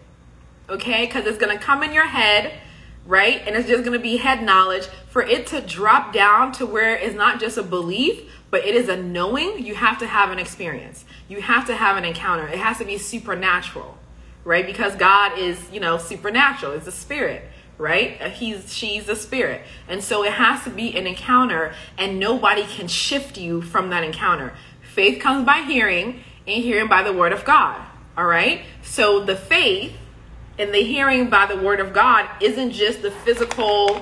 okay? 0.70 1.06
Because 1.06 1.26
it's 1.26 1.38
going 1.38 1.56
to 1.56 1.64
come 1.64 1.84
in 1.84 1.94
your 1.94 2.08
head 2.08 2.60
right? 3.08 3.42
And 3.48 3.56
it's 3.56 3.68
just 3.68 3.84
going 3.84 3.98
to 3.98 4.04
be 4.04 4.18
head 4.18 4.44
knowledge. 4.44 4.88
For 5.10 5.24
it 5.24 5.48
to 5.48 5.62
drop 5.62 6.14
down 6.14 6.52
to 6.54 6.66
where 6.66 6.96
it's 6.96 7.16
not 7.16 7.40
just 7.40 7.58
a 7.58 7.64
belief, 7.64 8.30
but 8.52 8.66
it 8.66 8.76
is 8.76 8.90
a 8.90 8.96
knowing, 8.96 9.66
you 9.66 9.76
have 9.76 9.98
to 10.00 10.08
have 10.08 10.30
an 10.30 10.40
experience. 10.40 11.06
You 11.28 11.42
have 11.42 11.66
to 11.68 11.76
have 11.76 11.98
an 11.98 12.06
encounter. 12.06 12.48
It 12.48 12.60
has 12.60 12.78
to 12.78 12.86
be 12.86 12.98
supernatural, 12.98 13.98
right? 14.44 14.66
Because 14.66 14.96
God 14.96 15.38
is, 15.40 15.60
you 15.72 15.80
know, 15.80 15.98
supernatural. 15.98 16.74
It's 16.74 16.88
a 16.88 16.92
spirit, 16.92 17.44
right? 17.78 18.22
Uh, 18.22 18.30
he's 18.30 18.74
she's 18.74 19.10
a 19.10 19.16
spirit. 19.16 19.62
And 19.88 20.04
so 20.04 20.24
it 20.24 20.34
has 20.34 20.64
to 20.64 20.70
be 20.70 20.98
an 20.98 21.08
encounter 21.08 21.74
and 21.98 22.20
nobody 22.20 22.64
can 22.64 22.88
shift 22.88 23.38
you 23.38 23.62
from 23.62 23.90
that 23.90 24.04
encounter. 24.04 24.54
Faith 24.82 25.20
comes 25.20 25.46
by 25.46 25.62
hearing 25.62 26.22
and 26.48 26.64
hearing 26.64 26.88
by 26.88 27.04
the 27.04 27.14
word 27.14 27.34
of 27.34 27.44
God. 27.44 27.82
All 28.18 28.26
right? 28.26 28.62
So 28.82 29.24
the 29.24 29.36
faith 29.36 29.94
and 30.58 30.74
the 30.74 30.82
hearing 30.82 31.30
by 31.30 31.46
the 31.46 31.58
word 31.58 31.80
of 31.80 31.94
God 31.94 32.28
isn't 32.42 32.72
just 32.72 33.02
the 33.02 33.12
physical, 33.12 34.02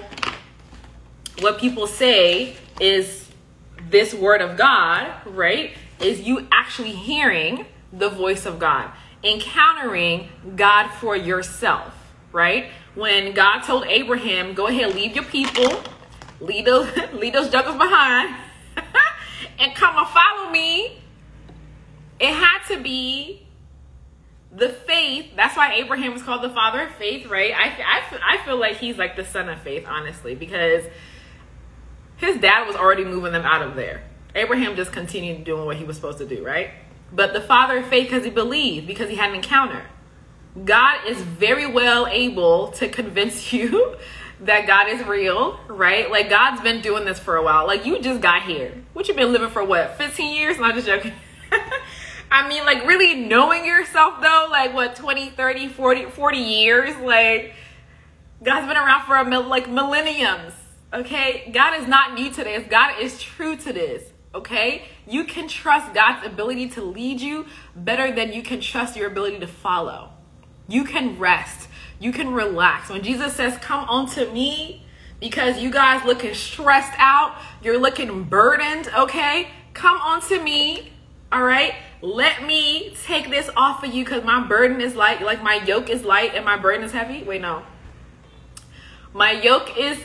what 1.39 1.60
people 1.60 1.86
say 1.88 2.56
is 2.80 3.30
this 3.89 4.14
word 4.14 4.41
of 4.41 4.58
God, 4.58 5.12
right? 5.26 5.74
Is 5.99 6.22
you 6.22 6.47
actually 6.51 6.91
hearing 6.91 7.66
the 7.91 8.10
voice 8.10 8.45
of 8.45 8.60
God, 8.60 8.91
encountering 9.24 10.30
God 10.56 10.89
for 10.93 11.16
yourself, 11.16 11.93
right? 12.32 12.70
When 12.95 13.34
God 13.34 13.62
told 13.62 13.86
Abraham, 13.88 14.53
go 14.53 14.68
ahead, 14.68 14.95
leave 14.95 15.16
your 15.16 15.26
people, 15.26 15.82
leave 16.39 16.66
those, 16.66 16.89
leave 17.14 17.34
those 17.34 17.49
juggers 17.49 17.78
behind, 17.78 18.36
and 19.60 19.76
come 19.76 19.97
and 19.97 20.08
follow 20.08 20.49
me, 20.51 21.01
it 22.20 22.34
had 22.34 22.66
to 22.70 22.82
be 22.82 23.44
the 24.56 24.70
faith 24.70 25.32
that's 25.36 25.58
why 25.58 25.74
abraham 25.74 26.14
was 26.14 26.22
called 26.22 26.41
the 26.41 26.49
father 26.49 26.84
of 26.84 26.91
faith 26.95 27.28
right? 27.28 27.53
I, 27.53 27.68
I, 27.84 28.36
I 28.36 28.45
feel 28.45 28.58
like 28.58 28.78
he's 28.78 28.97
like 28.97 29.16
the 29.16 29.26
son 29.26 29.49
of 29.49 29.62
faith 29.62 29.86
honestly 29.88 30.36
because 30.36 30.86
his 32.18 32.38
dad 32.38 32.66
was 32.66 32.76
already 32.76 33.03
moving 33.03 33.34
them 33.34 33.43
out 33.43 33.62
of 33.62 33.76
there. 33.76 34.03
Abraham 34.34 34.76
just 34.76 34.91
continued 34.91 35.43
doing 35.43 35.66
what 35.66 35.78
he 35.78 35.84
was 35.84 35.95
supposed 35.95 36.18
to 36.20 36.26
do 36.26 36.45
right? 36.45 36.72
But 37.12 37.34
the 37.34 37.41
father 37.41 37.80
of 37.80 37.88
faith 37.88 38.08
because 38.08 38.24
he 38.24 38.32
believed 38.32 38.88
because 38.88 39.10
he 39.10 39.16
had 39.16 39.30
an 39.30 39.36
encounter. 39.36 39.86
God 40.64 41.06
is 41.06 41.18
very 41.22 41.66
well 41.66 42.08
able 42.08 42.70
to 42.74 42.88
convince 42.88 43.51
you 43.53 43.95
that 44.41 44.68
god 44.68 44.89
is 44.89 45.06
real 45.06 45.60
right? 45.68 46.10
Like 46.10 46.30
god's 46.30 46.62
been 46.62 46.82
doing 46.82 47.06
this 47.06 47.20
for 47.20 47.36
a 47.36 47.43
while. 47.43 47.68
Like 47.68 47.86
you 47.86 47.99
just 48.01 48.22
got 48.22 48.43
here. 48.43 48.74
What 48.93 49.08
you 49.08 49.14
been 49.14 49.32
living 49.32 49.49
for 49.49 49.64
what 49.64 49.97
15 49.97 50.34
years? 50.34 50.60
Not 50.60 50.76
just 50.76 50.88
joking 50.88 51.14
I 52.32 52.47
mean, 52.49 52.65
like 52.65 52.86
really 52.86 53.15
knowing 53.15 53.65
yourself 53.65 54.21
though, 54.21 54.47
like 54.49 54.73
what 54.73 54.95
20, 54.95 55.30
30, 55.30 55.69
40, 55.69 56.05
40 56.05 56.38
years, 56.38 56.95
like 56.97 57.53
God's 58.43 58.67
been 58.67 58.78
around 58.78 59.05
for 59.05 59.15
a 59.15 59.39
like 59.39 59.69
millenniums. 59.69 60.53
Okay? 60.93 61.49
God 61.53 61.80
is 61.80 61.88
not 61.88 62.13
new 62.13 62.32
to 62.32 62.43
this. 62.43 62.67
God 62.69 63.01
is 63.01 63.21
true 63.21 63.55
to 63.57 63.73
this. 63.73 64.03
Okay? 64.34 64.86
You 65.07 65.23
can 65.23 65.47
trust 65.47 65.93
God's 65.93 66.26
ability 66.26 66.69
to 66.69 66.82
lead 66.82 67.21
you 67.21 67.45
better 67.76 68.13
than 68.13 68.34
you 68.34 68.41
can 68.41 68.61
trust 68.61 68.95
your 68.95 69.07
ability 69.07 69.39
to 69.39 69.47
follow. 69.47 70.11
You 70.67 70.84
can 70.84 71.17
rest. 71.19 71.69
You 71.99 72.11
can 72.11 72.34
relax. 72.34 72.89
When 72.89 73.03
Jesus 73.03 73.34
says, 73.36 73.57
"Come 73.59 73.88
unto 73.89 74.30
me," 74.32 74.86
because 75.19 75.59
you 75.59 75.69
guys 75.69 76.03
looking 76.05 76.34
stressed 76.34 76.93
out, 76.97 77.38
you're 77.61 77.78
looking 77.78 78.23
burdened, 78.23 78.89
okay? 78.97 79.49
Come 79.73 79.97
unto 80.01 80.41
me 80.41 80.91
All 81.36 81.43
right. 81.43 81.73
Let 82.01 82.45
me 82.45 82.95
take 83.03 83.29
this 83.29 83.49
off 83.57 83.83
of 83.83 83.93
you 83.93 84.05
because 84.05 84.23
my 84.23 84.47
burden 84.47 84.79
is 84.79 84.95
light. 84.95 85.21
Like 85.21 85.43
my 85.43 85.55
yoke 85.55 85.89
is 85.89 86.05
light 86.05 86.33
and 86.33 86.45
my 86.45 86.55
burden 86.55 86.81
is 86.86 86.93
heavy. 86.93 87.23
Wait, 87.23 87.41
no. 87.41 87.63
My 89.11 89.31
yoke 89.31 89.77
is 89.77 89.99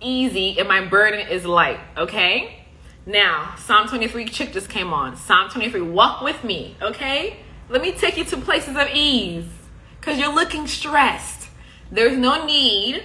easy 0.00 0.56
and 0.60 0.68
my 0.68 0.84
burden 0.86 1.26
is 1.26 1.44
light. 1.44 1.80
Okay. 1.96 2.66
Now, 3.04 3.56
Psalm 3.58 3.88
23 3.88 4.26
chick 4.26 4.52
just 4.52 4.70
came 4.70 4.92
on. 4.92 5.16
Psalm 5.16 5.50
23, 5.50 5.80
walk 5.80 6.22
with 6.22 6.44
me. 6.44 6.76
Okay. 6.80 7.38
Let 7.68 7.82
me 7.82 7.90
take 7.90 8.16
you 8.16 8.22
to 8.22 8.36
places 8.36 8.76
of 8.76 8.86
ease 8.94 9.48
because 9.98 10.20
you're 10.20 10.32
looking 10.32 10.68
stressed. 10.68 11.48
There's 11.90 12.16
no 12.16 12.46
need 12.46 13.02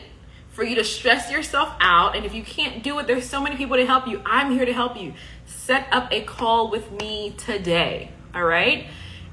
for 0.52 0.64
you 0.64 0.76
to 0.76 0.84
stress 0.84 1.32
yourself 1.32 1.74
out. 1.80 2.16
And 2.16 2.26
if 2.26 2.34
you 2.34 2.44
can't 2.44 2.84
do 2.84 3.00
it, 3.00 3.08
there's 3.08 3.28
so 3.28 3.42
many 3.42 3.56
people 3.56 3.78
to 3.78 3.86
help 3.86 4.08
you. 4.08 4.22
I'm 4.26 4.52
here 4.52 4.66
to 4.66 4.74
help 4.74 5.02
you. 5.02 5.14
Set 5.46 5.88
up 5.92 6.12
a 6.12 6.22
call 6.22 6.70
with 6.70 6.92
me 6.92 7.34
today. 7.38 8.12
All 8.36 8.44
right. 8.44 8.88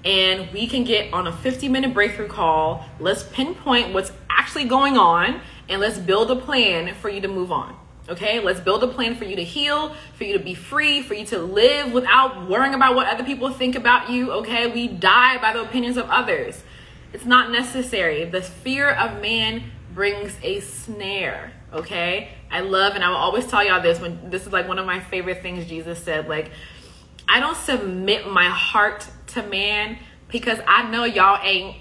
And 0.04 0.52
we 0.52 0.66
can 0.66 0.84
get 0.84 1.12
on 1.12 1.26
a 1.26 1.32
50 1.32 1.68
minute 1.68 1.92
breakthrough 1.92 2.28
call. 2.28 2.84
Let's 3.00 3.24
pinpoint 3.24 3.92
what's 3.92 4.12
actually 4.30 4.64
going 4.64 4.96
on 4.96 5.40
and 5.68 5.80
let's 5.80 5.98
build 5.98 6.30
a 6.30 6.36
plan 6.36 6.94
for 6.94 7.10
you 7.10 7.20
to 7.20 7.28
move 7.28 7.52
on. 7.52 7.76
Okay, 8.08 8.40
let's 8.40 8.60
build 8.60 8.82
a 8.82 8.88
plan 8.88 9.16
for 9.16 9.24
you 9.24 9.36
to 9.36 9.44
heal, 9.44 9.94
for 10.14 10.24
you 10.24 10.32
to 10.38 10.42
be 10.42 10.54
free, 10.54 11.02
for 11.02 11.12
you 11.12 11.26
to 11.26 11.38
live 11.38 11.92
without 11.92 12.48
worrying 12.48 12.72
about 12.72 12.94
what 12.94 13.06
other 13.06 13.22
people 13.22 13.50
think 13.50 13.74
about 13.76 14.08
you. 14.08 14.32
Okay, 14.32 14.66
we 14.72 14.88
die 14.88 15.36
by 15.36 15.52
the 15.52 15.60
opinions 15.60 15.98
of 15.98 16.08
others. 16.08 16.62
It's 17.12 17.26
not 17.26 17.50
necessary. 17.50 18.24
The 18.24 18.40
fear 18.40 18.88
of 18.88 19.20
man 19.20 19.64
brings 19.98 20.32
a 20.44 20.60
snare. 20.60 21.52
Okay, 21.72 22.30
I 22.52 22.60
love 22.60 22.94
and 22.94 23.02
I 23.02 23.08
will 23.08 23.16
always 23.16 23.46
tell 23.48 23.66
y'all 23.66 23.82
this 23.82 24.00
when 24.00 24.30
this 24.30 24.46
is 24.46 24.52
like 24.52 24.68
one 24.68 24.78
of 24.78 24.86
my 24.86 25.00
favorite 25.00 25.42
things 25.42 25.66
Jesus 25.66 26.00
said. 26.00 26.28
Like, 26.28 26.52
I 27.28 27.40
don't 27.40 27.56
submit 27.56 28.30
my 28.30 28.46
heart 28.46 29.04
to 29.28 29.42
man 29.42 29.98
because 30.28 30.60
I 30.68 30.88
know 30.88 31.02
y'all 31.02 31.40
ain't. 31.42 31.76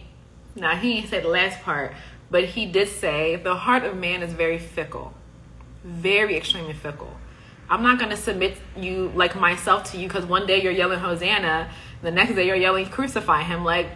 Now 0.56 0.76
he 0.76 0.98
ain't 0.98 1.10
said 1.10 1.26
the 1.26 1.30
last 1.30 1.62
part, 1.62 1.94
but 2.32 2.46
he 2.46 2.66
did 2.66 2.88
say 2.88 3.36
the 3.36 3.54
heart 3.56 3.84
of 3.84 3.96
man 3.96 4.24
is 4.24 4.34
very 4.34 4.58
fickle 4.58 5.14
very 5.88 6.36
extremely 6.36 6.74
fickle. 6.74 7.16
I'm 7.70 7.84
not 7.84 7.98
going 7.98 8.12
to 8.12 8.18
submit 8.18 8.58
you 8.76 9.12
like 9.16 9.36
myself 9.36 9.92
to 9.92 9.98
you 9.98 10.08
because 10.08 10.26
one 10.26 10.48
day 10.48 10.62
you're 10.62 10.72
yelling 10.72 11.00
Hosanna, 11.00 11.70
the 12.02 12.12
next 12.12 12.36
day 12.36 12.48
you're 12.48 12.56
yelling 12.56 12.86
crucify 12.88 13.44
him. 13.44 13.64
Like, 13.64 13.88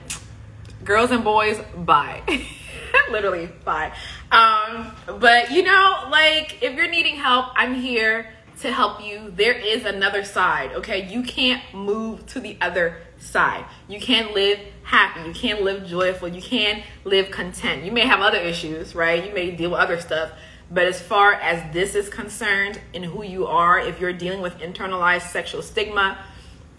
girls 0.83 1.11
and 1.11 1.23
boys, 1.23 1.59
bye. 1.75 2.21
Literally, 3.11 3.49
bye. 3.63 3.93
Um, 4.31 4.91
but 5.19 5.51
you 5.51 5.63
know, 5.63 6.07
like, 6.09 6.61
if 6.61 6.75
you're 6.75 6.89
needing 6.89 7.15
help, 7.15 7.47
I'm 7.55 7.75
here 7.75 8.29
to 8.61 8.71
help 8.71 9.03
you. 9.03 9.31
There 9.35 9.53
is 9.53 9.85
another 9.85 10.23
side, 10.23 10.71
okay? 10.73 11.07
You 11.11 11.23
can't 11.23 11.61
move 11.73 12.25
to 12.27 12.39
the 12.39 12.57
other 12.61 13.01
side. 13.17 13.65
You 13.87 13.99
can't 13.99 14.33
live 14.33 14.59
happy. 14.83 15.27
You 15.27 15.33
can't 15.33 15.61
live 15.61 15.87
joyful. 15.87 16.27
You 16.27 16.41
can't 16.41 16.83
live 17.03 17.31
content. 17.31 17.83
You 17.83 17.91
may 17.91 18.05
have 18.05 18.19
other 18.19 18.39
issues, 18.39 18.93
right? 18.93 19.25
You 19.25 19.33
may 19.33 19.51
deal 19.51 19.71
with 19.71 19.79
other 19.79 19.99
stuff 19.99 20.31
but 20.71 20.85
as 20.85 21.01
far 21.01 21.33
as 21.33 21.73
this 21.73 21.95
is 21.95 22.07
concerned 22.07 22.79
in 22.93 23.03
who 23.03 23.25
you 23.25 23.45
are, 23.45 23.77
if 23.77 23.99
you're 23.99 24.13
dealing 24.13 24.39
with 24.41 24.57
internalized 24.59 25.29
sexual 25.29 25.61
stigma, 25.61 26.17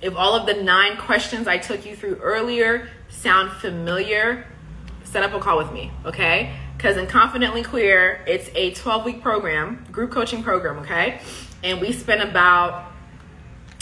if 0.01 0.17
all 0.17 0.35
of 0.35 0.47
the 0.47 0.63
nine 0.63 0.97
questions 0.97 1.47
I 1.47 1.59
took 1.59 1.85
you 1.85 1.95
through 1.95 2.17
earlier 2.17 2.89
sound 3.11 3.53
familiar, 3.53 4.47
set 5.13 5.23
up 5.23 5.35
a 5.35 5.39
call 5.39 5.59
with 5.59 5.71
me, 5.73 5.91
okay? 6.07 6.55
Because 6.77 6.97
in 6.97 7.07
Confidently 7.07 7.63
Queer, 7.63 8.25
it's 8.27 8.51
a 8.55 8.73
12 8.73 9.05
week 9.05 9.23
program, 9.23 9.87
group 9.93 10.11
coaching 10.11 10.43
program, 10.43 10.79
okay? 10.79 11.21
And 11.63 11.81
we 11.83 11.93
spend 11.93 12.23
about, 12.23 12.91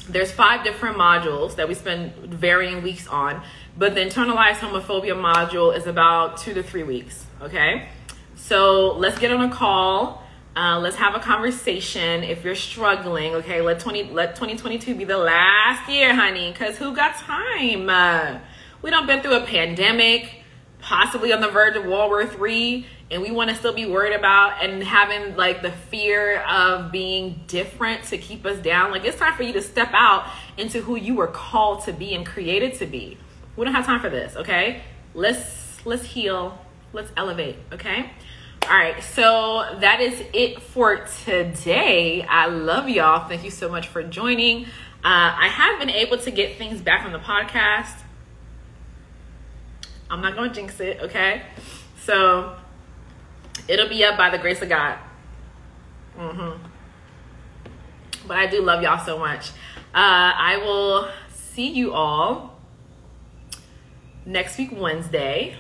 there's 0.09 0.33
five 0.33 0.65
different 0.65 0.97
modules 0.97 1.55
that 1.55 1.69
we 1.69 1.75
spend 1.75 2.15
varying 2.17 2.83
weeks 2.83 3.07
on, 3.07 3.43
but 3.79 3.95
the 3.95 4.01
internalized 4.01 4.57
homophobia 4.57 5.15
module 5.15 5.75
is 5.75 5.87
about 5.87 6.39
two 6.39 6.53
to 6.53 6.65
three 6.65 6.83
weeks, 6.83 7.25
okay? 7.41 7.89
So 8.35 8.95
let's 8.99 9.19
get 9.21 9.31
on 9.31 9.41
a 9.49 9.55
call. 9.55 10.25
Uh, 10.57 10.81
let's 10.81 10.97
have 10.97 11.15
a 11.15 11.21
conversation. 11.21 12.25
If 12.25 12.43
you're 12.45 12.57
struggling, 12.57 13.37
okay, 13.37 13.61
let 13.61 13.79
20 13.79 14.11
let 14.11 14.35
2022 14.35 14.97
be 14.97 15.05
the 15.05 15.17
last 15.17 15.89
year, 15.89 16.13
honey. 16.13 16.53
Cause 16.53 16.77
who 16.77 16.95
got 16.95 17.17
time? 17.19 17.89
Uh, 17.89 18.41
we 18.83 18.91
don't 18.91 19.07
been 19.07 19.23
through 19.23 19.37
a 19.37 19.47
pandemic, 19.47 20.40
possibly 20.81 21.33
on 21.33 21.41
the 21.41 21.49
verge 21.49 21.77
of 21.77 21.85
World 21.85 22.11
War 22.11 22.27
Three, 22.27 22.87
and 23.11 23.23
we 23.23 23.31
want 23.31 23.51
to 23.51 23.57
still 23.57 23.73
be 23.73 23.87
worried 23.87 24.15
about 24.15 24.63
and 24.63 24.83
having 24.83 25.37
like 25.37 25.63
the 25.63 25.73
fear 25.73 26.41
of 26.43 26.93
being 26.93 27.41
different 27.47 28.05
to 28.05 28.19
keep 28.19 28.47
us 28.47 28.59
down. 28.59 28.91
Like 28.91 29.05
it's 29.05 29.19
time 29.19 29.35
for 29.35 29.43
you 29.43 29.53
to 29.55 29.63
step 29.63 29.91
out 29.93 30.31
into 30.57 30.81
who 30.81 30.97
you 30.97 31.15
were 31.15 31.27
called 31.27 31.85
to 31.85 31.93
be 31.93 32.15
and 32.15 32.25
created 32.25 32.75
to 32.75 32.87
be. 32.87 33.19
We 33.57 33.65
don't 33.65 33.75
have 33.75 33.87
time 33.87 34.01
for 34.01 34.11
this, 34.11 34.37
okay? 34.37 34.83
Let's 35.15 35.85
let's 35.85 36.05
heal. 36.05 36.59
Let's 36.93 37.11
elevate, 37.17 37.57
okay? 37.73 38.11
All 38.65 38.77
right, 38.77 39.03
so 39.03 39.79
that 39.81 40.01
is 40.01 40.23
it 40.35 40.61
for 40.61 41.07
today. 41.25 42.23
I 42.23 42.47
love 42.47 42.89
y'all. 42.89 43.29
Thank 43.29 43.45
you 43.45 43.51
so 43.51 43.69
much 43.69 43.89
for 43.89 44.03
joining. 44.03 44.67
Uh, 45.03 45.33
I 45.39 45.49
have 45.49 45.79
been 45.79 45.89
able 45.89 46.19
to 46.19 46.31
get 46.31 46.59
things 46.59 46.81
back 46.83 47.07
on 47.07 47.13
the 47.13 47.19
podcast. 47.19 48.00
I'm 50.11 50.21
not 50.21 50.35
going 50.35 50.51
to 50.51 50.55
jinx 50.55 50.81
it, 50.81 51.01
okay? 51.01 51.43
So 52.05 52.57
it'll 53.69 53.89
be 53.89 54.05
up 54.05 54.19
by 54.19 54.31
the 54.31 54.39
grace 54.39 54.61
of 54.61 54.69
God. 54.69 54.99
Mm-hmm. 56.19 56.67
But 58.27 58.37
I 58.37 58.47
do 58.47 58.63
love 58.63 58.83
y'all 58.83 59.05
so 59.05 59.19
much. 59.19 59.51
Uh, 59.95 60.35
I 60.37 60.61
will 60.65 61.09
see 61.33 61.69
you 61.69 61.93
all 61.93 62.59
next 64.27 64.59
week, 64.59 64.71
Wednesday. 64.73 65.57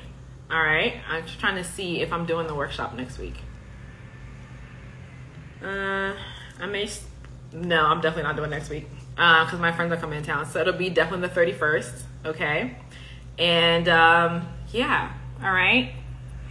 All 0.51 0.62
right. 0.62 0.94
I'm 1.09 1.24
just 1.24 1.38
trying 1.38 1.57
to 1.57 1.64
see 1.64 2.01
if 2.01 2.12
I'm 2.12 2.26
doing 2.26 2.46
the 2.46 2.55
workshop 2.55 2.94
next 2.94 3.18
week. 3.18 3.34
Uh, 5.62 6.14
I 6.61 6.66
may. 6.66 6.88
No, 7.53 7.86
I'm 7.86 8.01
definitely 8.01 8.24
not 8.24 8.36
doing 8.36 8.51
next 8.51 8.70
week 8.70 8.86
because 9.11 9.55
uh, 9.55 9.59
my 9.59 9.72
friends 9.72 9.92
are 9.92 9.96
coming 9.96 10.18
in 10.18 10.24
town. 10.24 10.46
So 10.46 10.61
it'll 10.61 10.72
be 10.72 10.90
definitely 10.90 11.28
the 11.28 11.34
31st. 11.34 12.03
Okay. 12.26 12.76
And 13.41 13.88
um, 13.88 14.47
yeah. 14.70 15.12
All 15.43 15.51
right. 15.51 15.93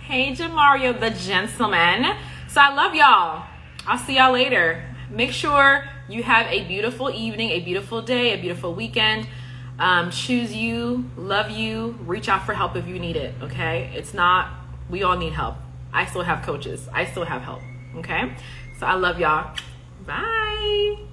Hey, 0.02 0.34
Jamario, 0.34 1.00
the 1.00 1.12
gentleman. 1.12 2.18
So 2.50 2.60
I 2.60 2.74
love 2.74 2.94
y'all. 2.96 3.46
I'll 3.88 3.98
see 3.98 4.18
y'all 4.18 4.34
later. 4.34 4.84
Make 5.10 5.32
sure 5.32 5.88
you 6.10 6.24
have 6.24 6.48
a 6.48 6.68
beautiful 6.68 7.10
evening, 7.10 7.52
a 7.52 7.62
beautiful 7.62 8.02
day, 8.02 8.34
a 8.34 8.42
beautiful 8.42 8.74
weekend 8.74 9.28
um, 9.80 10.12
choose 10.12 10.54
you, 10.54 11.10
love 11.16 11.50
you, 11.50 11.98
reach 12.06 12.28
out 12.30 12.46
for 12.46 12.54
help 12.54 12.76
if 12.76 12.86
you 12.88 13.00
need 13.00 13.16
it, 13.16 13.34
okay? 13.42 13.92
It's 13.96 14.14
not, 14.14 14.52
we 14.90 15.04
all 15.04 15.18
need 15.18 15.34
help. 15.34 15.56
I 15.94 16.06
still 16.06 16.24
have 16.24 16.44
coaches, 16.44 16.88
I 16.94 17.06
still 17.06 17.26
have 17.26 17.42
help, 17.42 17.62
okay? 17.96 18.36
So 18.78 18.86
I 18.86 18.96
love 18.96 19.20
y'all. 19.20 19.56
Bye. 20.06 21.09